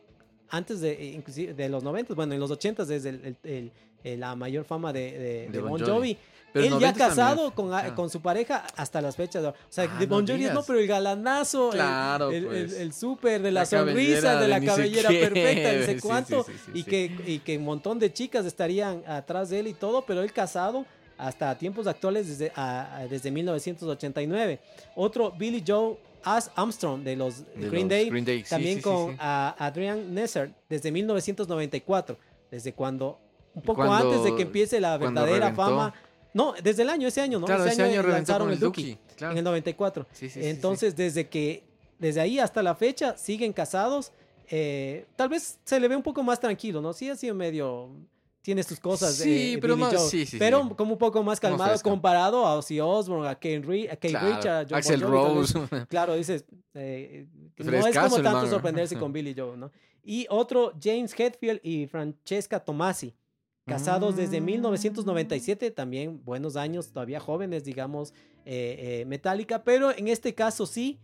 antes 0.49 0.79
de, 0.81 0.91
eh, 0.93 1.05
inclusive 1.13 1.53
de 1.53 1.69
los 1.69 1.83
90, 1.83 2.13
bueno, 2.13 2.33
en 2.33 2.39
los 2.39 2.51
80 2.51 2.85
desde 2.85 3.09
el, 3.09 3.21
el- 3.25 3.37
el- 3.51 3.71
eh, 4.03 4.15
la 4.17 4.35
mayor 4.35 4.63
fama 4.65 4.93
de, 4.93 5.11
de- 5.17 5.49
De 5.49 5.59
Bon 5.59 5.71
Bon 5.71 5.79
Jovi. 5.81 5.91
Jovi. 5.91 6.17
Pero 6.53 6.63
Él 6.65 6.71
ya 6.71 6.75
90 6.91 6.97
también. 6.97 7.09
casado 7.09 7.51
con, 7.53 7.73
a- 7.73 7.79
Ah. 7.79 7.95
con 7.95 8.09
su 8.09 8.21
pareja 8.21 8.65
hasta 8.77 9.01
las 9.01 9.15
fechas. 9.17 9.41
de- 9.43 9.49
O 9.49 9.55
sea, 9.69 9.83
Ah, 9.91 9.99
de 9.99 10.07
no 10.07 10.15
Bon 10.15 10.25
Jovi 10.25 10.43
es 10.43 10.47
no, 10.47 10.49
digas. 10.53 10.65
pero 10.67 10.79
el 10.79 10.87
galanazo, 10.87 11.69
Claro, 11.71 12.31
el, 12.31 12.45
pues. 12.45 12.73
el, 12.73 12.93
súper 12.93 13.41
de 13.41 13.51
la, 13.51 13.61
La 13.61 13.65
sonrisa, 13.65 14.39
de 14.39 14.47
la 14.47 14.61
cabellera 14.63 15.09
qué. 15.09 15.19
perfecta, 15.19 15.71
no 15.73 15.79
sé 15.79 15.85
Sí, 15.87 15.93
sí, 15.99 16.07
cuánto, 16.07 16.43
sí, 16.43 16.51
sí, 16.65 16.71
y. 16.75 16.83
Que, 16.83 17.11
y 17.27 17.39
que 17.39 17.57
un 17.57 17.65
montón 17.65 17.99
de 17.99 18.13
chicas 18.13 18.45
estarían 18.45 19.03
atrás 19.07 19.49
de 19.49 19.59
él 19.59 19.67
y 19.67 19.73
todo, 19.73 20.05
pero 20.05 20.21
él 20.23 20.31
casado 20.31 20.85
hasta 21.17 21.57
tiempos 21.57 21.87
actuales 21.87 22.27
desde, 22.27 22.51
a- 22.55 23.05
desde 23.09 23.31
1989. 23.31 24.59
Otro, 24.95 25.31
Billy 25.31 25.63
Joe 25.65 25.97
As 26.23 26.51
Armstrong 26.55 27.03
de 27.03 27.15
los 27.15 27.45
De 27.55 27.69
Green, 27.69 27.83
los 27.83 27.89
Day, 27.89 28.09
Green 28.09 28.25
Day, 28.25 28.43
sí, 28.43 28.49
también 28.49 28.77
sí, 28.77 28.81
con 28.83 29.11
sí. 29.11 29.17
a- 29.19 29.55
Adrian 29.59 30.13
Nesser 30.13 30.51
desde 30.69 30.91
1994, 30.91 32.17
desde 32.51 32.73
cuando, 32.73 33.19
un 33.53 33.61
poco 33.61 33.85
Cuando- 33.85 34.11
antes 34.11 34.23
de 34.23 34.35
que 34.35 34.43
empiece 34.43 34.79
la 34.79 34.97
verdadera 34.97 35.53
fama. 35.53 35.93
No, 36.33 36.53
desde 36.61 36.83
el 36.83 36.89
año, 36.89 37.07
ese 37.07 37.21
año, 37.21 37.39
¿no? 37.39 37.45
Claro, 37.47 37.65
ese 37.65 37.81
año 37.81 38.01
reventó 38.01 38.11
lanzaron 38.17 38.51
el 38.51 38.59
Dookie, 38.59 38.97
claro. 39.15 39.31
en 39.31 39.37
el 39.39 39.43
94. 39.43 40.05
Sí, 40.11 40.29
sí, 40.29 40.41
sí, 40.41 40.47
Entonces, 40.47 40.95
desde 40.95 41.27
que, 41.27 41.63
desde 41.97 42.19
ahí 42.21 42.37
hasta 42.37 42.61
la 42.61 42.75
fecha, 42.75 43.17
siguen 43.17 43.53
casados. 43.53 44.11
Eh, 44.49 45.05
tal 45.15 45.29
vez 45.29 45.57
se 45.63 45.79
le 45.79 45.87
ve 45.87 45.95
un 45.95 46.03
poco 46.03 46.21
más 46.23 46.39
tranquilo, 46.39 46.79
¿no? 46.81 46.93
Sí, 46.93 47.09
ha 47.09 47.15
sido 47.15 47.33
medio. 47.33 47.89
Tiene 48.47 48.63
sus 48.63 48.79
cosas. 48.79 49.15
Sí, 49.15 49.55
eh, 49.55 49.57
pero 49.59 49.75
Billy 49.75 49.85
más- 49.87 49.93
Joe, 49.97 50.09
sí, 50.09 50.25
sí, 50.25 50.37
pero 50.39 50.63
sí. 50.63 50.75
como 50.77 50.93
un 50.93 50.97
poco 50.97 51.21
más 51.21 51.37
calmado 51.37 51.77
comparado 51.81 52.45
a 52.45 52.55
Ozzy 52.57 52.79
Osbourne, 52.79 53.27
a 53.27 53.35
Kate, 53.35 53.61
Ri- 53.61 53.91
a 53.91 53.97
Claro, 53.97 54.35
Richards, 54.37 54.69
John 54.71 54.77
Axel. 54.77 55.01
Rose. 55.01 55.53
Claro, 55.89 56.15
dices, 56.15 56.45
eh, 56.73 57.27
no 57.57 57.85
es 57.87 57.97
como 57.97 58.21
tanto 58.21 58.47
sorprenderse 58.47 58.97
con 58.97 59.11
Billy 59.13 59.35
Joe, 59.37 59.57
¿no? 59.57 59.69
Y 60.01 60.27
otro, 60.29 60.71
James 60.81 61.13
Hetfield 61.19 61.59
y 61.61 61.87
Francesca 61.87 62.61
Tomasi, 62.61 63.13
casados 63.65 64.15
desde 64.15 64.39
Mm. 64.39 64.45
1997, 64.45 65.71
también 65.71 66.23
buenos 66.23 66.55
años, 66.55 66.87
todavía 66.93 67.19
jóvenes, 67.19 67.65
digamos, 67.65 68.13
eh, 68.45 69.01
eh, 69.01 69.05
Metallica, 69.07 69.65
pero 69.65 69.91
en 69.91 70.07
este 70.07 70.33
caso 70.33 70.65
sí, 70.65 70.99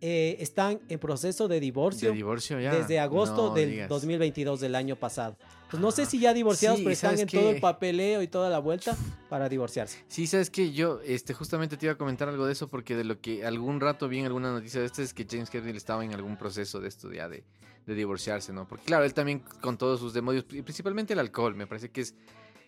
eh, 0.00 0.36
están 0.40 0.80
en 0.88 0.98
proceso 0.98 1.48
de 1.48 1.60
divorcio 1.60 2.10
De 2.10 2.14
divorcio 2.14 2.60
ya. 2.60 2.74
desde 2.74 2.98
agosto 3.00 3.48
No 3.48 3.54
del 3.54 3.70
digas. 3.70 3.88
2022 3.88 4.60
del 4.60 4.74
año 4.74 4.96
pasado. 4.96 5.36
Pues 5.70 5.80
no 5.82 5.90
sé 5.90 6.02
Ah, 6.02 6.06
si 6.06 6.20
ya 6.20 6.32
divorciados, 6.34 6.78
sí, 6.78 6.84
pero 6.84 6.92
están 6.92 7.10
¿sabes 7.16 7.22
en 7.22 7.28
todo 7.40 7.50
el 7.50 7.60
papeleo 7.60 8.22
y 8.22 8.28
toda 8.28 8.48
la 8.50 8.58
vuelta 8.60 8.96
para 9.28 9.48
divorciarse. 9.48 10.04
Sí, 10.08 10.26
sabes 10.26 10.50
que 10.50 10.72
yo 10.72 11.00
este, 11.04 11.32
justamente 11.34 11.76
te 11.76 11.86
iba 11.86 11.94
a 11.94 11.98
comentar 11.98 12.28
algo 12.28 12.46
de 12.46 12.52
eso 12.52 12.68
porque 12.68 12.94
de 12.94 13.02
lo 13.04 13.20
que 13.20 13.44
algún 13.44 13.80
rato 13.80 14.08
vi 14.08 14.18
en 14.20 14.26
alguna 14.26 14.52
noticia 14.52 14.80
de 14.80 14.86
esto 14.86 15.02
es 15.02 15.14
que 15.14 15.26
James 15.28 15.52
Hetfield 15.52 15.76
estaba 15.76 16.04
en 16.04 16.12
algún 16.14 16.36
proceso 16.36 16.80
de 16.80 16.88
esto 16.88 17.12
ya 17.12 17.28
de, 17.28 17.42
de 17.86 17.94
divorciarse, 17.94 18.52
¿no? 18.52 18.68
Porque 18.68 18.84
claro, 18.84 19.04
él 19.04 19.14
también 19.14 19.40
con 19.60 19.76
todos 19.78 19.98
sus 19.98 20.12
demonios, 20.14 20.44
pri- 20.44 20.62
principalmente 20.62 21.14
el 21.14 21.18
alcohol, 21.18 21.54
me 21.56 21.66
parece 21.66 21.90
que 21.90 22.02
es 22.02 22.14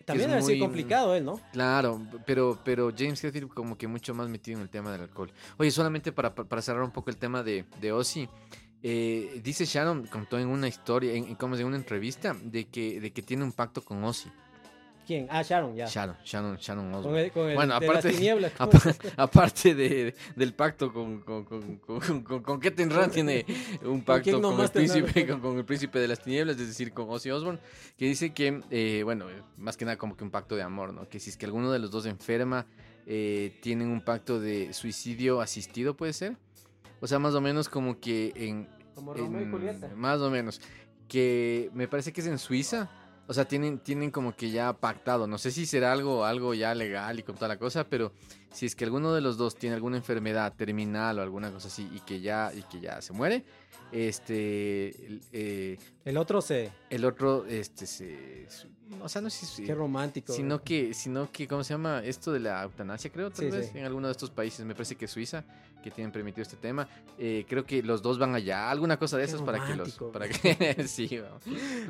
También 0.07 0.31
es 0.31 0.37
ha 0.37 0.41
sido 0.41 0.51
muy- 0.57 0.59
complicado 0.59 1.13
él, 1.15 1.25
¿no? 1.25 1.39
Claro, 1.51 2.01
pero, 2.25 2.59
pero 2.63 2.91
James 2.97 3.21
Hetfield 3.23 3.49
como 3.53 3.77
que 3.77 3.87
mucho 3.87 4.13
más 4.15 4.29
metido 4.29 4.57
en 4.57 4.63
el 4.63 4.69
tema 4.69 4.91
del 4.91 5.01
alcohol. 5.01 5.31
Oye, 5.57 5.69
solamente 5.69 6.11
para, 6.11 6.33
para 6.33 6.61
cerrar 6.61 6.81
un 6.83 6.91
poco 6.91 7.09
el 7.09 7.17
tema 7.17 7.43
de, 7.43 7.65
de 7.81 7.91
Ozzy, 7.91 8.27
eh, 8.83 9.41
dice 9.43 9.65
Sharon, 9.65 10.05
contó 10.07 10.39
en 10.39 10.47
una 10.47 10.67
historia, 10.67 11.13
en, 11.13 11.25
en, 11.25 11.35
como 11.35 11.55
en 11.55 11.65
una 11.65 11.75
entrevista, 11.75 12.35
de 12.41 12.65
que, 12.69 13.01
de 13.01 13.11
que 13.11 13.21
tiene 13.21 13.43
un 13.43 13.51
pacto 13.51 13.81
con 13.83 14.03
Ozzy. 14.03 14.29
¿Quién? 15.07 15.25
Ah, 15.29 15.41
Sharon, 15.41 15.73
ya. 15.73 15.85
Sharon, 15.85 16.17
Sharon, 16.25 16.57
Sharon 16.57 16.91
Con 16.91 16.95
Osbourne. 16.99 17.21
el, 17.23 17.31
con 17.31 17.47
el 17.49 17.55
Bueno, 17.55 17.79
de 17.79 17.87
aparte-. 17.87 18.51
Apa- 18.59 18.95
aparte 19.15 19.73
de, 19.73 20.13
del 20.35 20.53
pacto 20.53 20.91
con, 20.91 21.21
con, 21.21 21.45
con, 21.45 21.77
con, 21.77 22.21
con, 22.23 22.43
con 22.43 22.59
qué 22.59 22.71
tendrá, 22.71 23.07
tiene 23.09 23.45
un 23.85 24.03
pacto 24.03 24.41
con, 24.41 24.59
el 24.59 24.69
príncipe, 24.69 25.25
con, 25.25 25.39
con 25.39 25.57
el 25.57 25.63
príncipe 25.65 25.99
de 25.99 26.09
las 26.09 26.21
tinieblas, 26.21 26.59
es 26.59 26.67
decir, 26.67 26.91
con 26.91 27.09
Ozzy 27.09 27.31
Osbourne, 27.31 27.59
que 27.97 28.05
dice 28.05 28.33
que, 28.33 28.61
eh, 28.69 29.01
bueno, 29.05 29.25
más 29.57 29.77
que 29.77 29.85
nada 29.85 29.97
como 29.97 30.17
que 30.17 30.25
un 30.25 30.29
pacto 30.31 30.55
de 30.57 30.63
amor, 30.63 30.93
¿no? 30.93 31.07
Que 31.07 31.19
si 31.21 31.29
es 31.29 31.37
que 31.37 31.45
alguno 31.45 31.71
de 31.71 31.79
los 31.79 31.89
dos 31.89 32.05
enferma, 32.05 32.65
eh, 33.05 33.57
tienen 33.61 33.87
un 33.87 34.01
pacto 34.01 34.41
de 34.41 34.73
suicidio 34.73 35.39
asistido, 35.39 35.95
¿puede 35.95 36.11
ser? 36.11 36.35
O 36.99 37.07
sea, 37.07 37.17
más 37.19 37.33
o 37.33 37.39
menos 37.39 37.69
como 37.69 37.99
que 38.01 38.33
en... 38.35 38.67
Como 38.93 39.13
Romeo 39.13 39.39
y 39.39 39.43
en- 39.45 39.51
Julieta. 39.51 39.89
Más 39.95 40.19
o 40.19 40.29
menos. 40.29 40.59
Que 41.07 41.69
me 41.73 41.87
parece 41.87 42.11
que 42.11 42.19
es 42.19 42.27
en 42.27 42.37
Suiza. 42.37 42.89
O 43.27 43.33
sea, 43.33 43.45
tienen, 43.45 43.79
tienen 43.79 44.09
como 44.09 44.35
que 44.35 44.51
ya 44.51 44.73
pactado. 44.73 45.27
No 45.27 45.37
sé 45.37 45.51
si 45.51 45.65
será 45.65 45.91
algo, 45.91 46.25
algo 46.25 46.53
ya 46.53 46.73
legal 46.73 47.19
y 47.19 47.23
con 47.23 47.35
toda 47.35 47.49
la 47.49 47.59
cosa, 47.59 47.83
pero 47.83 48.13
si 48.51 48.65
es 48.65 48.75
que 48.75 48.85
alguno 48.85 49.13
de 49.13 49.21
los 49.21 49.37
dos 49.37 49.55
tiene 49.55 49.75
alguna 49.75 49.97
enfermedad 49.97 50.53
terminal 50.55 51.19
o 51.19 51.21
alguna 51.21 51.51
cosa 51.51 51.67
así 51.67 51.89
y 51.93 51.99
que 51.99 52.21
ya, 52.21 52.51
y 52.55 52.61
que 52.63 52.79
ya 52.79 53.01
se 53.01 53.13
muere, 53.13 53.43
este 53.91 54.89
el, 55.05 55.21
eh, 55.31 55.77
El 56.05 56.17
otro 56.17 56.41
se. 56.41 56.71
el 56.89 57.05
otro, 57.05 57.45
este 57.45 57.85
se. 57.85 58.47
O 59.01 59.09
sea, 59.09 59.21
no 59.21 59.29
sé 59.29 59.45
si. 59.45 59.63
Qué 59.63 59.75
romántico. 59.75 60.33
Sino 60.33 60.61
que, 60.61 60.93
sino 60.93 61.31
que, 61.31 61.47
¿cómo 61.47 61.63
se 61.63 61.73
llama? 61.73 62.01
Esto 62.03 62.31
de 62.31 62.39
la 62.39 62.63
eutanasia, 62.63 63.11
creo, 63.11 63.29
tal 63.29 63.45
Sí, 63.45 63.51
vez, 63.51 63.69
sí. 63.71 63.77
en 63.77 63.85
alguno 63.85 64.07
de 64.07 64.11
estos 64.11 64.29
países, 64.29 64.65
me 64.65 64.73
parece 64.73 64.95
que 64.95 65.07
Suiza, 65.07 65.43
que 65.83 65.91
tienen 65.91 66.11
permitido 66.11 66.41
este 66.43 66.55
tema. 66.57 66.87
Eh, 67.17 67.45
creo 67.47 67.65
que 67.65 67.83
los 67.83 68.01
dos 68.01 68.17
van 68.17 68.33
allá, 68.35 68.69
alguna 68.69 68.97
cosa 68.97 69.17
de 69.17 69.23
Qué 69.23 69.29
esos 69.29 69.41
para 69.41 69.65
que 69.65 69.75
los. 69.75 69.97
Para 70.13 70.27
que, 70.29 70.83
sí. 70.87 71.05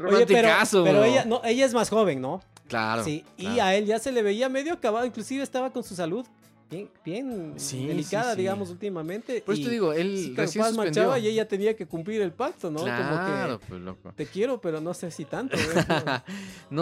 Oye, 0.08 0.26
pero, 0.28 0.50
pero 0.84 1.04
ella, 1.04 1.26
no, 1.26 1.42
ella 1.44 1.66
es 1.66 1.74
más 1.74 1.90
joven, 1.90 2.20
¿no? 2.22 2.42
Claro. 2.68 3.04
sí. 3.04 3.24
Y 3.38 3.60
a 3.60 3.76
él 3.76 3.86
ya 3.86 4.00
se 4.00 4.12
le 4.12 4.22
veía 4.24 4.50
medio 4.50 4.74
acabado. 4.74 5.06
Inclusive 5.06 5.44
estaba 5.44 5.72
con 5.72 5.84
su 5.84 5.96
salud 5.96 6.26
bien, 6.70 6.90
bien 7.06 7.54
Sí, 7.58 7.88
delicada, 7.88 8.34
sí, 8.34 8.40
digamos, 8.40 8.70
últimamente. 8.70 9.42
Por 9.42 9.56
eso 9.56 9.64
te 9.64 9.70
digo, 9.70 9.94
él 9.94 10.18
sí, 10.18 10.34
recién 10.36 10.66
suspendió. 10.66 10.84
marchaba 11.04 11.20
y 11.20 11.28
ella 11.28 11.48
tenía 11.48 11.76
que 11.76 11.86
cumplir 11.86 12.22
el 12.22 12.32
pacto, 12.32 12.70
¿no? 12.70 12.84
Claro, 12.84 13.60
Como 13.60 13.60
que 13.60 13.66
pues 13.68 13.82
loco. 13.82 14.14
te 14.16 14.26
quiero, 14.26 14.60
pero 14.62 14.82
no 14.82 14.94
sé 14.94 15.12
si 15.12 15.26
tanto. 15.26 15.58
¿no? 16.06 16.24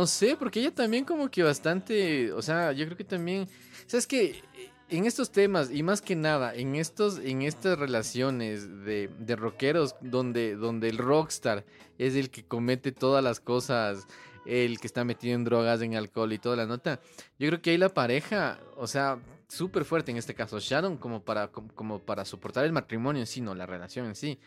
no 0.01 0.07
sé, 0.07 0.35
porque 0.37 0.59
ella 0.59 0.73
también 0.73 1.05
como 1.05 1.29
que 1.29 1.43
bastante, 1.43 2.31
o 2.33 2.41
sea, 2.41 2.71
yo 2.71 2.85
creo 2.85 2.97
que 2.97 3.03
también, 3.03 3.47
sabes 3.87 4.07
que 4.07 4.41
en 4.87 5.05
estos 5.05 5.31
temas 5.31 5.71
y 5.71 5.81
más 5.81 5.99
que 6.01 6.15
nada 6.15 6.53
en 6.53 6.75
estos, 6.75 7.17
en 7.19 7.41
estas 7.41 7.79
relaciones 7.79 8.67
de, 8.85 9.09
de 9.17 9.35
rockeros 9.35 9.95
donde, 9.99 10.55
donde 10.55 10.89
el 10.89 10.99
rockstar 10.99 11.65
es 11.97 12.13
el 12.13 12.29
que 12.29 12.43
comete 12.45 12.91
todas 12.91 13.23
las 13.23 13.39
cosas, 13.39 14.05
el 14.45 14.79
que 14.79 14.85
está 14.85 15.03
metido 15.03 15.33
en 15.33 15.43
drogas, 15.43 15.81
en 15.81 15.95
alcohol 15.95 16.31
y 16.33 16.37
toda 16.37 16.55
la 16.55 16.67
nota, 16.67 16.99
yo 17.39 17.47
creo 17.47 17.61
que 17.63 17.71
ahí 17.71 17.77
la 17.79 17.89
pareja, 17.89 18.59
o 18.77 18.85
sea, 18.85 19.17
súper 19.47 19.85
fuerte 19.85 20.11
en 20.11 20.17
este 20.17 20.33
caso, 20.33 20.59
Sharon 20.59 20.97
como 20.97 21.21
para, 21.23 21.47
como, 21.51 21.67
como 21.73 21.99
para 21.99 22.25
soportar 22.25 22.65
el 22.65 22.71
matrimonio 22.71 23.21
en 23.21 23.27
sí, 23.27 23.41
no 23.41 23.53
la 23.55 23.65
relación 23.65 24.05
en 24.07 24.15
sí. 24.15 24.39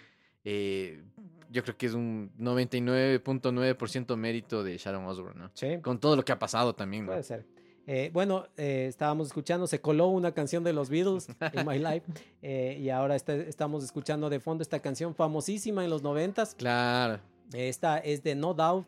eh, 0.45 1.03
yo 1.51 1.63
creo 1.63 1.77
que 1.79 1.87
es 1.87 1.95
un 1.95 2.31
99.9% 2.39 4.17
mérito 4.17 4.63
de 4.63 4.77
Sharon 4.77 5.05
Osbourne, 5.07 5.41
¿no? 5.41 5.51
Sí, 5.55 5.79
Con 5.83 5.99
todo 5.99 6.17
lo 6.17 6.25
que 6.25 6.33
ha 6.33 6.39
pasado 6.39 6.75
también, 6.75 7.05
¿no? 7.07 7.13
puede 7.13 7.23
ser. 7.23 7.47
Eh, 7.87 8.11
bueno, 8.13 8.47
eh, 8.59 8.85
estábamos 8.87 9.29
escuchando, 9.29 9.67
se 9.67 9.81
coló 9.81 10.09
una 10.09 10.33
canción 10.33 10.63
de 10.63 10.75
los 10.75 10.91
Beatles 10.91 11.27
en 11.55 11.67
My 11.67 11.79
Life 11.79 12.03
eh, 12.43 12.77
y 12.79 12.91
ahora 12.91 13.17
está- 13.17 13.35
estamos 13.35 13.83
escuchando 13.83 14.29
de 14.29 14.41
fondo 14.41 14.61
esta 14.63 14.81
canción 14.81 15.15
famosísima 15.15 15.83
en 15.85 15.89
los 15.91 16.03
noventas. 16.03 16.55
Claro. 16.55 17.21
Esta 17.55 17.97
es 17.99 18.23
de 18.23 18.35
No 18.35 18.53
Doubt, 18.53 18.87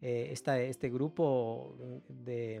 esta, 0.00 0.60
este 0.60 0.88
grupo 0.90 1.76
de, 2.08 2.60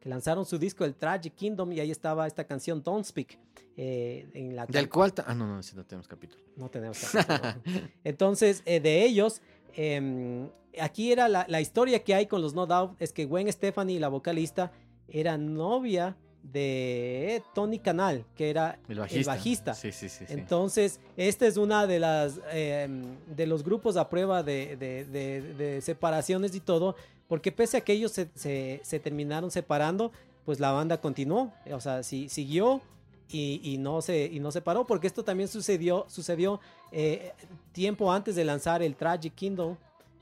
que 0.00 0.08
lanzaron 0.08 0.46
su 0.46 0.58
disco, 0.58 0.84
el 0.84 0.94
Tragic 0.94 1.34
Kingdom, 1.34 1.70
y 1.72 1.80
ahí 1.80 1.90
estaba 1.90 2.26
esta 2.26 2.44
canción 2.44 2.82
Don't 2.82 3.04
Speak. 3.04 3.38
eh, 3.76 4.28
en 4.34 4.56
la 4.56 4.66
Del 4.66 4.88
cual... 4.88 5.12
Ah, 5.26 5.34
no, 5.34 5.46
no, 5.46 5.60
ese 5.60 5.76
no 5.76 5.84
tenemos 5.84 6.08
capítulo. 6.08 6.42
no 6.56 6.68
tenemos 6.70 6.98
capítulo, 6.98 7.62
¿no? 7.64 7.88
Entonces, 8.04 8.62
eh, 8.66 8.80
de 8.80 9.04
ellos, 9.04 9.40
em, 9.74 10.48
aquí 10.80 11.12
era 11.12 11.28
la, 11.28 11.44
la 11.48 11.60
historia 11.60 12.02
que 12.02 12.14
hay 12.14 12.26
con 12.26 12.42
los 12.42 12.54
No 12.54 12.66
Doubt, 12.66 13.00
es 13.00 13.12
que 13.12 13.24
Gwen 13.26 13.50
Stefani, 13.52 13.98
la 13.98 14.08
vocalista, 14.08 14.72
era 15.08 15.36
novia 15.38 16.16
de 16.42 17.42
Tony 17.54 17.78
Canal, 17.78 18.24
que 18.34 18.48
era 18.50 18.78
El 18.88 18.98
bajista. 18.98 19.30
bajista. 19.32 19.74
Sí, 19.74 19.92
sí, 19.92 20.08
sí. 20.08 20.24
Entonces, 20.28 21.00
este 21.16 21.46
es 21.46 21.56
una 21.56 21.86
de 21.86 21.98
las 22.00 22.40
em, 22.52 23.02
de 23.26 23.46
los 23.46 23.62
grupos 23.62 23.96
a 23.96 24.08
prueba 24.08 24.42
de, 24.42 24.76
de- 24.76 25.04
de- 25.04 25.42
de 25.54 25.80
separaciones 25.82 26.54
y 26.54 26.60
todo, 26.60 26.96
porque 27.30 27.52
pese 27.52 27.76
a 27.78 27.80
que 27.80 27.92
ellos 27.94 28.10
se, 28.12 28.28
se- 28.34 28.80
se 28.82 28.98
terminaron 28.98 29.50
separando, 29.50 30.10
pues 30.44 30.58
la 30.58 30.72
banda 30.72 31.00
continuó, 31.00 31.52
o 31.72 31.80
sea, 31.80 32.02
sí, 32.02 32.28
siguió 32.28 32.80
y, 33.30 33.60
y 33.62 33.78
no 33.78 34.02
se 34.02 34.26
y 34.26 34.40
no 34.40 34.50
se 34.50 34.60
paró, 34.60 34.84
porque 34.84 35.06
esto 35.06 35.22
también 35.22 35.48
sucedió 35.48 36.04
sucedió 36.08 36.60
eh, 36.90 37.30
tiempo 37.72 38.12
antes 38.12 38.34
de 38.34 38.44
lanzar 38.44 38.82
el 38.82 38.96
Tragic 38.96 39.32
Kingdom, 39.34 39.76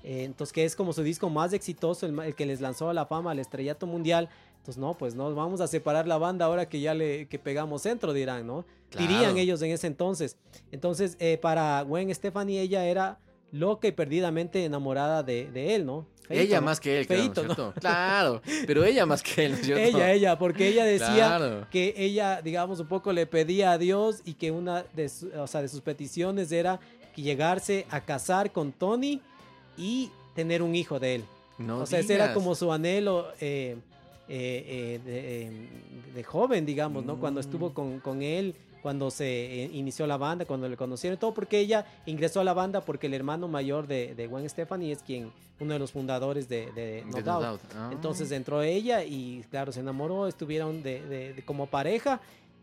eh, 0.04 0.24
entonces 0.24 0.52
que 0.52 0.64
es 0.66 0.76
como 0.76 0.92
su 0.92 1.02
disco 1.02 1.30
más 1.30 1.54
exitoso, 1.54 2.04
el, 2.04 2.18
el 2.20 2.34
que 2.34 2.44
les 2.44 2.60
lanzó 2.60 2.90
a 2.90 2.94
la 2.94 3.06
fama, 3.06 3.30
al 3.30 3.38
estrellato 3.38 3.86
mundial. 3.86 4.28
Entonces, 4.58 4.78
no, 4.78 4.92
pues 4.92 5.14
no, 5.14 5.34
vamos 5.34 5.62
a 5.62 5.66
separar 5.66 6.06
la 6.06 6.18
banda 6.18 6.44
ahora 6.44 6.68
que 6.68 6.80
ya 6.80 6.92
le 6.92 7.26
que 7.26 7.38
pegamos 7.38 7.82
centro, 7.82 8.12
dirán, 8.12 8.46
¿no? 8.46 8.66
dirían 8.98 9.20
Claro. 9.20 9.38
ellos 9.38 9.62
en 9.62 9.70
ese 9.70 9.86
entonces. 9.86 10.36
Entonces, 10.72 11.16
eh, 11.20 11.38
para 11.40 11.80
Gwen 11.82 12.14
Stefani, 12.14 12.58
ella 12.58 12.84
era 12.84 13.18
loca 13.50 13.88
y 13.88 13.92
perdidamente 13.92 14.62
enamorada 14.66 15.22
de, 15.22 15.50
de 15.50 15.74
él, 15.74 15.86
¿no? 15.86 16.06
Feito, 16.28 16.42
ella 16.42 16.60
¿no? 16.60 16.66
más 16.66 16.78
que 16.80 17.00
él, 17.00 17.06
claro. 17.06 17.72
Claro, 17.80 18.42
pero 18.66 18.84
ella 18.84 19.06
más 19.06 19.22
que 19.22 19.46
él. 19.46 19.54
Ella, 19.76 20.12
ella, 20.12 20.38
porque 20.38 20.68
ella 20.68 20.84
decía 20.84 21.14
Claro. 21.36 21.66
que 21.70 21.94
ella, 21.96 22.40
digamos, 22.42 22.78
un 22.80 22.86
poco 22.86 23.12
le 23.12 23.26
pedía 23.26 23.72
a 23.72 23.78
Dios 23.78 24.20
y 24.24 24.34
que 24.34 24.50
una 24.50 24.84
de, 24.94 25.08
su- 25.08 25.30
o 25.36 25.46
sea, 25.46 25.62
de 25.62 25.68
sus 25.68 25.80
peticiones 25.80 26.52
era 26.52 26.78
que 27.16 27.22
llegarse 27.22 27.86
a 27.90 28.00
casar 28.02 28.52
con 28.52 28.72
Tony 28.72 29.20
y 29.76 30.10
tener 30.34 30.62
un 30.62 30.74
hijo 30.74 31.00
de 31.00 31.16
él. 31.16 31.24
No 31.58 31.78
o 31.80 31.86
sea, 31.86 31.98
ese 31.98 32.14
era 32.14 32.34
como 32.34 32.54
su 32.54 32.72
anhelo 32.72 33.28
eh, 33.40 33.76
eh, 34.28 35.00
eh, 35.00 35.00
de, 35.04 36.12
de 36.14 36.24
joven, 36.24 36.64
digamos, 36.66 37.04
¿no? 37.04 37.18
Cuando 37.18 37.40
estuvo 37.40 37.72
con, 37.74 37.98
con 38.00 38.22
él, 38.22 38.54
cuando 38.88 39.10
se 39.10 39.64
eh, 39.64 39.70
inició 39.74 40.06
la 40.06 40.16
banda, 40.16 40.46
cuando 40.46 40.66
le 40.66 40.74
conocieron 40.74 41.16
y 41.16 41.20
todo, 41.20 41.34
porque 41.34 41.58
ella 41.58 41.84
ingresó 42.06 42.40
a 42.40 42.44
la 42.44 42.54
banda 42.54 42.80
porque 42.80 43.06
el 43.06 43.12
hermano 43.12 43.46
mayor 43.46 43.86
de, 43.86 44.14
de 44.14 44.26
Gwen 44.26 44.48
Stefani 44.48 44.90
es 44.90 45.02
quien, 45.02 45.30
uno 45.60 45.74
de 45.74 45.78
los 45.78 45.92
fundadores 45.92 46.48
de, 46.48 46.72
de 46.72 47.04
No 47.04 47.16
De 47.18 47.22
Doubt. 47.22 47.60
Ah. 47.76 47.90
Entonces 47.92 48.32
entró 48.32 48.62
ella 48.62 49.04
y 49.04 49.44
claro, 49.50 49.72
se 49.72 49.80
enamoró, 49.80 50.26
estuvieron 50.26 50.82
de, 50.82 51.42
como 51.44 51.66
pareja 51.66 52.18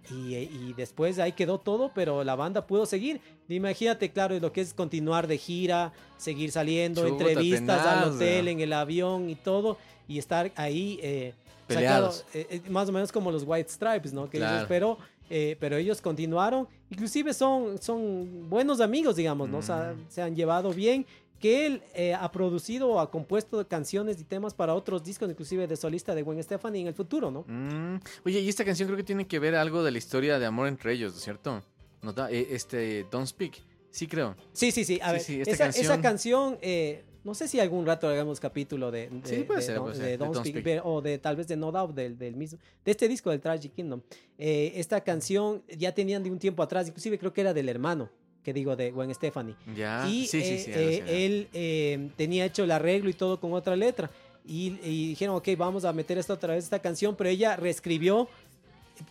y, 0.09 0.33
y 0.33 0.73
después 0.75 1.19
ahí 1.19 1.33
quedó 1.33 1.59
todo, 1.59 1.91
pero 1.93 2.23
la 2.23 2.35
banda 2.35 2.65
pudo 2.65 2.87
seguir. 2.87 3.21
Imagínate, 3.47 4.09
claro, 4.11 4.39
lo 4.39 4.51
que 4.51 4.61
es 4.61 4.73
continuar 4.73 5.27
de 5.27 5.37
gira, 5.37 5.93
seguir 6.17 6.51
saliendo, 6.51 7.07
Chuta, 7.07 7.23
entrevistas 7.25 7.85
al 7.85 7.99
tenaz, 7.99 8.15
hotel, 8.15 8.45
¿no? 8.45 8.51
en 8.51 8.59
el 8.61 8.73
avión 8.73 9.29
y 9.29 9.35
todo, 9.35 9.77
y 10.07 10.17
estar 10.17 10.51
ahí. 10.55 10.99
eh, 11.03 11.33
Peleados. 11.67 12.25
claro, 12.31 12.47
eh, 12.51 12.61
eh, 12.63 12.69
más 12.69 12.87
o 12.89 12.91
menos 12.91 13.11
como 13.11 13.31
los 13.31 13.43
White 13.43 13.71
Stripes, 13.71 14.13
¿no? 14.13 14.29
Que 14.29 14.37
ellos, 14.37 14.49
Claro. 14.49 14.65
pero, 14.69 14.97
eh, 15.29 15.57
pero 15.59 15.77
ellos 15.77 16.01
continuaron, 16.01 16.67
inclusive 16.89 17.33
son, 17.33 17.81
son 17.81 18.49
buenos 18.49 18.79
amigos, 18.81 19.15
digamos, 19.15 19.49
¿no? 19.49 19.59
O 19.59 19.61
sea, 19.61 19.93
Mm. 19.95 20.05
se 20.09 20.21
han 20.21 20.35
llevado 20.35 20.71
bien 20.73 21.05
que 21.39 21.65
él 21.65 21.81
eh, 21.93 22.13
ha 22.13 22.31
producido 22.31 22.87
o 22.89 22.99
ha 22.99 23.11
compuesto 23.11 23.67
canciones 23.67 24.19
y 24.21 24.23
temas 24.23 24.53
para 24.53 24.73
otros 24.73 25.03
discos, 25.03 25.29
inclusive 25.29 25.67
de 25.67 25.75
solista 25.75 26.15
de 26.15 26.21
Gwen 26.21 26.41
Stefani 26.41 26.81
en 26.81 26.87
el 26.87 26.93
futuro, 26.93 27.29
¿no? 27.29 27.43
Mm. 27.47 27.99
Oye, 28.25 28.39
y 28.39 28.49
esta 28.49 28.63
canción 28.63 28.87
creo 28.87 28.97
que 28.97 29.03
tiene 29.03 29.27
que 29.27 29.37
ver 29.39 29.53
algo 29.55 29.83
de 29.83 29.91
la 29.91 29.97
historia 29.97 30.39
de 30.39 30.45
amor 30.45 30.67
entre 30.67 30.93
ellos, 30.93 31.11
¿no 31.11 31.17
es 31.17 31.23
cierto? 31.23 31.61
¿No? 32.01 32.13
Eh, 32.29 32.47
este, 32.51 33.05
Don't 33.11 33.27
Speak. 33.27 33.61
Sí, 33.91 34.07
creo. 34.07 34.35
Sí, 34.53 34.71
sí, 34.71 34.83
sí. 34.85 34.99
A 35.01 35.11
ver, 35.11 35.21
sí, 35.21 35.39
esta 35.41 35.51
esa, 35.53 35.65
esa 35.67 35.99
canción- 35.99 36.01
canción, 36.01 36.57
eh, 36.61 37.03
no 37.25 37.33
sé 37.33 37.47
si 37.47 37.59
algún 37.59 37.85
rato 37.85 38.07
hagamos 38.07 38.39
capítulo 38.39 38.91
de, 38.91 39.09
de, 39.09 39.27
Sí, 39.27 39.43
puede 39.43 39.59
de 39.59 39.65
ser, 39.65 39.77
Don't- 39.77 39.81
puede 39.91 39.97
de 39.99 40.17
Don't 40.17 40.33
Don't 40.33 40.47
Speak, 40.47 40.81
o 40.85 41.01
de 41.01 41.17
tal 41.17 41.35
vez 41.35 41.47
de 41.47 41.57
No 41.57 41.71
Doubt, 41.71 41.93
del, 41.95 42.17
del 42.17 42.35
mismo, 42.35 42.59
de 42.85 42.91
este 42.91 43.07
disco 43.07 43.31
del 43.31 43.41
Tragic 43.41 43.73
Kingdom. 43.73 44.01
Eh, 44.37 44.73
esta 44.75 45.01
canción 45.01 45.63
ya 45.77 45.91
tenían 45.93 46.23
de 46.23 46.29
un 46.31 46.39
tiempo 46.39 46.63
atrás, 46.63 46.87
inclusive 46.87 47.17
creo 47.19 47.33
que 47.33 47.41
era 47.41 47.53
del 47.53 47.67
hermano, 47.67 48.09
que 48.43 48.53
digo, 48.53 48.75
de 48.75 48.91
Gwen 48.91 49.13
Stefani. 49.13 49.55
Ya. 49.75 50.07
y 50.07 50.27
sí, 50.27 50.37
eh, 50.37 50.59
sí. 50.63 50.71
eh, 50.71 51.47
él 51.93 52.11
tenía 52.15 52.45
hecho 52.45 52.63
el 52.63 52.71
arreglo 52.71 53.09
y 53.09 53.13
todo 53.13 53.39
con 53.39 53.53
otra 53.53 53.75
letra. 53.75 54.09
Y, 54.47 54.77
y 54.83 55.07
dijeron, 55.09 55.35
ok, 55.35 55.49
vamos 55.57 55.83
a 55.85 55.91
meter 55.93 56.19
esta 56.19 56.33
otra 56.33 56.53
vez, 56.53 56.63
esta 56.65 56.77
canción, 56.77 57.15
pero 57.15 57.29
ella 57.31 57.55
reescribió 57.55 58.29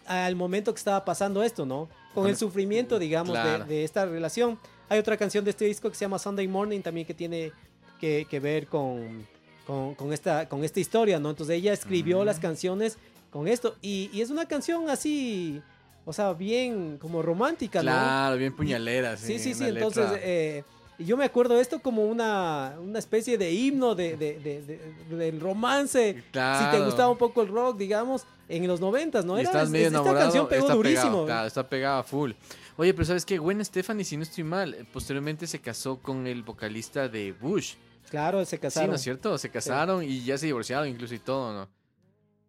al 0.07 0.37
momento 0.37 0.73
que 0.73 0.79
estaba 0.79 1.05
pasando 1.05 1.43
esto, 1.43 1.67
¿no? 1.67 1.89
Con 2.15 2.29
el 2.29 2.37
sufrimiento, 2.37 2.99
digamos, 2.99 3.37
de, 3.67 3.83
esta 3.85 4.07
relación. 4.07 4.59
Hay 4.89 4.99
otra 5.01 5.17
canción 5.17 5.45
de 5.45 5.51
este 5.51 5.65
disco 5.65 5.89
que 5.91 5.97
se 5.97 6.05
llama 6.05 6.19
Sunday 6.19 6.47
Morning 6.47 6.81
también 6.81 7.07
que 7.07 7.15
tiene 7.15 7.53
que, 8.01 8.27
que 8.29 8.41
ver 8.41 8.67
con, 8.67 9.27
con, 9.67 9.95
con 9.95 10.13
esta, 10.13 10.49
con 10.49 10.65
esta 10.65 10.81
historia, 10.81 11.19
¿no? 11.19 11.31
Entonces 11.31 11.57
ella 11.57 11.73
escribió 11.73 12.23
Mm. 12.23 12.27
las 12.27 12.39
canciones 12.39 12.99
con 13.31 13.49
esto 13.49 13.77
y, 13.83 14.11
y 14.13 14.21
es 14.21 14.31
una 14.31 14.47
canción 14.47 14.89
así, 14.91 15.61
o 16.05 16.13
sea, 16.13 16.33
bien 16.35 16.99
como 16.99 17.23
romántica, 17.23 17.81
¿no? 17.81 17.91
Claro, 17.91 18.37
bien 18.37 18.55
puñalera. 18.55 19.17
Sí, 19.17 19.39
sí, 19.39 19.55
sí. 19.55 19.65
una 19.65 19.69
Entonces, 19.71 20.11
letra. 20.13 20.65
Eh, 20.99 21.05
yo 21.05 21.17
me 21.17 21.25
acuerdo 21.25 21.55
de 21.57 21.63
esto 21.63 21.81
como 21.81 22.05
una, 22.05 22.77
una 22.81 22.99
especie 22.99 23.37
de 23.39 23.53
himno 23.53 23.95
de, 23.95 24.17
de- 24.17 24.39
de- 24.39 24.63
de- 24.63 25.17
del 25.17 25.41
romance. 25.41 26.15
Si 26.15 26.23
te 26.23 26.31
Claro. 26.31 26.85
gustaba 26.87 27.11
un 27.11 27.19
poco 27.19 27.43
el 27.43 27.49
rock, 27.49 27.77
digamos, 27.79 28.25
en 28.49 28.67
los 28.67 28.81
noventas, 28.81 29.25
¿no? 29.25 29.37
y 29.37 29.41
Era- 29.41 29.51
estás 29.51 29.65
es- 29.65 29.71
medio 29.71 29.87
esta 29.87 29.99
enamorado, 29.99 30.25
canción 30.27 30.49
pegó 30.49 30.63
está 30.63 30.75
durísimo. 30.75 31.03
Pegado, 31.11 31.27
claro, 31.27 31.47
está 31.47 31.69
pegada 31.69 32.03
full. 32.03 32.33
Oye, 32.77 32.93
pero 32.93 33.05
¿sabes 33.05 33.25
qué? 33.25 33.39
Gwen 33.39 33.65
Stefani, 33.65 34.03
si 34.05 34.17
no 34.17 34.25
estoy 34.25 34.45
mal, 34.45 34.75
eh, 34.75 34.85
posteriormente 34.93 35.47
se 35.47 35.61
casó 35.61 35.99
con 36.01 36.27
el 36.27 36.43
vocalista 36.43 37.09
de 37.09 37.33
Bush. 37.33 37.75
Claro, 38.11 38.45
se 38.45 38.57
Sí, 38.57 38.59
casaron. 38.59 38.91
¿no 38.91 38.97
es 38.97 39.03
cierto? 39.03 39.39
Se 39.39 39.49
casaron 39.49 40.03
y 40.05 40.25
ya 40.25 40.37
se 40.39 40.47
divorciaron 40.47 40.89
incluso 40.89 41.15
y 41.15 41.19
todo, 41.21 41.53
¿no? 41.53 41.69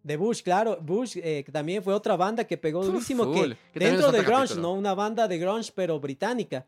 De 0.04 0.18
Bush, 0.18 0.44
claro. 0.44 0.78
Bush 0.82 1.18
eh, 1.18 1.44
que 1.44 1.52
también 1.52 1.82
fue 1.84 1.94
otra 1.94 2.16
banda 2.16 2.44
que 2.44 2.58
pegó 2.58 2.86
durísimo. 2.86 3.32
Que 3.32 3.58
dentro 3.80 4.12
de 4.12 4.22
grunge, 4.22 4.42
capítulo. 4.50 4.62
¿no? 4.62 4.74
Una 4.74 4.94
banda 4.94 5.28
de 5.28 5.38
grunge, 5.40 5.72
pero 5.74 6.00
británica. 6.00 6.66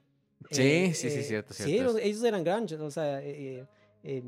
Sí, 0.51 0.61
Eh, 0.61 0.91
sí, 0.93 1.09
sí, 1.09 1.19
eh, 1.19 1.23
cierto, 1.23 1.53
Sí, 1.53 1.63
cierto. 1.63 1.97
ellos, 1.97 2.23
eran 2.23 2.43
grunge, 2.43 2.75
o 2.75 2.91
sea, 2.91 3.21
eh, 3.21 3.65
eh, 4.03 4.23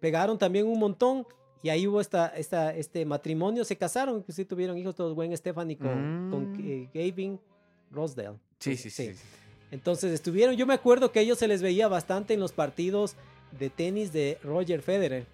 pegaron 0.00 0.38
también 0.38 0.66
un 0.66 0.78
montón 0.78 1.26
y 1.62 1.68
ahí 1.68 1.86
hubo 1.86 2.00
esta, 2.00 2.28
esta, 2.28 2.74
este 2.74 3.04
matrimonio, 3.04 3.64
se 3.64 3.76
casaron, 3.76 4.18
inclusive 4.18 4.46
tuvieron 4.46 4.78
hijos 4.78 4.94
todos, 4.94 5.14
Gwen 5.14 5.36
Stefani 5.36 5.76
con, 5.76 6.08
con 6.30 6.44
Mm. 6.44 6.48
eh, 6.58 6.88
Gavin 6.94 7.38
Rosedale. 7.90 8.38
Sí, 8.58 8.76
sí, 8.76 8.88
sí. 8.90 9.14
sí. 9.14 9.20
Entonces 9.70 10.12
estuvieron, 10.12 10.56
yo 10.56 10.66
me 10.66 10.74
acuerdo 10.74 11.12
que 11.12 11.18
a 11.18 11.22
ellos 11.22 11.38
se 11.38 11.46
les 11.48 11.62
veía 11.62 11.86
bastante 11.88 12.34
en 12.34 12.40
los 12.40 12.52
partidos 12.52 13.14
de 13.58 13.68
tenis 13.70 14.12
de 14.12 14.38
Roger 14.42 14.80
Federer, 14.82 15.26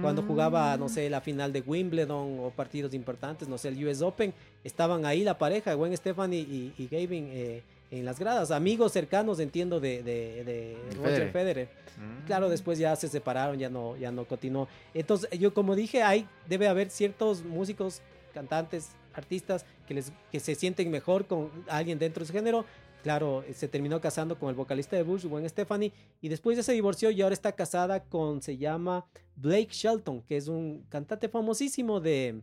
cuando 0.00 0.22
jugaba, 0.22 0.76
no 0.76 0.86
Mm. 0.86 0.88
sé, 0.88 1.10
la 1.10 1.20
final 1.20 1.52
de 1.52 1.60
Wimbledon 1.60 2.40
o 2.40 2.50
partidos 2.50 2.92
importantes, 2.94 3.48
no 3.48 3.56
sé, 3.58 3.68
el 3.68 3.86
US 3.86 4.02
Open, 4.02 4.34
estaban 4.64 5.06
ahí 5.06 5.22
la 5.24 5.38
pareja, 5.38 5.74
Gwen 5.74 5.96
Stefani 5.96 6.38
y, 6.38 6.74
y 6.78 6.88
Gavin 6.88 7.28
eh, 7.32 7.62
en 7.90 8.04
las 8.04 8.18
gradas, 8.18 8.50
amigos 8.50 8.92
cercanos, 8.92 9.40
entiendo, 9.40 9.80
de, 9.80 10.02
de- 10.02 10.44
de 10.44 10.76
Roger 10.96 11.02
Federer. 11.02 11.32
Federer. 11.32 11.68
Mm. 11.98 12.26
Claro, 12.26 12.48
después 12.48 12.78
ya 12.78 12.94
se 12.96 13.08
separaron, 13.08 13.58
ya 13.58 13.68
no, 13.68 13.96
ya 13.96 14.12
no 14.12 14.24
continuó. 14.26 14.68
Entonces, 14.94 15.28
yo 15.38 15.52
como 15.52 15.74
dije, 15.74 16.02
hay, 16.02 16.26
debe 16.48 16.68
haber 16.68 16.90
ciertos 16.90 17.44
músicos, 17.44 18.00
cantantes, 18.32 18.90
artistas 19.12 19.64
que, 19.88 19.94
les, 19.94 20.12
que 20.30 20.38
se 20.38 20.54
sienten 20.54 20.90
mejor 20.90 21.26
con 21.26 21.50
alguien 21.68 21.98
dentro 21.98 22.20
de 22.20 22.26
su 22.28 22.32
género. 22.32 22.64
Claro, 23.02 23.42
eh, 23.48 23.54
se 23.54 23.66
terminó 23.66 23.98
casando 24.00 24.38
con 24.38 24.50
el 24.50 24.54
vocalista 24.54 24.94
de 24.94 25.02
Bush, 25.02 25.24
Gwen 25.24 25.48
Stefani, 25.48 25.90
y 26.20 26.28
después 26.28 26.56
ya 26.56 26.62
se 26.62 26.72
divorció 26.72 27.10
y 27.10 27.22
ahora 27.22 27.32
está 27.32 27.52
casada 27.52 28.04
con, 28.04 28.42
se 28.42 28.56
llama 28.58 29.06
Blake 29.36 29.70
Shelton, 29.72 30.20
que 30.22 30.36
es 30.36 30.48
un 30.48 30.84
cantante 30.90 31.28
famosísimo 31.30 31.98
de, 31.98 32.42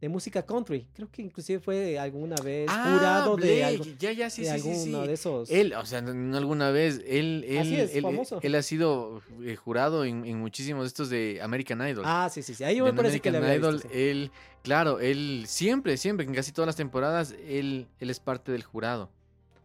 de 0.00 0.08
música 0.08 0.44
country. 0.46 0.86
Creo 0.94 1.10
que 1.10 1.22
inclusive 1.22 1.58
fue 1.60 1.98
alguna 1.98 2.36
vez 2.36 2.68
Ah, 2.70 2.92
jurado 2.94 3.36
de, 3.36 3.64
algo- 3.64 3.84
ya, 3.98 4.12
ya, 4.12 4.30
sí, 4.30 4.42
de 4.42 4.48
sí, 4.48 4.54
alguno 4.54 5.00
sí. 5.02 5.06
de 5.08 5.12
esos. 5.12 5.50
Él, 5.50 5.72
o 5.74 5.84
sea, 5.84 5.98
alguna 5.98 6.70
vez, 6.70 7.02
él, 7.06 7.44
él, 7.48 7.58
Así 7.58 7.74
es, 7.80 7.94
él, 7.96 8.02
famoso. 8.02 8.38
él 8.42 8.54
ha 8.54 8.62
sido 8.62 9.22
eh, 9.42 9.56
jurado 9.56 10.04
en, 10.04 10.24
en 10.24 10.38
muchísimos 10.38 10.84
de 10.84 10.88
estos 10.88 11.10
de 11.10 11.40
American 11.42 11.80
Idol. 11.88 12.04
Ah, 12.06 12.28
sí, 12.32 12.42
sí, 12.42 12.54
sí. 12.54 12.62
Ahí 12.62 12.76
De 12.76 12.82
me 12.82 12.92
parece 12.92 13.18
que 13.20 13.30
le 13.32 13.38
American 13.38 13.60
Idol, 13.60 13.74
visto, 13.74 13.88
sí. 13.88 13.98
él, 14.00 14.30
claro, 14.62 15.00
él 15.00 15.44
siempre, 15.48 15.96
siempre, 15.96 16.24
en 16.26 16.32
casi 16.34 16.52
todas 16.52 16.66
las 16.66 16.76
temporadas, 16.76 17.34
él, 17.46 17.88
él 17.98 18.10
es 18.10 18.20
parte 18.20 18.52
del 18.52 18.62
jurado. 18.62 19.10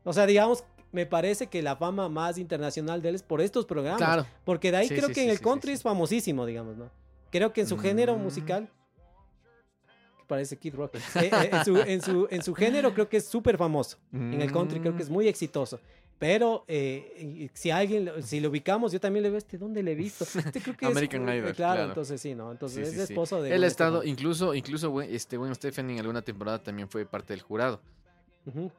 O 0.03 0.13
sea, 0.13 0.25
digamos, 0.25 0.63
me 0.91 1.05
parece 1.05 1.47
que 1.47 1.61
la 1.61 1.75
fama 1.75 2.09
más 2.09 2.37
internacional 2.39 3.01
de 3.03 3.09
él 3.09 3.15
es 3.15 3.23
por 3.23 3.39
estos 3.39 3.65
programas. 3.65 3.99
Claro. 3.99 4.25
Porque 4.45 4.71
de 4.71 4.77
ahí 4.77 4.87
creo 4.89 5.09
que 5.09 5.23
en 5.23 5.29
el 5.29 5.39
country 5.41 5.71
es 5.73 5.81
famosísimo, 5.83 6.45
digamos, 6.45 6.75
¿no? 6.75 6.89
Creo 7.31 7.53
que 7.53 7.61
en 7.61 7.67
su 7.67 7.77
género 7.77 8.15
Mm. 8.17 8.21
musical. 8.23 8.69
Parece 10.33 10.57
Kid 10.57 10.73
Rock. 10.75 10.95
eh, 10.95 10.99
eh, 11.31 11.49
en, 11.51 11.63
su, 11.65 11.77
en, 11.77 12.01
su, 12.01 12.27
en 12.31 12.41
su 12.41 12.53
género 12.55 12.93
creo 12.93 13.07
que 13.07 13.17
es 13.17 13.25
súper 13.25 13.57
famoso. 13.57 13.97
En 14.11 14.41
el 14.41 14.51
country 14.51 14.79
creo 14.79 14.95
que 14.95 15.03
es 15.03 15.09
muy 15.09 15.27
exitoso. 15.27 15.79
Pero 16.19 16.63
eh, 16.67 17.49
si 17.53 17.69
alguien, 17.69 18.09
si 18.23 18.39
lo 18.39 18.49
ubicamos, 18.49 18.91
yo 18.93 18.99
también 18.99 19.23
le 19.23 19.29
veo 19.29 19.37
este, 19.37 19.57
¿dónde 19.57 19.83
le 19.83 19.91
he 19.91 19.95
visto? 19.95 20.23
Este 20.45 20.61
creo 20.61 20.75
que 20.77 20.85
es- 20.85 20.91
American 20.91 21.27
eh, 21.29 21.37
Idol, 21.37 21.53
Claro, 21.53 21.73
claro. 21.75 21.87
entonces 21.89 22.21
sí, 22.21 22.33
¿no? 22.33 22.51
Entonces 22.51 22.87
Sí, 22.87 22.95
es 22.95 23.01
sí, 23.01 23.07
sí. 23.07 23.13
esposo 23.13 23.41
de... 23.41 23.53
Él 23.53 23.63
ha 23.63 23.67
estado, 23.67 23.97
Stefani. 23.97 24.11
incluso, 24.11 24.53
incluso 24.53 25.01
este, 25.01 25.37
Gwen 25.37 25.53
Stefani 25.53 25.93
en 25.93 25.99
alguna 25.99 26.21
temporada 26.21 26.59
también 26.63 26.87
fue 26.89 27.05
parte 27.05 27.33
del 27.33 27.41
jurado. 27.41 27.81
Ujú. 28.45 28.71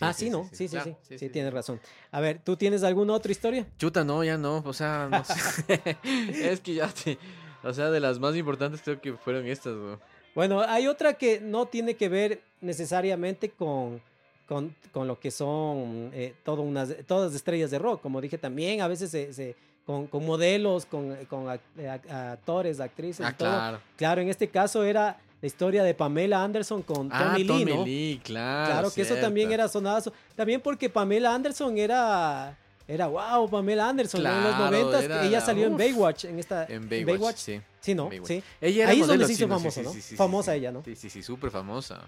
ah, 0.00 0.12
sí, 0.12 0.30
¿no? 0.30 0.48
Sí, 0.52 0.66
sí, 0.68 0.76
claro, 0.76 0.98
sí. 1.02 1.18
Sí, 1.18 1.28
tienes 1.28 1.52
razón. 1.52 1.80
A 2.10 2.20
ver, 2.20 2.40
¿tú 2.42 2.56
tienes 2.56 2.82
alguna 2.82 3.12
otra 3.14 3.30
historia? 3.30 3.66
Chuta, 3.78 4.02
no, 4.04 4.24
ya 4.24 4.36
no, 4.36 4.62
o 4.66 4.72
sea, 4.72 5.08
no 5.10 5.22
sé. 5.24 5.80
es 6.52 6.60
que 6.60 6.74
ya 6.74 6.88
te, 6.88 7.18
o 7.62 7.72
sea, 7.72 7.90
de 7.90 8.00
las 8.00 8.18
más 8.18 8.34
importantes 8.36 8.82
creo 8.82 9.00
que 9.00 9.12
fueron 9.14 9.46
estas, 9.46 9.76
güey. 9.76 9.96
Bueno, 10.34 10.60
hay 10.60 10.86
otra 10.86 11.14
que 11.14 11.40
no 11.40 11.66
tiene 11.66 11.94
que 11.94 12.08
ver 12.08 12.40
necesariamente 12.60 13.50
con, 13.50 14.00
con, 14.48 14.74
con 14.92 15.06
lo 15.06 15.18
que 15.20 15.30
son 15.30 16.10
eh, 16.14 16.34
todo 16.44 16.62
unas, 16.62 16.94
todas 17.06 17.34
estrellas 17.34 17.70
de 17.70 17.78
rock. 17.78 18.00
Como 18.02 18.20
dije 18.20 18.38
también, 18.38 18.80
a 18.80 18.88
veces 18.88 19.10
se, 19.10 19.32
se- 19.32 19.54
con, 19.84 20.06
con 20.06 20.24
modelos, 20.24 20.86
con, 20.86 21.14
con 21.26 21.50
eh, 21.50 21.58
ac- 21.88 22.10
actores, 22.10 22.80
actrices. 22.80 23.26
Ah, 23.26 23.36
todo. 23.36 23.48
claro. 23.48 23.80
Claro, 23.96 24.20
en 24.20 24.28
este 24.28 24.48
caso 24.48 24.84
era 24.84 25.18
la 25.40 25.46
historia 25.46 25.82
de 25.82 25.92
Pamela 25.92 26.42
Anderson 26.42 26.82
con 26.82 27.08
Ah, 27.12 27.34
Tommy 27.34 27.44
Lee, 27.44 27.64
¿no? 27.64 27.84
Lee, 27.84 28.20
claro. 28.22 28.72
Claro, 28.72 28.90
que 28.94 29.02
eso 29.02 29.16
también 29.16 29.50
era 29.50 29.66
sonazo. 29.68 30.12
También 30.36 30.60
porque 30.60 30.88
Pamela 30.88 31.34
Anderson 31.34 31.76
era... 31.78 32.56
Era 32.88 33.06
wow, 33.06 33.48
Pamela 33.48 33.88
Anderson, 33.88 34.20
en 34.26 34.42
los 34.44 34.56
Claro, 34.56 34.70
90 34.70 35.04
era 35.04 35.24
ella 35.26 35.38
la- 35.38 35.44
salió 35.46 35.66
en. 35.66 35.76
Baywatch, 35.76 36.24
en 36.24 36.38
esta 36.38 36.64
En 36.66 36.88
Baywatch, 36.88 37.36
sí. 37.36 37.60
Sí, 37.80 37.94
¿no? 37.94 38.08
Baywatch. 38.08 38.28
Sí. 38.28 38.42
Ella 38.60 38.82
era 38.84 38.92
Ahí 38.92 39.00
es 39.00 39.06
donde 39.06 39.26
se 39.26 39.32
hizo 39.32 39.70
sí, 39.70 39.82
¿no? 39.82 39.92
Famosa 40.16 40.54
ella, 40.54 40.72
¿no? 40.72 40.82
Sí, 40.84 40.96
sí, 40.96 41.08
sí, 41.10 41.22
súper 41.22 41.50
famosa. 41.50 42.00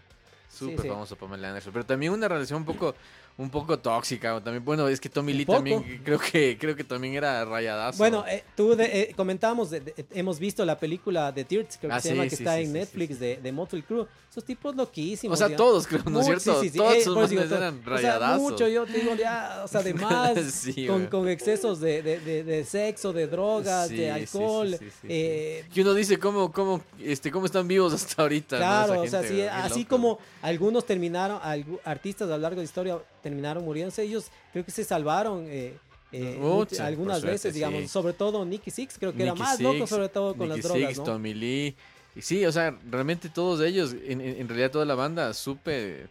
Súper 0.52 0.86
famosa 0.86 1.16
Pamela 1.16 1.48
Anderson. 1.48 1.72
Pero 1.72 1.84
también 1.86 2.12
una 2.12 2.28
relación 2.28 2.58
un 2.60 2.64
poco, 2.64 2.94
un 3.36 3.50
poco 3.50 3.78
tóxica. 3.78 4.36
o 4.36 4.40
También, 4.42 4.64
bueno, 4.64 4.86
es 4.88 5.00
que 5.00 5.08
Tommy 5.08 5.32
Lee 5.32 5.44
poco. 5.44 5.56
también 5.56 6.00
creo 6.04 6.18
que 6.20 6.56
creo 6.58 6.76
que 6.76 6.84
también 6.84 7.14
era 7.14 7.44
rayadazo. 7.44 7.98
Bueno, 7.98 8.24
eh, 8.28 8.44
tú 8.56 8.76
de- 8.76 8.84
eh, 9.02 9.14
comentábamos, 9.16 9.70
de- 9.70 9.80
de- 9.80 10.06
hemos 10.12 10.38
visto 10.38 10.64
la 10.64 10.78
película 10.78 11.32
de 11.32 11.42
Dirt, 11.44 11.68
creo 11.80 11.90
que 11.90 11.96
Ah, 11.96 12.00
se 12.00 12.10
sí, 12.10 12.14
llama, 12.14 12.28
que 12.28 12.34
está 12.36 12.56
sí, 12.56 12.62
en 12.62 12.72
Netflix 12.72 13.18
de, 13.18 13.36
de 13.38 13.52
Motley 13.52 13.82
Crue. 13.82 14.06
Esos 14.30 14.44
tipos 14.44 14.74
loquísimos. 14.74 15.40
o 15.40 15.46
sea, 15.48 15.54
todos 15.56 15.86
creo, 15.86 16.02
¿no 16.10 16.18
es 16.18 16.26
cierto? 16.26 16.60
sí, 16.60 16.66
sí, 16.66 16.72
sí, 16.72 16.78
Todos 16.78 16.94
eh, 16.96 17.02
sus 17.02 17.30
digo, 17.30 17.42
eran 17.42 17.80
O 17.88 17.98
sea, 17.98 18.36
mucho, 18.36 18.66
yo 18.66 18.84
te 18.84 18.98
digo, 18.98 19.14
ya, 19.14 19.62
o 19.64 19.68
sea, 19.68 19.80
de 19.82 19.94
más, 19.94 20.64
con, 20.88 21.06
con 21.06 21.28
excesos 21.28 21.78
de, 21.80 22.02
de, 22.02 22.64
sexo, 22.64 23.12
de 23.12 23.28
drogas, 23.28 23.90
de 23.90 24.10
alcohol. 24.10 24.70
sí, 24.70 24.78
sí, 24.78 24.84
sí, 24.90 24.96
sí. 25.02 25.06
eh, 25.08 25.64
Que 25.72 25.82
uno 25.82 25.94
dice 25.94 26.18
cómo, 26.18 26.50
cómo, 26.50 26.82
este, 27.00 27.30
cómo 27.30 27.46
están 27.46 27.68
vivos 27.68 27.92
hasta 27.92 28.22
ahorita. 28.22 28.56
¿no? 28.56 28.62
Claro, 28.62 29.04
Esa 29.04 29.18
o 29.20 29.22
sea, 29.22 29.28
gente, 29.30 29.48
así 29.50 29.80
loco. 29.84 29.88
como 29.90 30.18
algunos 30.42 30.84
terminaron, 30.84 31.38
artistas 31.84 32.28
a 32.28 32.32
lo 32.32 32.38
largo 32.38 32.56
de 32.56 32.62
la 32.62 32.64
historia 32.64 32.98
terminaron 33.24 33.64
muriéndose, 33.64 34.02
ellos 34.04 34.26
creo 34.52 34.64
que 34.64 34.70
se 34.70 34.84
salvaron 34.84 35.46
eh, 35.48 35.74
eh, 36.12 36.38
algunas 36.80 37.18
suerte, 37.18 37.32
veces, 37.32 37.54
digamos, 37.54 37.80
sí. 37.82 37.88
sobre 37.88 38.12
todo 38.12 38.44
Nicky 38.44 38.70
Six, 38.70 38.98
creo 38.98 39.12
que 39.12 39.22
era 39.24 39.32
Nicky 39.32 39.42
más 39.42 39.58
loco, 39.60 39.86
sobre 39.88 40.08
todo 40.08 40.36
con 40.36 40.48
Nicky 40.48 40.60
las 40.60 40.68
drogas, 40.70 40.88
Six, 40.90 40.98
¿no? 40.98 41.04
Tommy 41.04 41.34
Lee. 41.34 41.74
Y 42.14 42.22
sí, 42.22 42.46
o 42.46 42.52
sea, 42.52 42.78
realmente 42.88 43.28
todos 43.28 43.60
ellos, 43.60 43.92
en, 43.92 44.20
en- 44.20 44.36
en 44.40 44.46
realidad 44.48 44.70
toda 44.70 44.84
la 44.84 44.94
banda, 44.94 45.34
supe, 45.34 46.06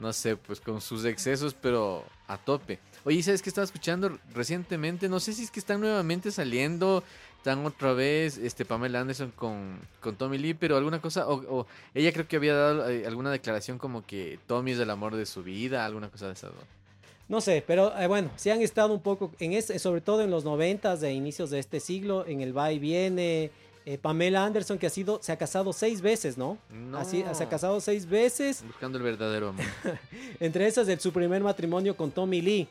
no 0.00 0.12
sé, 0.14 0.36
pues 0.36 0.60
con 0.60 0.80
sus 0.80 1.04
excesos, 1.04 1.54
pero 1.60 2.02
a 2.28 2.38
tope. 2.38 2.78
Oye, 3.04 3.22
¿sabes 3.22 3.42
qué 3.42 3.50
estaba 3.50 3.66
escuchando 3.66 4.18
recientemente? 4.34 5.10
No 5.10 5.20
sé 5.20 5.34
si 5.34 5.42
es 5.44 5.50
que 5.50 5.60
están 5.60 5.80
nuevamente 5.80 6.30
saliendo, 6.30 7.04
están 7.44 7.66
otra 7.66 7.92
vez, 7.92 8.38
este, 8.38 8.64
Pamela 8.64 9.00
Anderson 9.00 9.30
con, 9.36 9.78
con 10.00 10.16
Tommy 10.16 10.38
Lee, 10.38 10.54
pero 10.54 10.78
alguna 10.78 10.98
cosa, 11.02 11.28
o, 11.28 11.34
o 11.60 11.66
ella 11.92 12.10
creo 12.10 12.26
que 12.26 12.36
había 12.36 12.54
dado 12.54 12.88
eh, 12.88 13.06
alguna 13.06 13.30
declaración 13.30 13.76
como 13.76 14.02
que 14.06 14.38
Tommy 14.46 14.70
es 14.70 14.78
el 14.78 14.88
amor 14.88 15.14
de 15.14 15.26
su 15.26 15.42
vida, 15.42 15.84
alguna 15.84 16.08
cosa 16.08 16.28
de 16.28 16.32
esas. 16.32 16.52
¿no? 16.52 16.56
No 17.28 17.42
sé, 17.42 17.62
pero 17.66 17.94
eh, 17.98 18.06
bueno, 18.06 18.30
sí 18.36 18.48
han 18.48 18.62
estado 18.62 18.94
un 18.94 19.00
poco, 19.02 19.30
en 19.40 19.52
ese, 19.52 19.78
sobre 19.78 20.00
todo 20.00 20.22
en 20.22 20.30
los 20.30 20.42
noventas, 20.46 21.02
de 21.02 21.12
inicios 21.12 21.50
de 21.50 21.58
este 21.58 21.80
siglo, 21.80 22.24
en 22.26 22.40
el 22.40 22.56
va 22.56 22.72
y 22.72 22.78
viene. 22.78 23.50
eh, 23.84 23.98
Pamela 23.98 24.42
Anderson, 24.46 24.78
que 24.78 24.86
ha 24.86 24.90
sido, 24.90 25.18
se 25.22 25.30
ha 25.30 25.36
casado 25.36 25.74
seis 25.74 26.00
veces, 26.00 26.38
¿no? 26.38 26.56
No. 26.70 26.96
Así, 26.96 27.22
se 27.34 27.44
ha 27.44 27.48
casado 27.50 27.78
seis 27.82 28.08
veces. 28.08 28.64
Buscando 28.66 28.96
el 28.96 29.04
verdadero 29.04 29.50
amor. 29.50 29.66
Entre 30.40 30.66
esas, 30.66 30.86
de 30.86 30.98
su 30.98 31.12
primer 31.12 31.42
matrimonio 31.42 31.94
con 31.94 32.10
Tommy 32.10 32.40
Lee. 32.40 32.68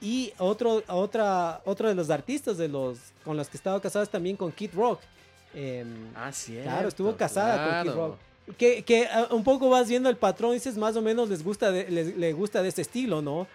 Y 0.00 0.32
otro, 0.38 0.82
otra, 0.88 1.60
otro 1.64 1.88
de 1.88 1.94
los 1.94 2.10
artistas 2.10 2.58
de 2.58 2.68
los, 2.68 2.98
con 3.24 3.36
los 3.36 3.48
que 3.48 3.56
estaba 3.56 3.80
casada 3.80 4.02
es 4.02 4.10
también 4.10 4.36
con 4.36 4.52
Kid 4.52 4.70
Rock. 4.74 5.00
Em, 5.54 6.08
Ah, 6.14 6.30
sí. 6.32 6.58
Claro, 6.62 6.88
estuvo 6.88 7.16
casada 7.16 7.82
con 7.82 7.92
Kid 7.92 7.96
Rock. 7.98 8.16
Que, 8.58 8.82
que 8.84 9.06
ah, 9.06 9.28
un 9.30 9.42
poco 9.42 9.68
vas 9.70 9.88
viendo 9.88 10.08
el 10.08 10.16
patrón, 10.16 10.52
dices, 10.52 10.76
más 10.76 10.94
o 10.96 11.02
menos 11.02 11.28
les 11.28 11.42
gusta 11.42 11.72
de, 11.72 11.90
les, 11.90 12.16
le 12.16 12.32
gusta 12.32 12.62
de 12.62 12.68
este 12.68 12.82
estilo, 12.82 13.22
¿no? 13.22 13.46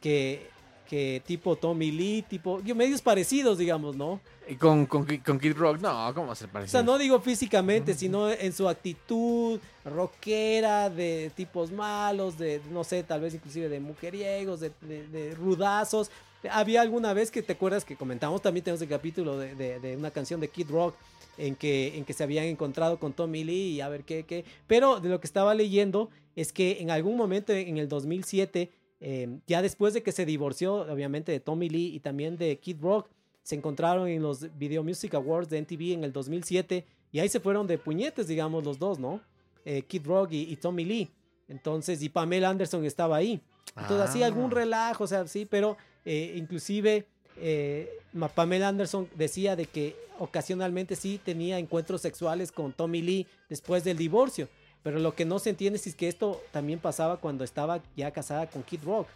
Que, 0.00 0.48
que 0.88 1.22
tipo 1.26 1.54
Tommy 1.56 1.90
Lee, 1.90 2.24
tipo, 2.28 2.60
medios 2.74 3.02
parecidos, 3.02 3.58
digamos, 3.58 3.94
¿no? 3.96 4.20
Y 4.48 4.54
con, 4.54 4.86
con, 4.86 5.04
con 5.04 5.38
Kid 5.38 5.54
Rock, 5.54 5.80
no, 5.80 6.12
¿cómo 6.14 6.32
a 6.32 6.34
ser 6.34 6.48
O 6.54 6.66
sea, 6.66 6.82
no 6.82 6.96
digo 6.96 7.20
físicamente, 7.20 7.92
sino 7.92 8.30
en 8.30 8.52
su 8.54 8.66
actitud 8.68 9.60
rockera, 9.84 10.88
de 10.88 11.30
tipos 11.34 11.70
malos, 11.70 12.38
de, 12.38 12.60
no 12.72 12.84
sé, 12.84 13.02
tal 13.02 13.20
vez 13.20 13.34
inclusive 13.34 13.68
de 13.68 13.80
mujeriegos, 13.80 14.60
de, 14.60 14.72
de- 14.80 15.06
de 15.08 15.34
rudazos. 15.34 16.10
Había 16.50 16.80
alguna 16.80 17.12
vez 17.12 17.30
que 17.30 17.42
te 17.42 17.52
acuerdas 17.52 17.84
que 17.84 17.96
comentamos, 17.96 18.40
también 18.40 18.64
tenemos 18.64 18.80
el 18.80 18.88
capítulo 18.88 19.36
de, 19.38 19.54
de- 19.54 19.80
de 19.80 19.96
una 19.96 20.10
canción 20.10 20.40
de 20.40 20.48
Kid 20.48 20.70
Rock 20.70 20.94
en 21.36 21.54
que, 21.54 21.96
en 21.98 22.04
que 22.04 22.14
se 22.14 22.22
habían 22.24 22.46
encontrado 22.46 22.98
con 22.98 23.12
Tommy 23.12 23.44
Lee 23.44 23.72
y 23.74 23.80
a 23.82 23.88
ver 23.88 24.04
qué, 24.04 24.24
qué. 24.24 24.44
Pero 24.66 25.00
de 25.00 25.08
lo 25.10 25.20
que 25.20 25.26
estaba 25.26 25.54
leyendo 25.54 26.08
es 26.36 26.52
que 26.52 26.78
en 26.80 26.90
algún 26.90 27.16
momento 27.16 27.52
en 27.52 27.76
el 27.76 27.88
2007, 27.88 28.70
eh, 29.00 29.38
ya 29.46 29.62
después 29.62 29.94
de 29.94 30.02
que 30.02 30.12
se 30.12 30.26
divorció, 30.26 30.76
obviamente, 30.92 31.32
de 31.32 31.40
Tommy 31.40 31.68
Lee 31.68 31.94
y 31.94 32.00
también 32.00 32.36
de 32.36 32.58
Kid 32.58 32.78
Rock, 32.80 33.08
se 33.42 33.54
encontraron 33.54 34.08
en 34.08 34.22
los 34.22 34.56
Video 34.58 34.82
Music 34.84 35.14
Awards 35.14 35.48
de 35.48 35.60
MTV 35.62 35.92
en 35.94 36.04
el 36.04 36.12
2007 36.12 36.84
y 37.12 37.18
ahí 37.20 37.28
se 37.28 37.40
fueron 37.40 37.66
de 37.66 37.78
puñetes, 37.78 38.28
digamos, 38.28 38.64
los 38.64 38.78
dos, 38.78 38.98
¿no? 38.98 39.20
Eh, 39.64 39.82
Kid 39.82 40.06
Rock 40.06 40.32
y, 40.32 40.52
y 40.52 40.56
Tommy 40.56 40.84
Lee. 40.84 41.08
Entonces, 41.48 42.02
y 42.02 42.08
Pamela 42.10 42.50
Anderson 42.50 42.84
estaba 42.84 43.16
ahí. 43.16 43.40
Entonces, 43.76 44.08
así 44.08 44.22
Ah. 44.22 44.26
algún 44.26 44.50
relajo, 44.50 45.04
o 45.04 45.06
sea, 45.06 45.26
sí, 45.26 45.46
pero 45.46 45.76
eh, 46.04 46.34
inclusive 46.36 47.06
eh, 47.36 47.88
Pamela 48.34 48.68
Anderson 48.68 49.08
decía 49.14 49.56
de 49.56 49.66
que 49.66 49.96
ocasionalmente 50.18 50.96
sí 50.96 51.20
tenía 51.24 51.58
encuentros 51.58 52.02
sexuales 52.02 52.50
con 52.50 52.72
Tommy 52.72 53.00
Lee 53.02 53.26
después 53.48 53.84
del 53.84 53.96
divorcio. 53.96 54.48
Pero 54.88 55.00
lo 55.00 55.14
que 55.14 55.26
no 55.26 55.38
se 55.38 55.50
entiende 55.50 55.78
es 55.84 55.94
que 55.94 56.08
esto 56.08 56.40
también 56.50 56.78
pasaba 56.78 57.18
cuando 57.18 57.44
estaba 57.44 57.82
ya 57.94 58.10
casada 58.10 58.46
con 58.46 58.62
Kid 58.62 58.80
Rock. 58.86 59.06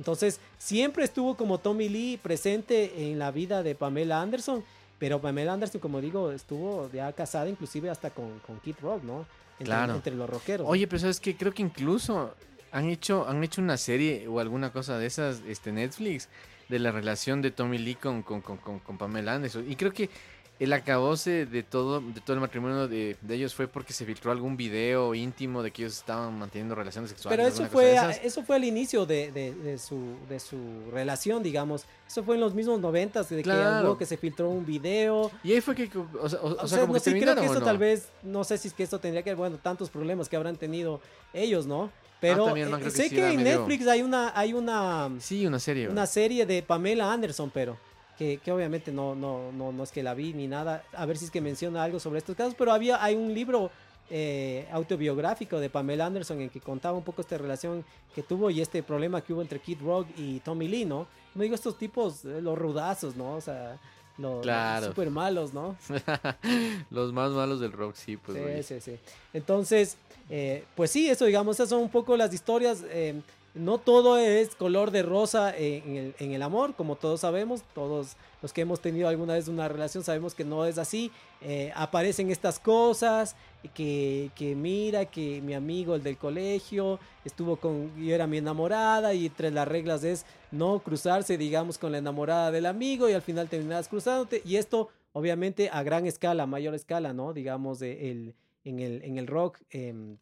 Entonces, 0.00 0.40
siempre 0.58 1.04
estuvo 1.04 1.36
como 1.36 1.58
Tommy 1.58 1.88
Lee 1.88 2.18
presente 2.20 3.08
en 3.12 3.20
la 3.20 3.30
vida 3.30 3.62
de 3.62 3.76
Pamela 3.76 4.20
Anderson. 4.20 4.64
Pero 4.98 5.20
Pamela 5.20 5.52
Anderson, 5.52 5.80
como 5.80 6.00
digo, 6.00 6.32
estuvo 6.32 6.90
ya 6.92 7.12
casada 7.12 7.48
inclusive 7.48 7.88
hasta 7.88 8.10
con, 8.10 8.40
con 8.40 8.58
Kid 8.58 8.74
Rock, 8.82 9.04
¿no? 9.04 9.26
Entre, 9.60 9.66
Claro. 9.66 9.94
entre 9.94 10.12
los 10.16 10.28
rockeros. 10.28 10.66
Oye, 10.68 10.88
pero 10.88 10.98
sabes 10.98 11.20
que 11.20 11.36
creo 11.36 11.54
que 11.54 11.62
incluso 11.62 12.34
han 12.72 12.88
hecho, 12.88 13.28
han 13.28 13.44
hecho 13.44 13.60
una 13.62 13.76
serie 13.76 14.26
o 14.26 14.40
alguna 14.40 14.72
cosa 14.72 14.98
de 14.98 15.06
esas, 15.06 15.40
este 15.46 15.70
Netflix, 15.70 16.28
de 16.68 16.80
la 16.80 16.90
relación 16.90 17.42
de 17.42 17.52
Tommy 17.52 17.78
Lee 17.78 17.94
con, 17.94 18.24
con, 18.24 18.40
con, 18.40 18.56
con, 18.56 18.80
con 18.80 18.98
Pamela 18.98 19.34
Anderson. 19.34 19.70
Y 19.70 19.76
creo 19.76 19.92
que 19.92 20.10
el 20.58 20.72
acabose 20.72 21.44
de 21.44 21.62
todo, 21.62 22.00
de 22.00 22.20
todo 22.22 22.32
el 22.34 22.40
matrimonio 22.40 22.88
de, 22.88 23.16
de 23.20 23.34
ellos 23.34 23.54
fue 23.54 23.68
porque 23.68 23.92
se 23.92 24.06
filtró 24.06 24.30
algún 24.32 24.56
video 24.56 25.14
íntimo 25.14 25.62
de 25.62 25.70
que 25.70 25.82
ellos 25.82 25.96
estaban 25.98 26.38
manteniendo 26.38 26.74
relaciones 26.74 27.10
sexuales. 27.10 27.36
Pero 27.36 27.48
eso 27.48 27.66
fue, 27.70 27.98
a- 27.98 28.10
eso 28.12 28.42
fue 28.42 28.56
al 28.56 28.64
inicio 28.64 29.04
de, 29.04 29.30
de- 29.32 29.54
de 29.54 29.78
su, 29.78 30.16
de 30.30 30.40
su 30.40 30.56
relación, 30.90 31.42
digamos. 31.42 31.84
Eso 32.06 32.22
fue 32.24 32.36
en 32.36 32.40
los 32.40 32.54
mismos 32.54 32.80
noventas, 32.80 33.28
de 33.28 33.42
que 33.42 33.50
hubo 33.50 33.98
que 33.98 34.06
se 34.06 34.16
filtró 34.16 34.48
un 34.48 34.64
video. 34.64 35.30
Y 35.44 35.52
ahí 35.52 35.60
fue 35.60 35.74
que, 35.74 35.90
o 36.20 36.28
sea, 36.28 36.40
o- 36.40 36.62
o 36.62 36.66
sea, 36.68 36.80
como 36.80 36.94
no, 36.94 37.00
que 37.00 37.10
sí, 37.10 37.20
creo 37.20 37.34
que 37.34 37.40
¿o 37.42 37.44
eso 37.44 37.60
no? 37.60 37.66
tal 37.66 37.78
vez, 37.78 38.08
no 38.22 38.42
sé 38.44 38.56
si 38.56 38.68
es 38.68 38.74
que 38.74 38.82
esto 38.82 38.98
tendría 38.98 39.22
que 39.22 39.30
ver, 39.30 39.36
bueno, 39.36 39.58
tantos 39.58 39.90
problemas 39.90 40.28
que 40.28 40.36
habrán 40.36 40.56
tenido 40.56 41.00
ellos, 41.34 41.66
¿no? 41.66 41.90
Pero 42.18 42.44
Ah, 42.44 42.46
también, 42.46 42.72
eh, 42.72 42.78
que 42.82 42.90
sé 42.90 43.10
que 43.10 43.28
en 43.30 43.36
medio- 43.42 43.58
Netflix 43.58 43.86
hay 43.88 44.00
una, 44.00 44.32
hay 44.34 44.54
una, 44.54 45.10
Sí, 45.20 45.44
una 45.46 45.58
serie. 45.58 45.90
una 45.90 46.06
serie 46.06 46.46
de 46.46 46.62
Pamela 46.62 47.12
Anderson, 47.12 47.50
pero 47.52 47.76
que, 48.18 48.38
que 48.38 48.52
obviamente 48.52 48.92
no, 48.92 49.14
no, 49.14 49.52
no, 49.52 49.72
no 49.72 49.82
es 49.84 49.90
que 49.92 50.02
la 50.02 50.14
vi 50.14 50.32
ni 50.32 50.46
nada. 50.46 50.82
A 50.94 51.06
ver 51.06 51.16
si 51.18 51.26
es 51.26 51.30
que 51.30 51.40
menciona 51.40 51.82
algo 51.84 52.00
sobre 52.00 52.18
estos 52.18 52.34
casos, 52.36 52.54
pero 52.56 52.72
había, 52.72 53.02
hay 53.02 53.14
un 53.14 53.32
libro 53.34 53.70
eh, 54.10 54.66
autobiográfico 54.72 55.58
de 55.58 55.68
Pamela 55.68 56.06
Anderson 56.06 56.40
en 56.40 56.48
que 56.50 56.60
contaba 56.60 56.96
un 56.96 57.04
poco 57.04 57.20
esta 57.22 57.36
relación 57.38 57.84
que 58.14 58.22
tuvo 58.22 58.50
y 58.50 58.60
este 58.60 58.82
problema 58.82 59.20
que 59.20 59.32
hubo 59.32 59.42
entre 59.42 59.58
Kid 59.60 59.78
Rock 59.82 60.06
y 60.16 60.40
Tommy 60.40 60.68
Lee, 60.68 60.84
¿no? 60.84 61.06
Me 61.34 61.44
digo 61.44 61.54
estos 61.54 61.76
tipos, 61.76 62.24
eh, 62.24 62.40
los 62.40 62.56
rudazos, 62.56 63.16
¿no? 63.16 63.34
O 63.34 63.40
sea, 63.40 63.76
los, 64.16 64.40
Claro. 64.42 64.86
super 64.86 65.10
malos, 65.10 65.52
¿no? 65.52 65.76
Los 66.90 67.12
más 67.12 67.30
malos 67.32 67.60
del 67.60 67.72
rock, 67.72 67.94
sí, 67.96 68.16
pues. 68.16 68.66
Sí, 68.66 68.80
sí, 68.80 68.92
sí. 68.92 68.98
Entonces, 69.34 69.98
eh, 70.30 70.64
pues 70.74 70.90
sí, 70.90 71.10
eso, 71.10 71.26
digamos, 71.26 71.56
esas 71.56 71.68
son 71.68 71.82
un 71.82 71.90
poco 71.90 72.16
las 72.16 72.32
historias. 72.32 72.82
eh, 72.88 73.20
no 73.56 73.78
todo 73.78 74.18
es 74.18 74.54
color 74.54 74.90
de 74.90 75.02
rosa 75.02 75.54
en 75.56 76.14
el, 76.18 76.42
amor, 76.42 76.74
como 76.74 76.96
todos 76.96 77.20
sabemos. 77.20 77.62
Todos 77.74 78.16
los 78.42 78.52
que 78.52 78.60
hemos 78.60 78.80
tenido 78.80 79.08
alguna 79.08 79.34
vez 79.34 79.48
una 79.48 79.66
relación 79.66 80.04
sabemos 80.04 80.34
que 80.34 80.44
no 80.44 80.66
es 80.66 80.78
así. 80.78 81.10
Eh, 81.40 81.72
aparecen 81.74 82.30
estas 82.30 82.58
cosas, 82.58 83.34
que, 83.74 84.30
que 84.34 84.54
mira, 84.54 85.06
que 85.06 85.40
mi 85.40 85.54
amigo, 85.54 85.94
el 85.94 86.02
del 86.02 86.18
colegio, 86.18 87.00
estuvo 87.24 87.56
con, 87.56 87.90
yo 87.96 88.14
era 88.14 88.26
mi 88.26 88.38
enamorada 88.38 89.14
y 89.14 89.26
entre 89.26 89.50
las 89.50 89.66
reglas 89.66 90.04
es 90.04 90.26
no 90.50 90.78
cruzarse, 90.80 91.38
digamos, 91.38 91.78
con 91.78 91.92
la 91.92 91.98
enamorada 91.98 92.50
del 92.50 92.66
amigo 92.66 93.08
y 93.08 93.14
al 93.14 93.22
final 93.22 93.48
terminas 93.48 93.88
cruzándote. 93.88 94.42
Y 94.44 94.56
esto, 94.56 94.88
obviamente, 95.12 95.70
a 95.72 95.82
gran 95.82 96.06
escala, 96.06 96.46
mayor 96.46 96.74
escala, 96.74 97.12
¿no? 97.12 97.32
Digamos, 97.32 97.80
el, 97.80 98.34
en, 98.64 98.80
el, 98.80 99.02
en 99.02 99.18
el 99.18 99.26
rock, 99.26 99.58
em, 99.70 100.18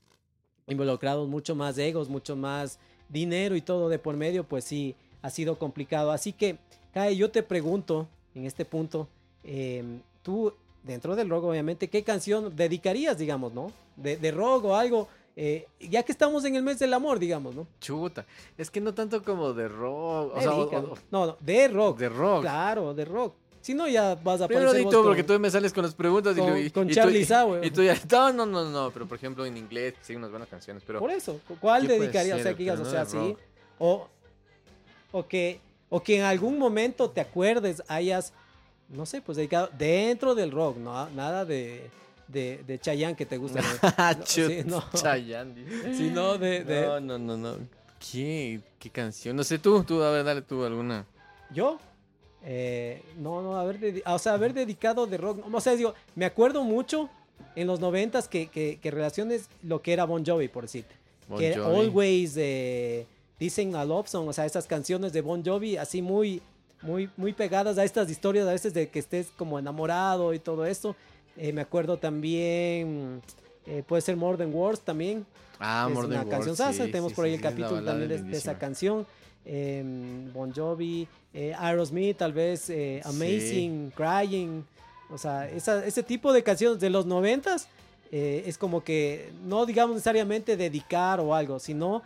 involucrados 0.67 1.29
mucho 1.29 1.55
más 1.55 1.77
egos, 1.79 2.09
mucho 2.09 2.37
más 2.37 2.79
dinero 3.09 3.57
y 3.57 3.61
todo 3.61 3.89
de 3.89 3.99
por 3.99 4.17
medio, 4.17 4.45
pues 4.45 4.65
sí, 4.65 4.95
ha 5.23 5.31
sido 5.31 5.59
complicado. 5.59 6.11
Así 6.13 6.33
que, 6.33 6.59
Kai, 6.93 7.17
yo 7.17 7.31
te 7.31 7.43
pregunto 7.43 8.07
en 8.35 8.47
este 8.47 8.65
punto, 8.65 9.09
em, 9.43 10.01
tú, 10.23 10.53
dentro 10.83 11.17
del 11.17 11.29
rock, 11.29 11.45
obviamente, 11.45 11.89
¿qué 11.89 12.03
canción 12.03 12.55
dedicarías, 12.57 13.17
digamos, 13.19 13.53
no? 13.53 13.73
De, 13.97 14.17
de 14.17 14.31
rock 14.33 14.65
o 14.67 14.77
algo, 14.77 15.09
eh, 15.37 15.67
ya 15.81 16.03
que 16.03 16.13
estamos 16.13 16.45
en 16.45 16.57
el 16.57 16.63
mes 16.63 16.79
del 16.79 16.93
amor, 16.95 17.19
digamos, 17.19 17.55
¿no? 17.55 17.67
Chuta. 17.81 18.25
Es 18.59 18.71
que 18.71 18.81
no 18.81 18.95
tanto 18.95 19.23
como 19.23 19.53
de 19.53 19.67
rock. 19.69 20.33
O 20.37 20.41
sea, 20.41 20.53
o- 20.55 20.63
o- 20.69 20.99
no, 21.11 21.27
no, 21.27 21.37
de 21.41 21.69
rock. 21.69 21.99
de 21.99 22.09
rock. 22.09 22.41
Claro, 22.43 22.95
de 22.95 23.05
rock. 23.05 23.35
Si 23.65 23.73
no, 23.73 23.89
ya 23.89 24.15
vas 24.17 24.43
a 24.43 24.47
Primero 24.47 24.69
aparecer 24.69 24.77
di 24.81 24.85
vos 24.85 24.95
tú, 24.95 25.03
porque 25.03 25.25
tú 25.25 25.41
me 25.41 25.51
sales 25.51 25.73
con 25.73 25.85
las 25.85 25.95
preguntas 25.95 26.37
con- 26.37 26.59
y, 26.59 26.69
con 26.69 26.85
y 26.87 26.89
tú- 26.91 26.95
Charlie 26.95 27.23
y-. 27.63 27.67
Y 27.67 27.71
tú 27.71 27.83
ya, 27.83 27.97
no, 28.11 28.31
no, 28.31 28.45
no, 28.45 28.71
no, 28.71 28.91
pero 28.91 29.07
por 29.07 29.17
ejemplo 29.17 29.47
en 29.47 29.57
inglés, 29.57 29.95
sí, 30.03 30.15
unas 30.15 30.29
buenas 30.31 30.51
canciones, 30.51 30.83
pero 30.87 30.99
Por 30.99 31.11
eso, 31.11 31.41
¿cuál 31.61 31.81
¿Qué 31.81 31.87
puede 31.89 32.01
dedicarías? 32.01 32.41
O 32.41 32.43
sea, 32.43 32.53
que 32.53 32.59
digas, 32.59 32.79
o 32.79 32.85
no 32.85 32.91
sea, 32.91 33.07
sí. 33.07 33.17
rock. 33.17 33.39
O, 33.79 34.09
o, 35.13 35.27
que, 35.27 35.61
o 35.89 36.03
que 36.03 36.19
en 36.19 36.25
algún 36.25 36.59
momento 36.59 37.09
te 37.09 37.23
acuerdes, 37.23 37.83
hayas, 37.89 38.35
no 38.91 39.07
sé, 39.07 39.23
pues 39.23 39.37
dedicado 39.39 39.71
dentro 39.79 40.35
del 40.35 40.51
rock, 40.51 40.77
¿no? 40.77 41.09
Nada 41.11 41.47
de, 41.47 41.89
de, 42.29 42.63
de 42.67 42.79
Chayanne 42.79 43.17
que 43.17 43.25
te 43.25 43.39
gusta. 43.39 43.61
¿no? 43.83 43.95
Ah, 43.97 44.15
No, 44.19 44.27
sí, 44.27 44.59
no. 44.67 44.85
Chayanne, 44.93 45.55
dice. 45.55 45.95
Sino 45.97 46.37
de, 46.37 46.65
de- 46.65 46.83
No, 46.87 47.01
no, 47.01 47.19
no, 47.19 47.37
no. 47.39 47.57
¿Qué, 48.13 48.61
¿Qué 48.79 48.91
canción? 48.91 49.35
No 49.37 49.43
sé, 49.43 49.59
tú, 49.59 49.83
tú, 49.85 50.03
a 50.03 50.11
ver, 50.11 50.23
dale 50.23 50.43
tú 50.43 50.63
alguna. 50.65 51.07
¿Yo? 51.51 51.79
Eh, 52.47 53.03
no, 53.19 53.41
no, 53.43 53.57
haber, 53.57 54.03
o 54.07 54.19
sea, 54.19 54.35
haber 54.35 54.53
dedicado 54.53 55.07
de 55.07 55.17
rock. 55.17 55.45
O 55.51 55.61
sea, 55.61 55.75
digo, 55.77 55.95
me 56.15 56.27
acuerdo 56.27 56.63
mucho 56.63 57.09
en 57.57 57.67
los 57.67 57.81
noventas 57.81 58.29
que, 58.29 58.49
que, 58.49 58.79
que 58.83 58.91
relaciones 58.91 59.49
lo 59.63 59.81
que 59.81 59.93
era 59.93 60.05
Bon 60.05 60.25
Jovi, 60.25 60.49
por 60.49 60.65
decirte. 60.65 60.95
Bon 61.29 61.39
que 61.39 61.55
Jovi. 61.57 61.81
Always 61.81 62.35
eh, 62.37 63.07
dicen 63.39 63.75
a 63.77 63.85
Love 63.85 64.09
Song, 64.09 64.29
o 64.29 64.33
sea, 64.33 64.45
esas 64.45 64.67
canciones 64.67 65.13
de 65.13 65.23
Bon 65.23 65.43
Jovi 65.45 65.77
así 65.77 66.03
muy, 66.03 66.43
muy, 66.83 67.09
muy 67.17 67.33
pegadas 67.33 67.79
a 67.79 67.85
estas 67.85 68.11
historias 68.11 68.47
a 68.47 68.53
veces 68.53 68.75
de 68.75 68.89
que 68.89 68.99
estés 68.99 69.29
como 69.37 69.59
enamorado 69.59 70.35
y 70.35 70.39
todo 70.39 70.67
eso. 70.67 70.95
Eh, 71.37 71.53
me 71.53 71.63
acuerdo 71.63 71.97
también, 71.97 73.23
eh, 73.67 73.83
puede 73.87 74.03
ser 74.03 74.17
More 74.17 74.37
Than 74.37 74.55
Words 74.55 74.81
también, 74.81 75.27
Ah, 75.59 75.87
es 75.89 75.95
More 75.95 76.09
una 76.09 76.19
Than 76.19 76.29
canción 76.29 76.57
Words, 76.59 76.77
sí, 76.77 76.83
tenemos 76.91 77.13
sí, 77.13 77.17
por 77.17 77.25
ahí 77.25 77.31
sí, 77.33 77.37
el 77.37 77.43
capítulo 77.43 77.83
también 77.83 78.09
de, 78.09 78.23
de 78.23 78.37
esa 78.37 78.59
canción. 78.59 79.07
Em, 79.45 80.31
bon 80.33 80.53
Jovi, 80.55 81.07
eh, 81.33 81.53
Aerosmith, 81.59 82.17
tal 82.19 82.33
vez 82.33 82.69
eh, 82.71 83.01
Amazing, 83.05 83.91
Crying, 83.95 84.63
o 85.11 85.19
sea, 85.19 85.49
esa- 85.51 85.85
ese 85.85 86.03
tipo 86.03 86.33
de 86.33 86.43
canciones 86.43 86.81
de 86.81 86.91
los 86.91 87.07
noventas 87.07 87.69
eh, 88.13 88.45
es 88.47 88.59
como 88.59 88.85
que 88.85 89.33
no 89.45 89.67
digamos 89.67 89.95
necesariamente 89.97 90.57
dedicar 90.57 91.21
o 91.21 91.35
algo, 91.35 91.59
sino 91.59 92.03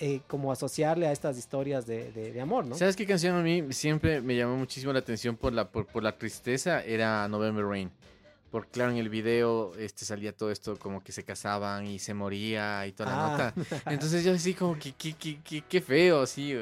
eh, 0.00 0.20
como 0.26 0.50
asociarle 0.50 1.06
a 1.06 1.12
estas 1.12 1.36
historias 1.38 1.86
de, 1.86 2.10
de- 2.12 2.32
de 2.32 2.40
amor, 2.40 2.64
¿no? 2.66 2.74
¿Sabes 2.76 2.96
qué 2.96 3.06
canción 3.06 3.36
a 3.36 3.42
mí 3.42 3.64
siempre 3.70 4.20
me 4.20 4.34
llamó 4.34 4.56
muchísimo 4.56 4.92
la 4.92 4.98
atención 5.00 5.36
por 5.36 5.52
la, 5.52 5.68
por, 5.68 5.86
por 5.86 6.02
la 6.02 6.16
tristeza? 6.16 6.82
Era 6.82 7.28
November 7.28 7.64
Rain. 7.64 7.90
Porque 8.52 8.70
claro, 8.70 8.92
en 8.92 8.98
el 8.98 9.08
video 9.08 9.72
este, 9.78 10.04
salía 10.04 10.32
todo 10.36 10.52
esto 10.52 10.78
como 10.78 11.02
que 11.02 11.10
se 11.10 11.24
casaban 11.24 11.86
y 11.86 11.98
se 11.98 12.14
moría 12.14 12.86
y 12.86 12.92
toda 12.92 13.10
la 13.10 13.24
Ah. 13.48 13.52
nota. 13.56 13.90
Entonces 13.90 14.22
yo 14.24 14.32
así 14.34 14.54
como 14.54 14.78
que 14.78 14.92
qué, 14.92 15.14
qué, 15.14 15.40
qué, 15.42 15.62
qué 15.68 15.80
feo, 15.80 16.20
así. 16.22 16.52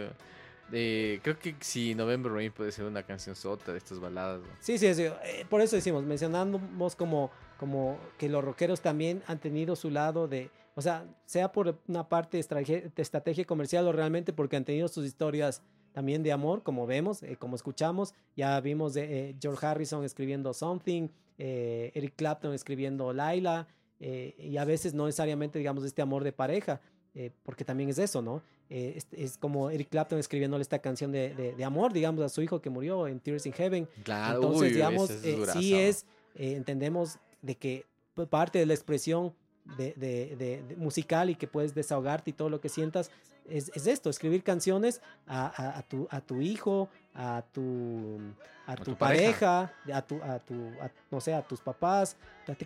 eh. 0.72 1.20
Creo 1.22 1.36
que 1.38 1.56
si 1.60 1.94
November 1.96 2.30
Rain 2.32 2.52
puede 2.52 2.70
ser 2.70 2.84
una 2.84 3.02
canción 3.02 3.34
sota 3.34 3.72
de 3.72 3.78
estas 3.78 3.98
baladas. 3.98 4.40
¿no? 4.40 4.46
Sí, 4.60 4.78
sí, 4.78 4.94
sí, 4.94 5.02
eh, 5.02 5.44
por 5.48 5.60
eso 5.60 5.74
decimos, 5.76 6.04
mencionamos 6.04 6.94
como, 6.94 7.30
como 7.58 7.98
que 8.18 8.28
los 8.28 8.44
rockeros 8.44 8.80
también 8.80 9.22
han 9.26 9.40
tenido 9.40 9.74
su 9.74 9.90
lado 9.90 10.28
de, 10.28 10.48
o 10.76 10.82
sea, 10.82 11.04
sea 11.26 11.50
por 11.50 11.76
una 11.88 12.08
parte 12.08 12.36
de 12.40 12.92
estrategia 13.02 13.44
comercial 13.44 13.88
o 13.88 13.92
realmente 13.92 14.32
porque 14.32 14.56
han 14.56 14.64
tenido 14.64 14.86
sus 14.86 15.04
historias 15.04 15.60
también 15.92 16.22
de 16.22 16.30
amor, 16.30 16.62
como 16.62 16.86
vemos, 16.86 17.24
eh, 17.24 17.34
como 17.36 17.56
escuchamos, 17.56 18.14
ya 18.36 18.60
vimos 18.60 18.94
de 18.94 19.30
eh, 19.30 19.36
George 19.42 19.66
Harrison 19.66 20.04
escribiendo 20.04 20.54
Something, 20.54 21.08
eh, 21.42 21.90
Eric 21.94 22.14
Clapton 22.16 22.52
escribiendo 22.52 23.12
Laila, 23.12 23.66
eh, 23.98 24.34
y 24.38 24.56
a 24.58 24.64
veces 24.64 24.92
no 24.94 25.06
necesariamente, 25.06 25.58
digamos, 25.58 25.84
este 25.84 26.02
amor 26.02 26.22
de 26.22 26.32
pareja, 26.32 26.80
eh, 27.14 27.30
porque 27.42 27.64
también 27.64 27.88
es 27.90 27.98
eso, 27.98 28.20
¿no? 28.22 28.42
Eh, 28.68 28.92
es, 28.96 29.06
es 29.12 29.36
como 29.38 29.68
Eric 29.70 29.88
Clapton 29.88 30.18
escribiéndole 30.18 30.62
esta 30.62 30.78
canción 30.78 31.10
de, 31.12 31.34
de- 31.34 31.54
de 31.54 31.64
amor, 31.64 31.92
digamos, 31.92 32.22
a 32.22 32.28
su 32.28 32.40
hijo 32.42 32.60
que 32.60 32.70
murió 32.70 33.08
en 33.08 33.18
Tears 33.20 33.46
in 33.46 33.52
Heaven. 33.52 33.88
Claro, 34.04 34.36
Entonces, 34.36 34.62
uy, 34.62 34.68
digamos, 34.74 35.10
es 35.10 35.52
sí 35.52 35.74
es, 35.74 36.06
entendemos 36.34 37.18
de 37.42 37.56
que 37.56 37.84
parte 38.28 38.58
de 38.58 38.66
la 38.66 38.74
expresión 38.74 39.32
de, 39.76 39.92
de- 39.96 40.36
de- 40.36 40.62
de 40.62 40.76
musical 40.76 41.30
y 41.30 41.34
que 41.34 41.46
puedes 41.46 41.74
desahogarte 41.74 42.30
y 42.30 42.32
todo 42.32 42.48
lo 42.50 42.60
que 42.60 42.68
sientas 42.68 43.10
es, 43.48 43.70
es 43.74 43.86
esto, 43.86 44.10
escribir 44.10 44.42
canciones 44.42 45.00
a, 45.26 45.46
a- 45.46 45.78
a 45.78 45.82
tu, 45.82 46.06
a 46.10 46.20
tu 46.20 46.40
hijo, 46.40 46.88
a 47.14 47.42
tu, 47.52 48.18
a 48.66 48.76
tu, 48.76 48.84
tu 48.84 48.96
pareja, 48.96 49.72
a 49.92 50.02
tu, 50.02 50.22
a 50.22 50.38
tu, 50.38 50.54
a- 50.80 50.90
no 51.10 51.20
sé, 51.20 51.34
a 51.34 51.42
tus 51.42 51.60
papás. 51.60 52.16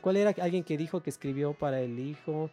¿Cuál 0.01 0.17
era 0.19 0.35
alguien 0.43 0.63
que 0.65 0.77
dijo 0.77 1.03
que 1.03 1.11
escribió 1.11 1.55
para 1.55 1.81
el 1.81 1.99
hijo? 1.99 2.51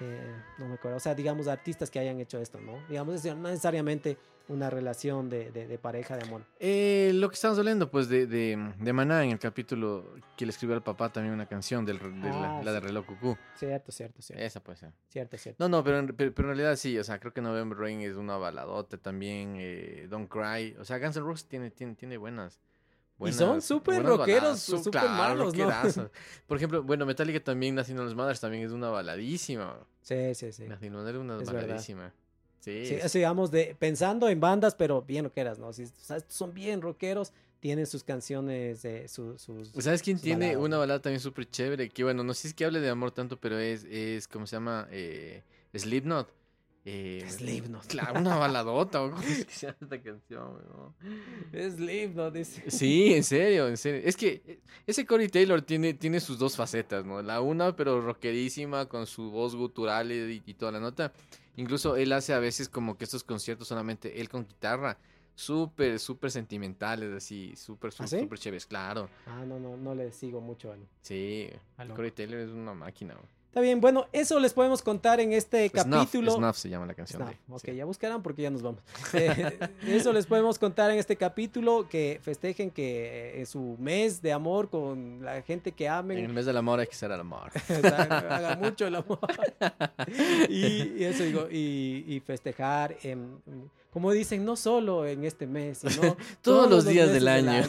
Eh, 0.00 0.34
no 0.58 0.66
me 0.68 0.74
acuerdo. 0.74 0.96
O 0.96 1.00
sea, 1.00 1.14
digamos, 1.14 1.46
artistas 1.48 1.90
que 1.90 1.98
hayan 1.98 2.20
hecho 2.20 2.38
esto, 2.38 2.60
¿no? 2.60 2.72
Digamos, 2.88 3.14
es 3.16 3.22
decir, 3.22 3.36
no 3.38 3.48
necesariamente 3.48 4.16
una 4.48 4.68
relación 4.68 5.28
de, 5.30 5.52
de- 5.52 5.68
de 5.68 5.78
pareja, 5.78 6.16
de 6.16 6.24
amor. 6.24 6.42
Eh, 6.58 7.12
lo 7.14 7.28
que 7.28 7.34
estamos 7.34 7.56
hablando, 7.58 7.88
pues, 7.90 8.08
de, 8.08 8.26
de, 8.26 8.72
de 8.78 8.92
Maná 8.92 9.22
en 9.24 9.30
el 9.30 9.38
capítulo 9.38 10.14
que 10.36 10.44
le 10.44 10.50
escribió 10.50 10.74
al 10.74 10.82
papá 10.82 11.12
también 11.12 11.32
una 11.34 11.46
canción 11.46 11.84
del, 11.84 11.98
de 11.98 12.30
la, 12.30 12.58
Ah, 12.58 12.62
la 12.64 12.72
de 12.72 12.80
reloj 12.80 13.06
cucú. 13.06 13.36
Cierto, 13.54 13.92
cierto, 13.92 14.20
cierto. 14.22 14.42
Esa 14.44 14.60
puede 14.60 14.78
ser. 14.78 14.90
Cierto, 15.08 15.36
cierto. 15.38 15.62
No, 15.62 15.68
no, 15.68 15.84
pero 15.84 15.98
en, 16.00 16.08
pero, 16.16 16.34
pero 16.34 16.50
en 16.50 16.56
realidad 16.56 16.74
sí, 16.76 16.98
o 16.98 17.04
sea, 17.04 17.20
creo 17.20 17.32
que 17.32 17.40
November 17.40 17.78
Rain 17.78 18.00
es 18.00 18.16
una 18.16 18.36
baladota 18.38 18.96
también, 18.98 19.54
eh, 19.58 20.08
Don't 20.10 20.28
Cry, 20.28 20.74
o 20.80 20.84
sea, 20.84 20.98
Guns 20.98 21.16
N' 21.16 21.24
Roses 21.24 21.46
tiene, 21.46 21.70
tiene, 21.70 21.94
tiene 21.94 22.16
buenas, 22.16 22.58
Y 23.22 23.32
son 23.32 23.60
súper 23.60 24.02
rockeros, 24.02 24.60
súper 24.60 24.90
claro, 24.92 25.10
malos, 25.10 25.54
¿no? 25.54 25.68
Por 26.46 26.56
ejemplo, 26.56 26.82
bueno, 26.82 27.04
Metallica 27.04 27.42
también, 27.42 27.74
National 27.74 28.14
Mothers 28.14 28.40
también 28.40 28.64
es 28.64 28.72
una 28.72 28.88
baladísima, 28.88 29.78
Sí, 30.02 30.34
sí, 30.34 30.52
sí. 30.52 30.64
Es 30.64 30.82
una 30.90 31.36
Es 31.38 31.50
verdad. 31.50 31.66
baladísima. 31.66 32.12
Sí, 32.60 32.98
Sí, 33.08 33.18
digamos, 33.18 33.50
de, 33.50 33.74
pensando 33.78 34.28
en 34.28 34.40
bandas, 34.40 34.74
pero 34.74 35.02
bien 35.02 35.24
rockeras, 35.24 35.58
¿no? 35.58 35.72
Si, 35.72 35.84
o 35.84 35.88
sea, 36.00 36.16
estos 36.16 36.34
son 36.34 36.52
bien 36.54 36.82
rockeros, 36.82 37.32
tienen 37.58 37.86
sus 37.86 38.02
canciones, 38.04 38.84
eh, 38.84 39.06
su- 39.08 39.38
sus... 39.38 39.68
¿Sabes 39.78 40.02
quién 40.02 40.16
sus 40.16 40.24
tiene 40.24 40.46
baladas, 40.48 40.64
una 40.64 40.78
balada 40.78 41.02
también 41.02 41.20
súper 41.20 41.48
chévere? 41.48 41.88
Que 41.90 42.04
bueno, 42.04 42.22
no 42.24 42.32
sé 42.34 42.42
si 42.42 42.48
es 42.48 42.54
que 42.54 42.64
hable 42.64 42.80
de 42.80 42.88
amor 42.88 43.12
tanto, 43.12 43.38
pero 43.38 43.58
es, 43.58 43.84
es 43.84 44.28
¿cómo 44.28 44.46
se 44.46 44.56
llama? 44.56 44.88
Eh, 44.90 45.42
Slipknot. 45.74 46.28
Eh, 46.84 47.24
Slipknot. 47.28 47.86
Claro, 47.86 48.18
una 48.20 48.36
baladota, 48.36 49.02
¿o 49.02 49.10
¿cómo 49.10 49.22
es 49.22 49.44
que 49.44 49.52
se 49.52 49.66
llama 49.66 49.78
esta 49.82 50.00
canción? 50.02 50.58
Es 51.52 51.78
live, 51.78 52.12
¿no? 52.14 52.30
Dice. 52.30 52.70
Sí, 52.70 53.12
en 53.14 53.22
serio, 53.22 53.68
en 53.68 53.76
serio. 53.76 54.00
Es 54.04 54.16
que 54.16 54.42
eh, 54.46 54.60
ese 54.86 55.04
Corey 55.04 55.28
Taylor 55.28 55.60
tiene, 55.62 55.92
tiene 55.94 56.20
sus 56.20 56.38
dos 56.38 56.56
facetas, 56.56 57.04
¿no? 57.04 57.20
La 57.22 57.40
una, 57.42 57.76
pero 57.76 58.00
rockerísima, 58.00 58.86
con 58.86 59.06
su 59.06 59.30
voz 59.30 59.54
gutural 59.56 60.10
y, 60.10 60.42
y 60.46 60.54
toda 60.54 60.72
la 60.72 60.80
nota. 60.80 61.12
Incluso 61.56 61.96
él 61.96 62.12
hace 62.12 62.32
a 62.32 62.38
veces 62.38 62.68
como 62.70 62.96
que 62.96 63.04
estos 63.04 63.24
conciertos 63.24 63.68
solamente 63.68 64.20
él 64.20 64.28
con 64.30 64.46
guitarra. 64.46 64.96
Súper, 65.34 65.98
súper 65.98 66.30
sentimentales, 66.30 67.12
así, 67.14 67.54
súper, 67.56 67.88
¿Ah, 67.88 67.92
súper, 67.92 68.08
sí? 68.08 68.20
súper 68.20 68.38
chéveres, 68.38 68.66
claro. 68.66 69.08
Ah, 69.26 69.42
no, 69.46 69.58
no, 69.58 69.74
no 69.76 69.94
le 69.94 70.12
sigo 70.12 70.40
mucho 70.42 70.70
al... 70.72 70.80
Sí, 71.02 71.48
Ah. 71.78 71.86
Corey 71.94 72.10
Taylor 72.10 72.40
es 72.40 72.50
una 72.50 72.74
máquina. 72.74 73.14
güey. 73.14 73.26
Está 73.50 73.60
bien, 73.62 73.80
bueno, 73.80 74.06
eso 74.12 74.38
les 74.38 74.52
podemos 74.54 74.80
contar 74.80 75.18
en 75.18 75.32
este 75.32 75.68
Snuff, 75.70 75.82
capítulo. 75.84 76.30
Snuff 76.36 76.56
se 76.56 76.68
llama 76.68 76.86
la 76.86 76.94
canción. 76.94 77.20
Snuff, 77.20 77.32
de- 77.48 77.52
ok, 77.52 77.60
sí. 77.64 77.74
ya 77.74 77.84
buscarán 77.84 78.22
porque 78.22 78.42
ya 78.42 78.50
nos 78.50 78.62
vamos. 78.62 78.80
Eh, 79.12 79.58
eso 79.88 80.12
les 80.12 80.24
podemos 80.24 80.56
contar 80.56 80.92
en 80.92 80.98
este 81.00 81.16
capítulo, 81.16 81.88
que 81.88 82.20
festejen 82.22 82.70
que 82.70 83.42
es 83.42 83.48
su 83.48 83.76
mes 83.80 84.22
de 84.22 84.32
amor 84.32 84.70
con 84.70 85.24
la 85.24 85.42
gente 85.42 85.72
que 85.72 85.88
amen. 85.88 86.18
En 86.18 86.26
el 86.26 86.32
mes 86.32 86.46
del 86.46 86.56
amor 86.58 86.78
hay 86.78 86.86
que 86.86 86.94
ser 86.94 87.10
al 87.10 87.18
amor. 87.22 87.50
Haga 88.30 88.54
mucho 88.54 88.86
el 88.86 88.94
amor. 88.94 89.18
y, 90.48 90.98
y 91.00 91.04
eso 91.04 91.24
digo, 91.24 91.48
y, 91.50 92.04
y 92.06 92.20
festejar, 92.20 92.96
en- 93.02 93.40
como 93.92 94.12
dicen, 94.12 94.44
no 94.44 94.54
solo 94.54 95.04
en 95.06 95.24
este 95.24 95.46
mes, 95.46 95.78
sino 95.78 96.16
Todos, 96.42 96.70
los 96.70 96.86
días 96.86 97.12
del 97.12 97.26
año. 97.26 97.62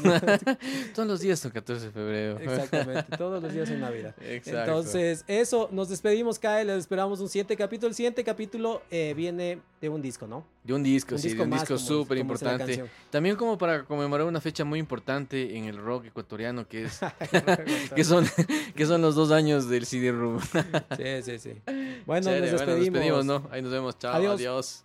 todos 0.95 1.07
los 1.07 1.19
días 1.19 1.39
son 1.39 1.51
14 1.51 1.87
de 1.87 1.91
febrero. 1.91 2.39
Exactamente, 2.39 3.05
todos 3.17 3.41
los 3.41 3.51
días 3.51 3.69
en 3.69 3.79
Navidad. 3.79 4.15
Exacto. 4.21 4.59
Entonces, 4.59 5.25
eso, 5.27 5.69
nos 5.71 5.89
despedimos, 5.89 6.37
Kyle, 6.37 6.65
les 6.67 6.77
esperamos 6.77 7.19
un 7.19 7.29
siguiente 7.29 7.57
capítulo. 7.57 7.89
El 7.89 7.95
siguiente 7.95 8.23
capítulo 8.23 8.83
eh, 8.91 9.13
viene 9.15 9.59
de 9.81 9.89
un 9.89 10.01
disco, 10.01 10.27
¿no? 10.27 10.45
De 10.63 10.75
un 10.75 10.83
disco, 10.83 11.15
Un 11.15 11.21
sí, 11.21 11.29
disco 11.29 11.43
de 11.43 11.49
un 11.49 11.57
disco 11.57 11.77
súper 11.79 12.19
importante. 12.19 12.83
También 13.09 13.35
como 13.35 13.57
para 13.57 13.83
conmemorar 13.83 14.27
una 14.27 14.39
fecha 14.39 14.63
muy 14.63 14.77
importante 14.77 15.57
en 15.57 15.65
el 15.65 15.77
rock 15.77 16.05
ecuatoriano, 16.05 16.67
que 16.67 16.83
es 16.83 16.99
que 17.95 18.03
son, 18.03 18.27
que 18.75 18.85
son 18.85 19.01
los 19.01 19.15
dos 19.15 19.31
años 19.31 19.67
del 19.67 19.87
CD 19.87 20.11
Room. 20.11 20.39
Sí, 20.95 21.23
sí, 21.23 21.39
sí. 21.39 21.53
Bueno, 22.05 22.25
Chévere, 22.27 22.51
nos 22.51 22.61
bueno, 22.61 22.73
despedimos. 22.75 22.93
despedimos, 22.93 23.25
¿no? 23.25 23.47
Ahí 23.51 23.61
nos 23.63 23.71
vemos. 23.71 23.97
Chao, 23.97 24.13
Adiós. 24.13 24.35
adiós. 24.35 24.83